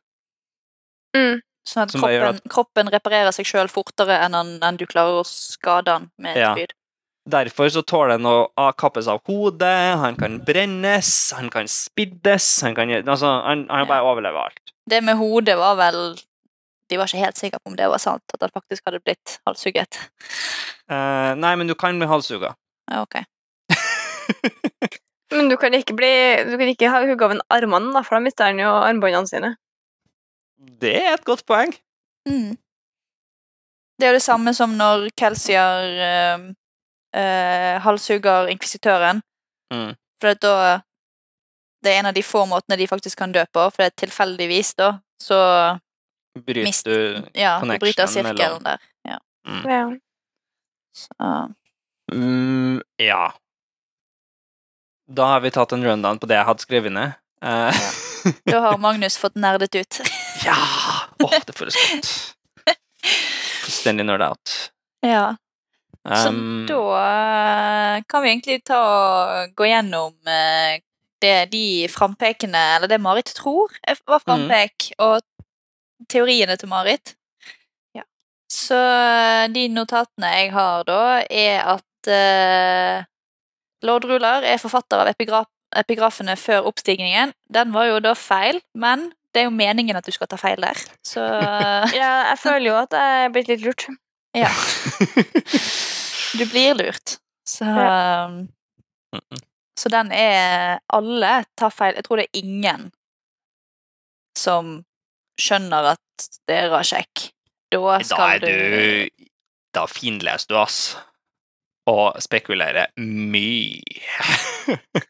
[1.16, 1.40] Mm.
[1.66, 5.26] Sånn at kroppen, at kroppen, reparerer seg sjøl fortere enn, han, enn du klarer å
[5.26, 6.54] skade han med et Ja.
[6.54, 6.76] spyd.
[7.30, 12.74] Derfor så tåler han å kappes av hodet, han kan brennes, han kan spiddes han
[12.74, 14.72] kan, altså, han, han bare overlever alt.
[14.88, 16.16] Det med hodet var vel
[16.90, 19.38] De var ikke helt sikre på om det var sant, at han faktisk hadde blitt
[19.46, 20.00] halshugget.
[20.90, 22.54] Uh, nei, men du kan bli halshugga.
[22.90, 23.20] Ja, ok.
[25.30, 26.10] Men du kan ikke bli
[26.48, 29.30] Du kan ikke ha hugga av en armene, da, for da mister han jo armbåndene
[29.30, 29.52] sine.
[30.82, 31.72] Det er et godt poeng.
[32.28, 32.56] Mm.
[33.94, 36.00] Det er jo det samme som når Kelsier
[37.14, 39.22] uh, halshugger inkvisitøren.
[39.72, 39.92] Mm.
[40.20, 40.54] For at da
[41.80, 44.00] Det er en av de få måtene de faktisk kan dø på, for det er
[44.02, 45.38] tilfeldigvis, da, så
[46.38, 48.78] Bryter Mist- du Ja, du bryter Connection sirkelen mellom- der.
[49.04, 49.18] Ja.
[49.64, 49.96] Ja.
[50.94, 51.54] Så,
[52.12, 53.32] mm, Ja.
[55.10, 57.12] Da har vi tatt en rundown på det jeg hadde skrevet ned.
[57.42, 57.72] Ja.
[58.46, 60.00] da har Magnus fått nerdet ut.
[60.44, 60.54] ja!
[61.24, 62.10] Åh, det føles godt.
[63.64, 64.72] Fullstendig nerd out.
[65.02, 65.36] ja.
[66.06, 70.78] Så Um, da eh, kan vi egentlig ta og gå gjennom eh,
[71.20, 73.68] det de frampekene, eller det Marit tror
[74.08, 75.20] var frampek, og
[76.08, 77.14] teoriene til Marit.
[77.96, 78.04] Ja.
[78.50, 83.06] Så eh, de notatene jeg har da, er at uh,
[83.86, 87.30] Lord Ruler er forfatter av epigraf epigrafene før oppstigningen.
[87.46, 90.58] Den var jo da feil, men det er jo meningen at du skal ta feil
[90.64, 90.78] der.
[91.06, 91.22] Så
[92.00, 93.86] ja, jeg føler jo at jeg er blitt litt lurt.
[94.36, 94.50] ja.
[96.30, 97.16] Du blir lurt.
[97.42, 98.28] Så ja.
[99.74, 101.96] Så den er Alle tar feil.
[101.98, 102.90] Jeg tror det er ingen
[104.38, 104.76] som
[105.40, 107.30] skjønner at det er raskjekk.
[107.72, 109.26] Da Da skal er du
[109.74, 110.96] Da finleser du, ass.
[111.90, 113.92] Og spekulerer mye.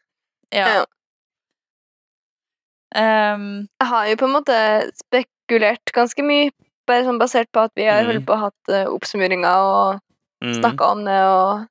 [0.51, 0.83] Ja.
[2.95, 4.55] Um, Jeg har jo på en måte
[4.99, 6.49] spekulert ganske mye,
[6.89, 8.09] bare sånn basert på at vi har Mhm.
[8.11, 10.01] holdt på å hatt uh, oppsummeringer og
[10.43, 10.57] Mm.
[10.59, 11.67] snakka om det og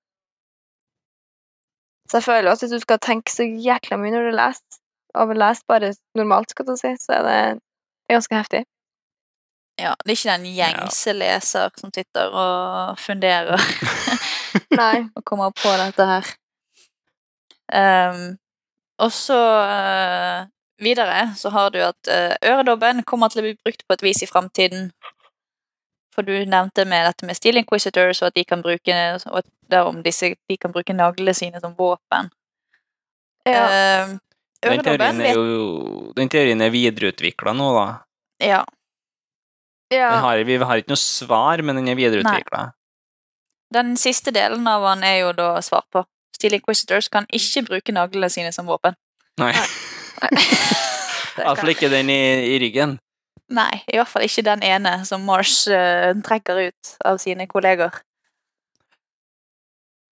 [2.08, 4.78] Så jeg føler at hvis du skal tenke så jækla mye når du leser,
[5.14, 7.60] og leser bare normalt, skal du si, så er det
[8.10, 8.64] er ganske heftig.
[9.80, 13.60] ja, det er ikke den gjengse leser som sitter og funderer
[14.80, 15.08] Nei.
[15.16, 16.30] og kommer på dette her.
[17.70, 18.36] Um,
[18.98, 20.48] og så uh,
[20.82, 24.22] videre så har du at uh, øredobben kommer til å bli brukt på et vis
[24.22, 24.90] i framtiden.
[26.14, 28.96] For du nevnte med dette med Steel Inquisitors, og at de kan bruke,
[29.30, 32.32] og derom disse, de kan bruke naglene sine som våpen.
[33.46, 34.02] Ja.
[34.04, 34.18] Um,
[34.60, 37.86] Den teorien er jo Den teorien er videreutvikla nå, da.
[38.44, 38.60] Ja.
[39.92, 40.10] ja.
[40.24, 42.70] Har, vi har ikke noe svar, men den er videreutvikla.
[43.72, 46.04] Den siste delen av han er jo da svar på.
[46.36, 48.96] Steel Inquisitors kan ikke bruke naglene sine som våpen.
[49.40, 49.52] Nei.
[51.38, 52.20] Iallfall ikke den i,
[52.54, 52.98] i ryggen.
[53.50, 57.94] Nei, i hvert fall ikke den ene som Marsh uh, trekker ut av sine kolleger.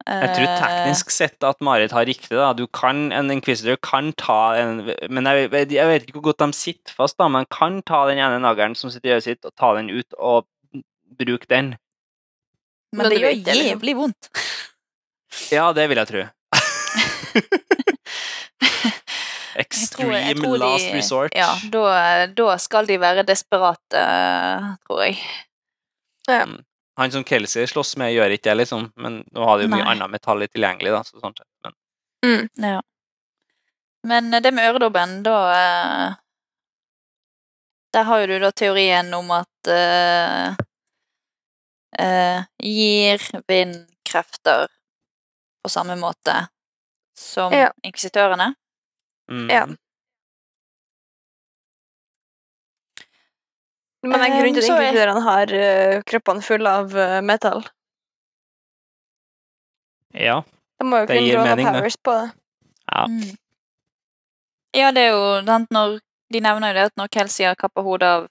[0.09, 2.30] Jeg tror Eh, teknisk sett at Marit har riktig.
[2.30, 2.52] da.
[2.56, 4.78] Du kan, En inquisitor kan ta en
[5.10, 8.06] Men jeg, vet- jeg vet ikke hvor godt de sitter fast, da, men kan ta
[8.09, 10.47] den ene nageren som sitter i øyet sitt, og ta den ut og
[11.18, 11.76] bruke den.
[12.93, 13.66] Men Men det gjør liksom.
[13.66, 14.28] jævlig vondt.
[15.52, 16.22] Ja, det vil jeg tro.
[19.59, 21.30] Jeg tror- jeg Extreme tror de- last resort.
[21.35, 24.02] Ja, da, da skal de være desperate,
[24.86, 25.18] tror jeg.
[26.98, 28.88] Han som Kelsey slåss med, gjør ikke det, liksom.
[28.98, 29.92] Men nå har de jo mye Nei.
[29.94, 31.02] annet metall tilgjengelig, da.
[31.06, 31.48] Så sånn sett.
[31.64, 31.74] Men
[32.26, 32.48] Mm.
[32.58, 32.80] Ja.
[34.08, 36.14] Men eh, det med øredobben, da eh,
[37.94, 40.56] Der har jo du da teorien om at eh,
[42.02, 44.66] eh, Gir vind krefter
[45.62, 46.48] på samme måte
[47.18, 47.70] som Ja.
[47.82, 48.54] inkvisitørene.
[49.30, 49.50] mm.
[49.50, 49.66] Ja.
[54.02, 57.64] Men det er grunnen til at inkluderende har uh, kroppene fulle av uh, metall.
[60.14, 60.42] ja.
[60.78, 61.72] De må jo Det kunne gir mening, det.
[61.74, 62.26] powers på det.
[62.92, 63.00] Ja.
[63.10, 63.38] Mm.
[64.78, 65.96] Ja, det er jo sant, når
[66.32, 68.26] De nevner jo det at når Kelsey har kappa hodet av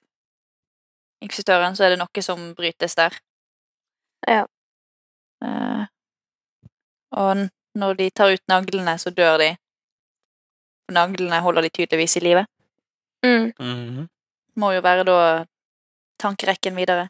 [1.20, 3.16] inkvisitøren, så er det noe som brytes der.
[4.28, 4.44] Ja.
[5.44, 5.84] Uh,
[7.10, 9.48] og når de tar ut naglene, så dør de.
[10.94, 12.46] Naglene holder de tydeligvis i live.
[13.26, 13.52] Mm.
[13.58, 14.08] Mhm.
[14.56, 15.18] Må jo være da
[16.20, 17.08] tankerekken videre.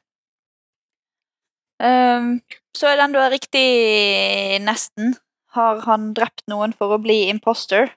[1.79, 2.41] Um,
[2.77, 5.15] så er den da riktig nesten.
[5.55, 7.93] Har han drept noen for å bli imposter?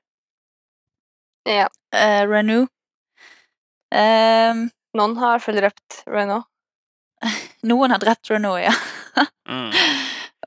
[1.49, 1.65] Ja.
[1.95, 2.67] uh, Renew.
[3.91, 6.41] Um, Noen har i hvert fall drept Reno.
[7.69, 8.75] Noen har drept Renault, ja.
[9.51, 9.73] Mm.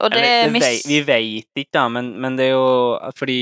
[0.01, 0.63] Og det Eller, er mis...
[0.65, 3.37] vei- vi vet ikke, da, men, men det er jo fordi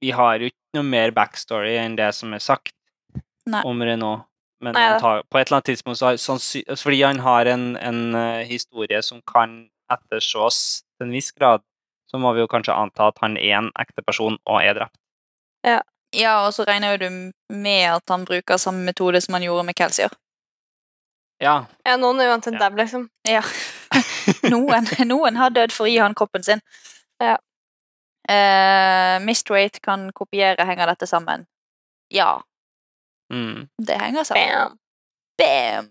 [0.00, 2.72] vi har jo ikke noe mer backstory enn det som er sagt
[3.50, 3.60] Nei.
[3.68, 4.24] om Renault.
[4.60, 4.98] Men ah, ja.
[5.00, 8.00] tar, på et eller annet tidspunkt så har sannsy- altså Fordi han har en, en
[8.14, 11.64] uh, historie som kan ettersås til en viss grad,
[12.10, 14.96] så må vi jo kanskje anta at han er en ekte person og er drept.
[16.14, 19.66] Ja, og så regner jo du med at han bruker samme metode som han gjorde
[19.68, 20.10] med Kelsier.
[21.40, 21.64] Ja.
[21.86, 22.68] Ja, noen er uansett Ja.
[22.68, 23.08] dem liksom.
[23.28, 23.42] Ja.
[24.52, 26.60] Noen, noen har dødd for å gi han kroppen sin.
[27.22, 27.38] Ja.
[28.30, 30.66] Uh, Mistrate kan kopiere.
[30.66, 31.46] Henger dette sammen?
[32.10, 32.42] Ja,
[33.30, 33.68] Mm.
[33.86, 34.76] det henger sammen.
[35.38, 35.88] Bam.
[35.88, 35.90] Bam!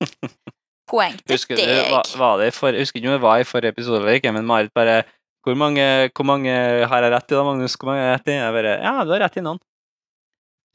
[0.92, 1.90] Poeng til Husker du, deg.
[1.92, 4.44] var, var det for, husker ikke om det var i forrige episode eller ikke, men
[4.48, 5.02] Marit bare
[5.42, 5.84] hvor mange,
[6.14, 6.50] hvor mange
[6.86, 7.74] har jeg rett i da, Magnus?
[7.78, 8.34] Hvor mange har jeg rett i?
[8.38, 9.58] Jeg bare, ja, du har rett i noen.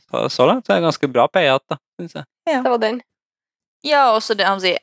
[0.07, 2.27] Så, så langt så er det ganske bra peiat, da, syns jeg.
[2.49, 2.99] Det var den.
[3.85, 4.79] Ja, også det han sier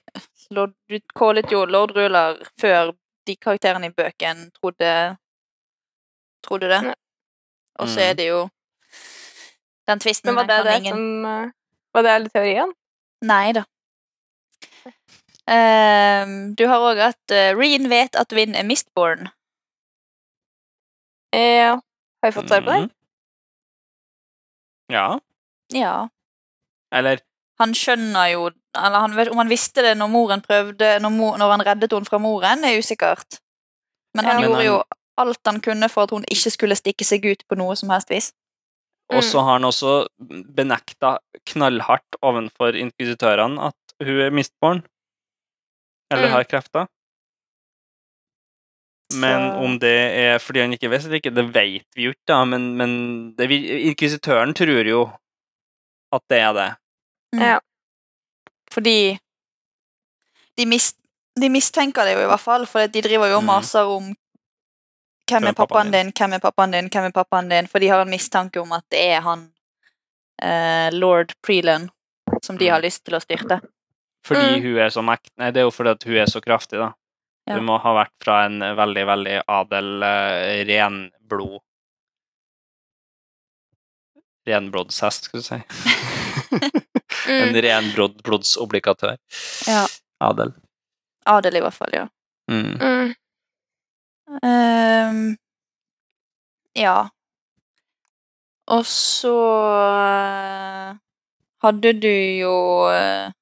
[0.54, 2.92] Lord, Du callet jo Lord Ruler før
[3.26, 4.90] de karakterene i bøken trodde
[6.44, 6.94] Trodde det.
[7.80, 8.04] Og så Mm.
[8.08, 8.40] er det jo
[9.88, 11.50] den tvisten Men var det det ingen som eh,
[11.94, 12.72] Var det alle teoriene?
[13.24, 13.64] Nei da.
[15.44, 19.26] Um, du har òg at uh, Reen vet at Vinn er Mistborn.
[21.36, 21.74] Ja.
[22.22, 22.78] Har vi fått svar på det?
[22.86, 22.90] Mm.
[24.92, 25.20] Ja,
[25.72, 26.08] Ja.
[26.92, 27.20] eller
[27.58, 31.36] Han skjønner jo Eller han vet, om han visste det når moren prøvde Når, mor,
[31.38, 33.38] når han reddet henne fra moren, er usikkert.
[34.14, 34.40] Men han Ja.
[34.40, 34.82] Men gjorde han- jo
[35.16, 38.10] alt han kunne for at hun ikke skulle stikke seg ut på noe som helst
[38.10, 38.32] vis.
[39.12, 40.06] Og så har han også
[40.56, 41.18] benekta
[41.50, 44.80] knallhardt ovenfor inkvisitørene at hun er mistborn.
[46.10, 46.32] Eller Mm.
[46.32, 46.86] har krefter.
[49.14, 52.10] Men Så- om det er fordi han ikke visste det ikke, det vet vi jo
[52.10, 52.44] ikke, da.
[52.44, 55.02] Men, men det, inkvisitøren tror jo
[56.12, 56.70] at det er det.
[57.34, 57.40] Mm.
[57.42, 57.58] Ja.
[58.72, 59.18] Fordi
[60.58, 60.94] de, mis,
[61.40, 63.46] de mistenker det jo i hvert fall, for de driver jo og Mm.
[63.52, 64.14] maser om
[65.30, 68.00] hvem er pappaen din, hvem er pappaen din, hvem er pappaen din, for de har
[68.04, 69.46] en mistanke om at det er han
[70.42, 71.88] eh, lord Prelan
[72.42, 72.72] som de Mm.
[72.74, 73.60] har lyst til å styrte.
[74.26, 74.62] Fordi Mm.
[74.62, 75.30] hun er så mekt...
[75.38, 76.92] Nei, det er jo fordi at hun er så kraftig, da.
[77.46, 77.56] Ja.
[77.58, 81.60] Hun må ha vært fra en veldig, veldig adel, eh, renblod
[84.46, 85.54] Renblodshest, skal du si.
[87.28, 87.60] En Mm.
[87.64, 89.16] renblodsobligatør.
[89.66, 89.86] Ja.
[90.20, 90.50] Adel.
[91.26, 92.02] Adel, i hvert fall, ja.
[92.50, 92.74] Mm.
[92.76, 93.14] Mm.
[94.42, 95.36] Ehm,
[96.74, 97.08] ja.
[98.72, 99.34] Og så
[100.00, 100.94] eh,
[101.64, 102.54] hadde du jo
[102.88, 103.32] eh,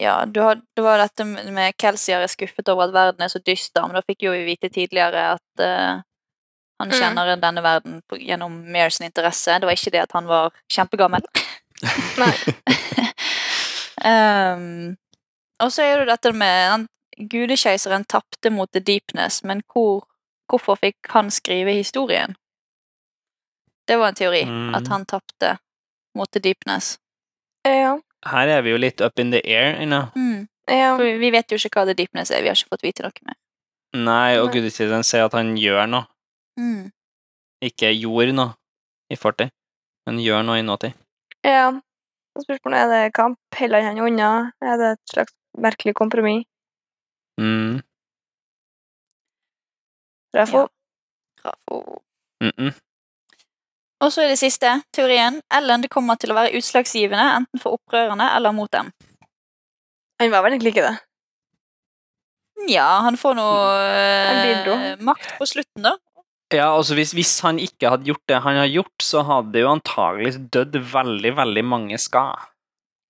[0.00, 3.40] Ja, du had, det var dette med Kelsier er skuffet over at verden er så
[3.42, 5.98] dyster, men da fikk jo vi vite tidligere at uh,
[6.78, 6.94] han Mm.
[6.94, 9.56] kjenner denne verden på, gjennom Mears interesse.
[9.58, 11.26] Det var ikke det at han var kjempegammel.
[12.22, 12.30] Nei.
[14.06, 14.94] um,
[15.66, 16.86] og så er det dette med
[17.18, 20.04] han, Gudekeiseren tapte mot The Deepness, men hvor,
[20.50, 22.36] hvorfor fikk han skrive historien?
[23.88, 24.74] Det var en teori, Mm.
[24.74, 25.58] at han tapte
[26.14, 26.98] mot The Deepness.
[27.64, 27.98] Ja.
[28.26, 30.12] Her er vi jo litt up in the air ennå.
[30.16, 30.48] Mm.
[30.68, 30.96] Ja.
[30.96, 33.12] For vi vet jo ikke hva The Deepness er, vi har ikke fått vite noe
[33.24, 33.36] mer.
[33.94, 34.68] Nei, og Nei.
[34.70, 36.06] sier at han gjør noe.
[36.58, 36.90] Mm.
[37.62, 38.54] Ikke gjorde noe
[39.10, 39.50] i fortid,
[40.06, 40.94] men gjør noe i nåtid.
[41.44, 41.80] ja.
[42.38, 43.38] Spørsmålet er det kamp.
[43.56, 44.52] Heller han unna?
[44.62, 46.44] Er det et slags merkelig kompromiss?
[47.38, 47.80] Mm.
[50.36, 50.66] Rafo?
[51.44, 51.52] Ja.
[51.52, 52.02] Rafo.
[52.44, 52.72] Mm -mm.
[54.00, 55.40] Og så er det siste teorien.
[55.54, 58.92] Ellen det kommer til å være utslagsgivende, enten for opprørerne eller mot dem.
[60.20, 60.98] Han var vel egentlig ikke det.
[62.68, 65.96] Ja, han får noe eh, makt på slutten, da.
[66.54, 69.62] Ja, altså hvis, hvis han ikke hadde gjort det han har gjort, så hadde det
[69.66, 72.48] jo antagelig dødd veldig, veldig mange skad.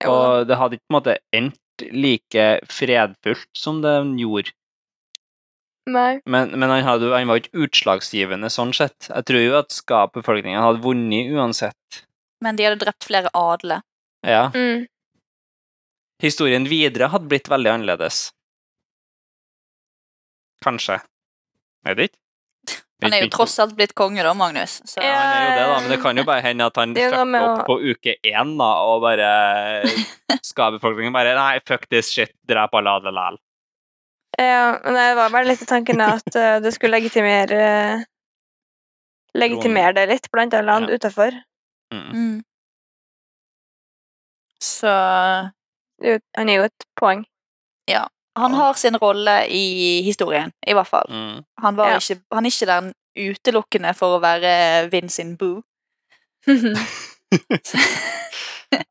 [0.08, 1.60] Og det hadde ikke på en måte endt
[1.92, 4.54] like fredfullt som det gjorde.
[5.88, 6.20] Nei.
[6.28, 9.08] Men, men han, hadde, han var ikke utslagsgivende sånn sett.
[9.08, 12.02] Jeg tror jo at skapbefolkningen hadde vunnet uansett.
[12.44, 13.80] Men de hadde drept flere adle.
[14.26, 14.50] Ja.
[14.54, 14.84] Mm.
[16.22, 18.28] Historien videre hadde blitt veldig annerledes.
[20.64, 20.98] Kanskje.
[21.86, 22.18] Vet ikke.
[23.02, 24.80] Han er jo tross alt blitt konge, da, Magnus.
[24.84, 25.12] Så Ja.
[25.14, 27.42] Han er jo det, da, men det kan jo bare hende at han er fucker
[27.44, 29.28] opp å- på uke én, da, og bare
[30.42, 33.38] skal befolkningen bare Nei, fuck this shit, drep alle alle lal.
[34.38, 38.04] Ja, men det var bare litt i tanken at uh, det skulle legitimere
[39.38, 40.96] Legitimere det litt blant alle land Ja.
[40.98, 41.32] utenfor.
[41.94, 42.10] Mm.
[42.12, 42.42] mm.
[44.60, 47.24] Så Han er jo et poeng.
[48.40, 51.08] Han har sin rolle i historien, i hvert fall.
[51.10, 51.44] Mm.
[51.62, 51.98] Han, var Ja.
[52.02, 54.52] ikke, han er ikke der utelukkende for å være
[54.92, 55.62] Vin sin boo.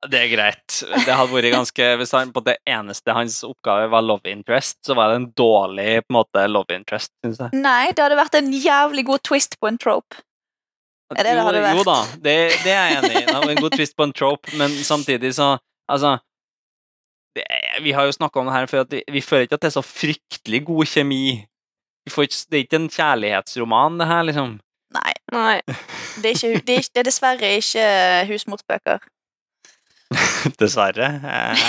[0.09, 0.77] Det er greit.
[1.05, 4.95] Det hadde vært ganske Hvis han på det eneste hans oppgave var love interest, så
[4.97, 7.59] var det en dårlig på en måte love interest, syns jeg.
[7.61, 10.17] Nei, det hadde vært en jævlig god twist på en trope.
[11.13, 11.77] Er det det jo, hadde vært?
[11.79, 13.25] Jo da, det, det er jeg enig i.
[13.53, 15.55] En god twist på en trope, men samtidig så
[15.87, 16.17] Altså
[17.37, 17.45] det,
[17.85, 19.71] Vi har jo snakka om det her før, at vi, vi føler ikke at det
[19.71, 21.25] er så fryktelig god kjemi.
[22.07, 24.57] Vi får ikke, det er ikke en kjærlighetsroman, det her, liksom.
[24.95, 25.57] Nei, Nei.
[26.21, 27.85] det er, ikke, det er, ikke, det er dessverre ikke
[28.31, 28.99] husmorsbøker.
[30.59, 31.07] Dessverre.
[31.27, 31.57] Eh,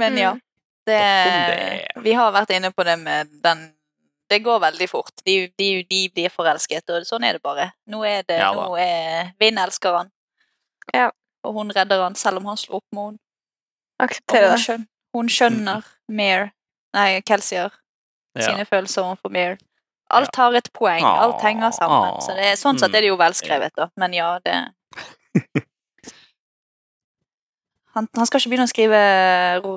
[0.00, 0.32] Men ja.
[0.32, 0.40] Mm.
[0.86, 1.86] Det, det.
[2.02, 3.58] vi har vært inne på det med den
[4.30, 5.12] Det går veldig fort.
[5.26, 7.70] De, de, de blir forelsket, og sånn er det bare.
[7.90, 10.10] Nå er det Ja nå er Vinn elsker han.
[10.94, 11.10] Ja.
[11.46, 13.18] Og hun redder han selv om han slår opp med henne.
[14.00, 14.64] Aksepterer det.
[14.68, 14.86] Hun,
[15.16, 16.50] hun skjønner Mare
[16.96, 18.42] Nei, Kelsier ja.
[18.42, 19.58] sine følelser overfor Mare.
[20.10, 21.04] Alt har et poeng.
[21.06, 22.16] Alt henger sammen.
[22.24, 23.86] Så det, er- sånn sett er det jo velskrevet, da.
[24.00, 24.56] Men ja, det
[27.94, 29.00] han, han skal ikke begynne å skrive
[29.62, 29.76] ro,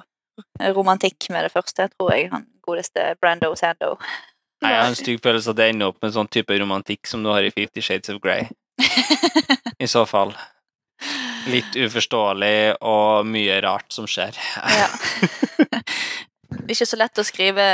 [0.74, 2.32] romantikk med det første, tror jeg.
[2.34, 3.94] Han godeste Brando Sando.
[4.64, 7.10] Nei, Jeg har en stygg følelse at det ender opp med en sånn type romantikk
[7.10, 8.48] som du har i Fifty Shades of Grey.
[9.84, 10.32] I så fall.
[11.52, 12.56] Litt uforståelig
[12.88, 14.38] og mye rart som skjer.
[14.56, 14.88] Ja.
[15.68, 17.66] Det er ikke så lett å skrive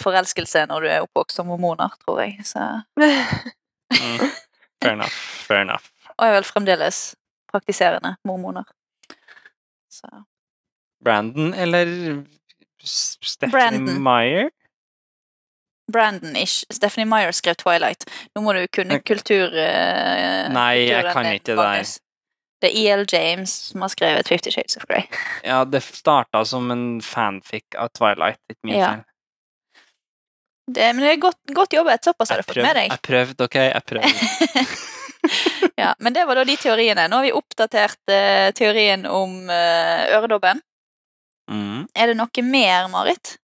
[0.00, 2.38] forelskelse når du er oppvokst som mormoner, tror jeg.
[2.48, 2.62] Så,
[3.86, 4.18] Mm.
[4.82, 5.14] Fair enough.
[5.46, 5.84] Fair enough.
[6.18, 6.96] og jeg er vel fremdeles
[7.52, 8.64] praktiserende mormoner.
[9.88, 10.08] Så
[11.04, 11.86] Brandon eller
[12.82, 14.02] Stephanie Brandon.
[14.02, 14.48] Meyer?
[15.92, 16.64] Brandon ish.
[16.70, 18.04] Stephanie Meyer skrev Twilight.
[18.34, 19.54] Nå må du kunne kultur...
[19.54, 21.94] Uh, Nei, jeg kan ikke det der.
[22.62, 23.04] Det er E.L.
[23.12, 25.04] James som har skrevet Fifty Shades of Grey.
[25.44, 28.40] Ja, det starta som en fanfic av Twilight.
[28.48, 28.96] Litt min Ja.
[30.66, 32.04] Det, men det er godt, godt jobbet.
[32.04, 32.88] Såpass har du fått med deg.
[32.90, 33.54] jeg prøvde, ok?
[33.54, 34.64] Jeg prøvde.
[35.82, 37.04] ja, men det var da de teoriene.
[37.06, 40.62] Nå har vi oppdatert uh, teorien om uh, øredobben.
[41.50, 41.86] Mm.
[41.94, 43.36] Er det noe mer, Marit?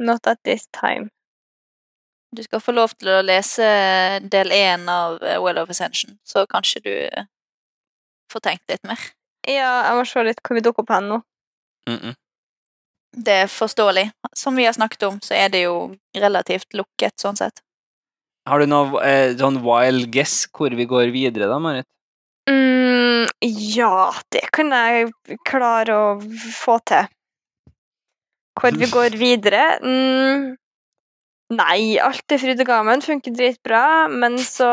[0.00, 1.10] Not at this time.
[2.36, 3.68] Du skal få lov til å lese
[4.24, 6.94] del én av eh, Well of Ascension, så kanskje du
[8.32, 9.00] får tenkt litt mer.
[9.48, 11.20] Ja, jeg må se litt hvor vi dukker opp hen nå.
[11.88, 12.14] Mm -mm.
[13.16, 14.10] Det er forståelig.
[14.36, 17.62] Som vi har snakket om, så er det jo relativt lukket, sånn sett.
[18.48, 21.86] Har du noe eh, sånn wild guess hvor vi går videre, da, Marit?
[22.50, 23.26] Mm,
[23.76, 25.12] ja, det kan jeg
[25.44, 26.20] klare å
[26.54, 27.10] få til.
[28.60, 30.56] Hvor vi går videre mm,
[31.48, 33.80] Nei, alt er fryd og gammen, funker dritbra,
[34.12, 34.68] men så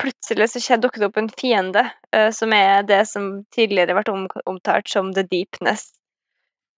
[0.00, 1.82] plutselig så dukket det opp en fiende,
[2.16, 5.90] uh, som er det som tidligere ble om, omtalt som The Deepness.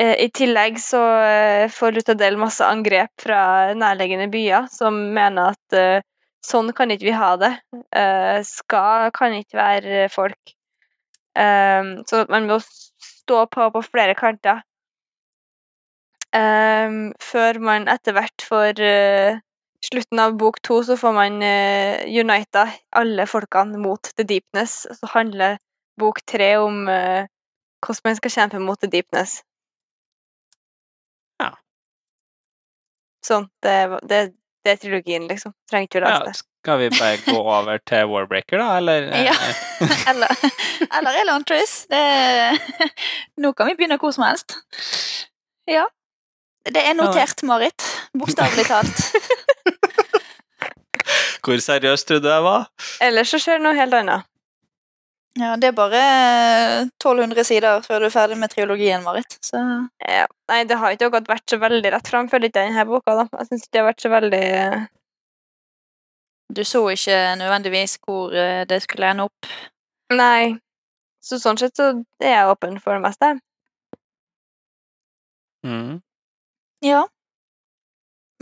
[0.03, 6.03] Uh, I tillegg så uh, får Lutadel masse angrep fra nærliggende byer, som mener at
[6.47, 7.53] sånn kan ikke vi ha det.
[8.47, 10.53] Skal kan ikke være folk.
[11.35, 14.63] Så man må stå på på flere kanter.
[16.37, 19.39] Um, før man etter hvert får uh,
[19.87, 22.67] slutten av bok to, så får man uh, unita
[22.99, 24.83] alle folkene mot The Deepness.
[24.99, 25.57] Så handler
[26.01, 27.25] bok tre om uh,
[27.81, 29.39] hvordan man skal kjempe mot The Deepness.
[31.41, 31.53] Ja.
[33.27, 33.49] Sånn.
[33.65, 33.77] Det,
[34.11, 34.21] det,
[34.67, 35.55] det er trilogien, liksom.
[35.71, 36.37] Trenger ikke å lese Ja,
[36.67, 39.09] skal vi bare gå over til Warbreaker, da, eller?
[39.15, 39.37] eh, Ja.
[40.11, 40.33] Eller,
[40.99, 41.85] eller Elantris.
[41.91, 42.01] Det
[43.43, 44.55] Nå kan vi begynne hvor som helst.
[45.69, 45.85] Ja.
[46.75, 47.85] Det er notert, Marit.
[48.17, 49.03] Bokstavelig talt.
[51.47, 52.67] Hvor seriøst trodde du jeg var?
[53.07, 54.27] Ellers så skjer det noe helt annet.
[55.37, 56.01] Ja, det er bare
[56.97, 59.39] 1200 sider før du er ferdig med triologien, Marit.
[59.45, 59.61] Så
[60.01, 60.25] Ja.
[60.49, 63.15] Nei, det har ikke akkurat vært så veldig rett fram, føler denne boka.
[63.21, 63.27] da.
[63.39, 64.45] Jeg syns det har vært så veldig
[66.57, 69.49] du så ikke nødvendigvis hvor eh, det skulle ende opp.
[70.15, 70.57] Nei.
[71.23, 71.91] Så sånn sett så
[72.23, 73.33] er jeg åpen for det meste.
[75.67, 75.99] Mm.
[76.85, 77.07] Ja.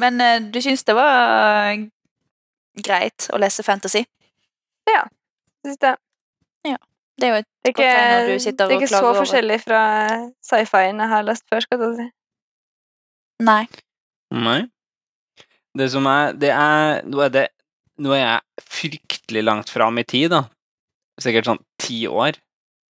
[0.00, 1.84] Men eh, du syns det var eh,
[2.82, 4.04] greit å lese fantasy?
[4.90, 5.06] Ja,
[5.64, 5.94] Synes det.
[7.14, 8.90] Det er jo et Det er godt tegn når du ikke, over det er ikke
[8.90, 9.80] så over forskjellig fra
[10.42, 11.62] sci-fien jeg har lest før.
[11.62, 12.06] skal jeg si.
[13.44, 13.62] Nei.
[14.34, 14.60] Nei.
[15.78, 17.48] Det som er Det er Nå er det
[18.02, 20.42] Nå er jeg fryktelig langt fram i tid, da.
[21.22, 22.34] Sikkert sånn ti år.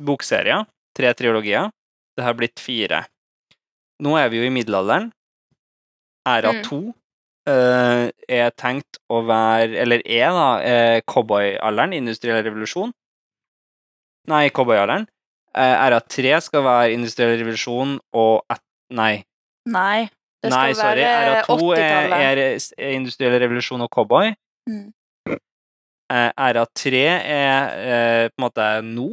[0.00, 0.64] bokserier,
[0.96, 1.70] tre triologier.
[2.14, 3.04] Det har blitt fire.
[4.04, 5.12] Nå er vi jo i middelalderen.
[6.24, 6.62] Æra Mm.
[7.50, 12.92] Eh, er tenkt å være, eller er da, uh, cowboyalderen, industriell revolusjon.
[14.32, 15.06] Nei, cowboyalderen.
[15.54, 18.62] Uh, RA3 skal være industriell revolusjon og et,
[18.94, 19.24] Nei,
[19.70, 20.08] Nei.
[20.44, 21.00] Det skal nei sorry.
[21.00, 22.64] være Æra to er, 80-tallet.
[22.76, 24.34] er, industriell revolusjon og cowboy.
[24.68, 24.90] Mm.
[26.12, 29.06] Uh, RA3 er uh, på en måte nå.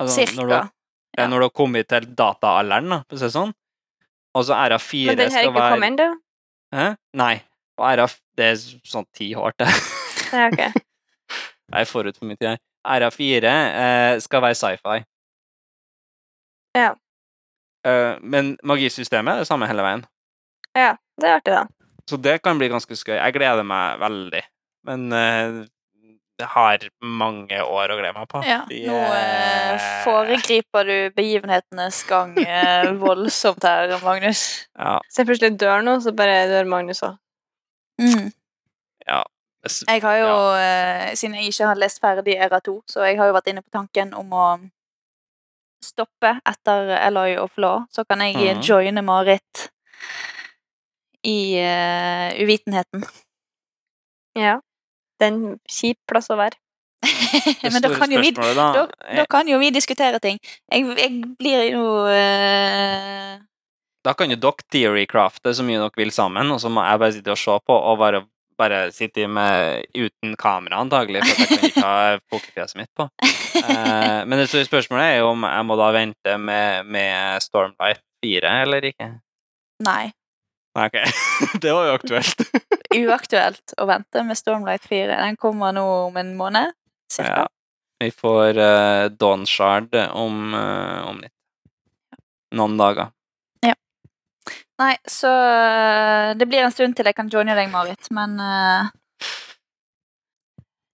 [0.00, 0.60] Altså, Når du, Cirka.
[1.18, 1.26] ja.
[1.26, 3.52] når du har kommet til dataalderen, da, for å si det sånn.
[4.38, 4.80] Og så skal være
[5.10, 6.08] Men den har ikke kommet ennå.
[6.74, 6.94] Hæ?
[7.16, 7.34] Nei.
[7.78, 9.70] Æra Det er sånn ti år til.
[10.32, 10.60] Ja, ok.
[11.72, 12.60] Jeg er forut for min tid her.
[12.88, 15.02] Æra eh, skal være sci-fi.
[16.76, 16.92] Ja.
[17.86, 20.04] Eh, men magisystemet er det samme hele veien.
[20.76, 21.66] Ja, det er artig, da.
[22.08, 23.18] Så det kan bli ganske skøy.
[23.18, 24.42] Jeg gleder meg veldig.
[24.88, 25.58] Men eh,
[26.46, 28.42] har mange år å glede meg på.
[28.46, 28.90] Ja, yeah.
[28.90, 34.44] nå eh, eh, foregriper du begivenhetenes gang eh, voldsomt her, Magnus.
[34.78, 34.98] Ja.
[35.10, 37.18] Så jeg plutselig dør nå, så bare dør Magnus òg.
[38.00, 38.30] Mm.
[39.08, 39.24] Ja.
[39.88, 40.66] Jeg har jo, ja.
[41.10, 43.64] eh, siden jeg ikke har lest ferdig Era 2, så jeg har jo vært inne
[43.64, 44.46] på tanken om å
[45.84, 47.84] stoppe etter Eloy of Law.
[47.90, 48.62] Så kan jeg Mhm.
[48.62, 49.68] joine Marit
[51.26, 53.02] i uh, uvitenheten.
[54.38, 54.60] Ja.
[55.18, 56.58] Det er en kjip plass å være.
[57.72, 58.86] Men da kan, jo vi, da, da,
[59.20, 60.40] da kan jo vi diskutere ting.
[60.70, 63.36] Jeg, jeg blir jo uh...
[64.06, 67.14] Da kan jo dere theorycrafte så mye dere vil sammen, og så må jeg bare
[67.14, 68.22] sitte og se på og bare,
[68.58, 73.08] bare sitte med uten kamera, antagelig, for jeg kan ikke ha pokerfjeset mitt på.
[73.58, 78.02] Uh, men det store spørsmålet er jo om jeg må da vente med, med Stormlight
[78.24, 79.12] 4 eller ikke.
[79.86, 80.04] Nei.
[80.76, 80.98] Nei, ok.
[81.62, 82.42] det var jo aktuelt.
[83.00, 85.16] Uaktuelt å vente med Stormlight 4.
[85.16, 86.76] Den kommer nå om en måned.
[87.12, 87.46] Cirka.
[87.46, 87.46] Ja.
[87.98, 91.34] Vi får uh, Dawn Shard om, uh, om litt.
[92.54, 93.10] Noen dager.
[94.78, 98.86] Nei, så øh, det blir en stund til jeg kan joine deg, Marit, men uh,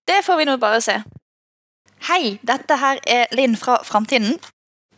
[0.09, 0.96] Det får vi nå bare se.
[2.09, 4.38] Hei, dette her er Linn fra Framtiden.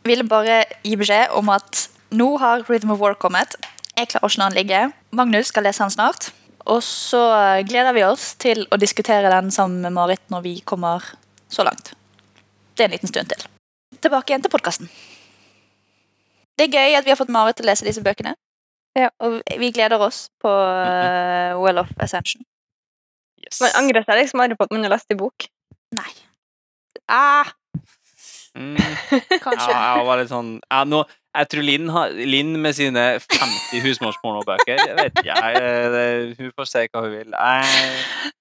[0.07, 3.55] Ville bare gi beskjed om at nå har Rhythm of War kommet.
[3.97, 4.91] Jeg klarer ikke når den ligger.
[5.17, 6.29] Magnus skal lese den snart.
[6.69, 7.21] Og så
[7.65, 11.05] gleder vi oss til å diskutere den sammen med Marit når vi kommer
[11.49, 11.93] så langt.
[12.75, 13.45] Det er en liten stund til.
[14.03, 14.89] Tilbake igjen til podkasten.
[16.57, 18.35] Det er gøy at vi har fått Marit til å lese disse bøkene.
[18.97, 19.09] Ja.
[19.23, 22.43] Og vi gleder oss på uh, Well of Ascension.
[23.41, 23.61] Yes.
[23.63, 25.49] Man angrer seg liksom aldri på at man har lest i bok.
[25.97, 26.11] Nei.
[27.07, 27.49] Ah,
[28.57, 28.73] Mm.
[29.43, 29.69] kanskje.
[29.69, 31.03] Ja, jeg var litt sånn ja, nå,
[31.37, 36.05] Jeg tror Linn, har, Linn med sine 50 husmorspornobøker Jeg vet ikke, jeg, det,
[36.39, 37.35] hun får si hva hun vil.
[37.35, 37.91] Jeg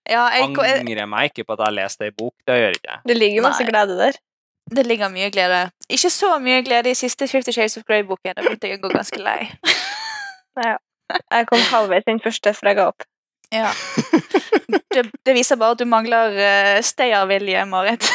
[0.08, 0.46] Ja, jeg,
[0.80, 2.34] angrer meg ikke på at jeg har lest ei bok.
[2.46, 3.00] Det gjør ikke jeg.
[3.10, 3.70] Det ligger masse Nei.
[3.72, 4.18] glede der.
[4.76, 5.60] det ligger mye glede.
[5.92, 8.34] Ikke så mye glede i siste Fifty Shades of Grey-boken.
[8.34, 9.40] Da begynte jeg å gå ganske lei.
[11.30, 13.04] Jeg kom halvveis den første før jeg ga opp.
[13.54, 13.68] Ja.
[14.90, 18.08] Det, det viser bare at du mangler uh, stayervilje, Marit.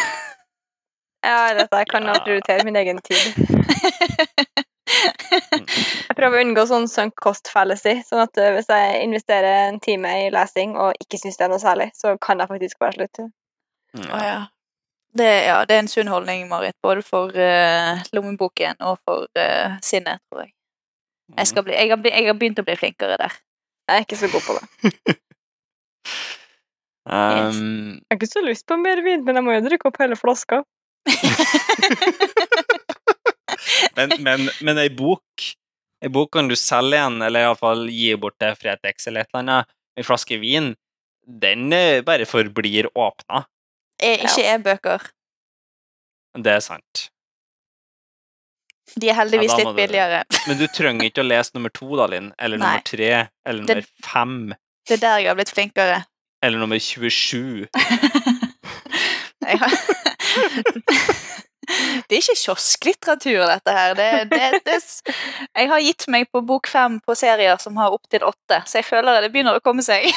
[1.24, 2.18] Ja, dette jeg kan Ja.
[2.26, 3.22] prioritere min egen tid.
[4.92, 9.80] Jeg prøver å unngå sånn sunk cost fallacy, sånn at eh, hvis jeg investerer en
[9.84, 12.98] time i lesing og ikke syns det er noe særlig, så kan jeg faktisk bare
[12.98, 13.28] slutte.
[13.98, 14.08] Ja.
[14.08, 14.42] Oh, ja.
[15.12, 16.78] Det, ja, det er en sunn holdning, Marit.
[16.84, 20.54] Både for uh, lommeboken og for uh, sinnet, tror jeg.
[21.36, 23.36] Jeg, skal bli, jeg, har, jeg har begynt å bli flinkere der.
[23.90, 25.18] Jeg er ikke så god på det.
[27.02, 29.98] Um, Jeg har ikke så lyst på mer vin, men jeg må jo drikke opp
[30.00, 30.62] hele flaska.
[34.02, 35.46] men, men, men ei bok
[36.02, 39.44] Ei bok kan du selge igjen, eller iallfall gi bort til Fretex eller et eller
[39.44, 39.68] annet.
[40.00, 40.72] En flaske vin,
[41.44, 43.44] den eh, bare forblir åpna.
[44.02, 45.06] Er ikke e-bøker.
[46.42, 47.04] Det er sant.
[48.98, 50.24] De er heldigvis Ja, litt billigere.
[50.26, 50.40] du-.
[50.50, 52.32] Men du trenger ikke å lese nummer to, da, Linn.
[52.42, 52.66] Eller Nei.
[52.66, 53.12] nummer tre.
[53.46, 54.36] Eller Det- nummer fem.
[54.90, 56.02] Det er der jeg har blitt flinkere.
[56.42, 57.68] Eller nummer 27.
[59.46, 59.72] Jeg har...
[62.08, 63.96] Det er ikke kiosklitteratur, dette her.
[63.98, 64.78] Det, det, det,
[65.56, 68.88] jeg har gitt meg på bok fem på serier som har opptil åtte, så jeg
[68.90, 70.10] føler det begynner å komme seg.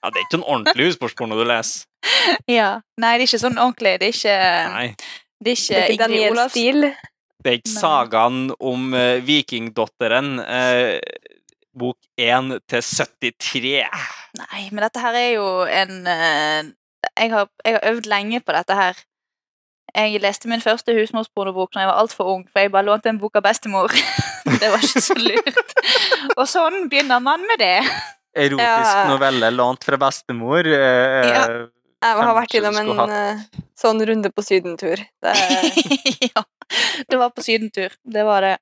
[0.00, 1.86] Ja, det er ikke en ordentlig husmorsporno du leser.
[2.48, 2.80] Ja.
[3.00, 3.98] Nei, det er ikke sånn ordentlig.
[4.00, 4.36] Det er ikke,
[4.72, 4.86] Nei.
[5.44, 6.86] det er Det ikke er Ingrid Daniel Stil.
[7.40, 10.96] Det er ikke sagaen om uh, vikingdotteren, Uh,
[11.80, 13.84] bok 1 til 73.
[14.40, 16.72] Nei, men dette her er jo en uh,
[17.06, 19.04] jeg, har, jeg har øvd lenge på dette her.
[19.94, 23.18] Jeg leste min første husmorspornobok da jeg var altfor ung, for jeg bare lånte en
[23.18, 23.90] bok av bestemor.
[24.60, 25.74] det var ikke så lurt.
[26.36, 27.74] Og sånn begynner man med det.
[28.38, 29.04] Erotisk Ja.
[29.10, 30.66] novelle lånt fra bestemor.
[30.66, 31.44] eh, Ja.
[32.00, 33.40] Jeg har vært innom en skulle eh,
[33.76, 35.02] sånn runde på sydentur.
[35.20, 35.34] Det
[36.30, 36.42] ja.
[37.10, 37.92] Det var på sydentur.
[38.06, 38.54] Det var det.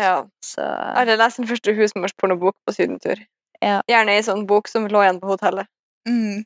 [0.00, 0.24] Ja.
[0.42, 3.20] Så Jeg hadde lest den første husmorspornobok på sydentur.
[3.62, 3.78] Ja.
[3.90, 5.68] Gjerne ei sånn bok som lå igjen på hotellet.
[6.08, 6.42] mm,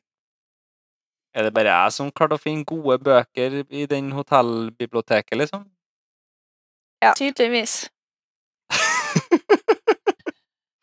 [1.35, 5.67] Er det bare jeg som klarte å finne gode bøker i den hotellbiblioteket, liksom?
[6.99, 7.13] Ja.
[7.15, 7.87] tydeligvis.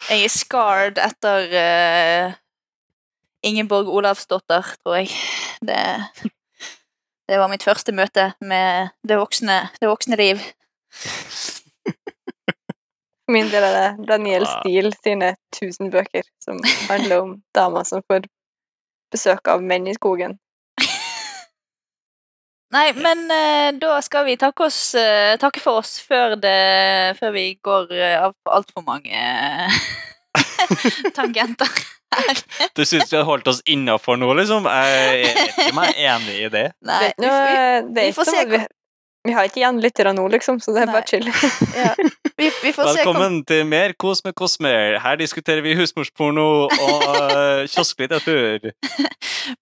[0.06, 2.34] Jeg er scarred etter uh,
[3.42, 5.10] Ingeborg Olavsdotter, tror jeg.
[5.66, 5.80] Det,
[7.26, 10.44] det var mitt første møte med det voksne, det voksne liv.
[13.34, 14.46] Min del er det Daniel.
[14.46, 18.30] Steele sine 1000 bøker, som handler om damer som får
[19.12, 20.36] besøk av menn i skogen.
[22.76, 26.56] Nei, men eh, da skal vi takke, oss, eh, takke for oss før, det,
[27.20, 29.78] før vi går eh, av på altfor mange eh,
[31.18, 31.70] tangenter
[32.16, 32.42] her.
[32.74, 34.66] Du syns vi har holdt oss innafor nå, liksom?
[34.66, 36.66] Jeg er ikke meg enig i det.
[36.86, 37.60] Nei, nå, vi,
[38.00, 38.62] vi får se vi,
[39.26, 40.94] vi har ikke igjen lyttere nå, liksom, så det er Nei.
[40.96, 41.26] bare chill.
[41.82, 41.92] ja,
[42.38, 44.98] vi, vi får se Velkommen til mer Kos med Kosmer.
[45.02, 48.70] Her diskuterer vi husmorsporno og uh, kiosklitteratur.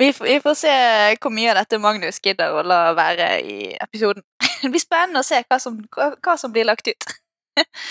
[0.01, 0.75] Vi, får- vi får se
[1.21, 4.25] hvor mye av dette Magnus gidder å la være i episoden.
[4.65, 7.09] Det blir spennende å se hva som, hva, hva som blir lagt ut.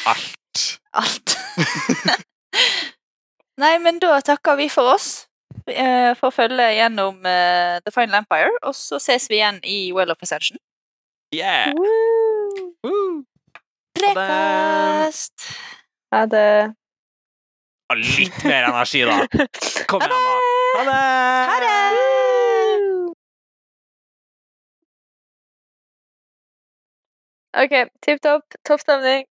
[0.10, 0.64] Alt.
[0.98, 1.36] Alt.
[3.62, 5.08] Nei, men da takker vi for oss
[5.70, 9.78] eh, for å følge gjennom uh, The Final Empire, og så ses vi igjen i
[9.96, 10.58] Well of Ascension.
[11.34, 11.74] Yeah!
[11.74, 12.76] Woo!
[12.84, 13.26] Woo!
[13.98, 15.34] Prekast!
[16.12, 16.74] Ha det.
[17.90, 19.16] Ha Litt mer energi, da.
[19.90, 20.36] Kom igjen, da.
[20.78, 21.00] Ha det!
[21.50, 21.74] Ha det!
[27.64, 27.74] OK,
[28.06, 28.46] tipp topp.
[28.62, 29.26] Topp stemning.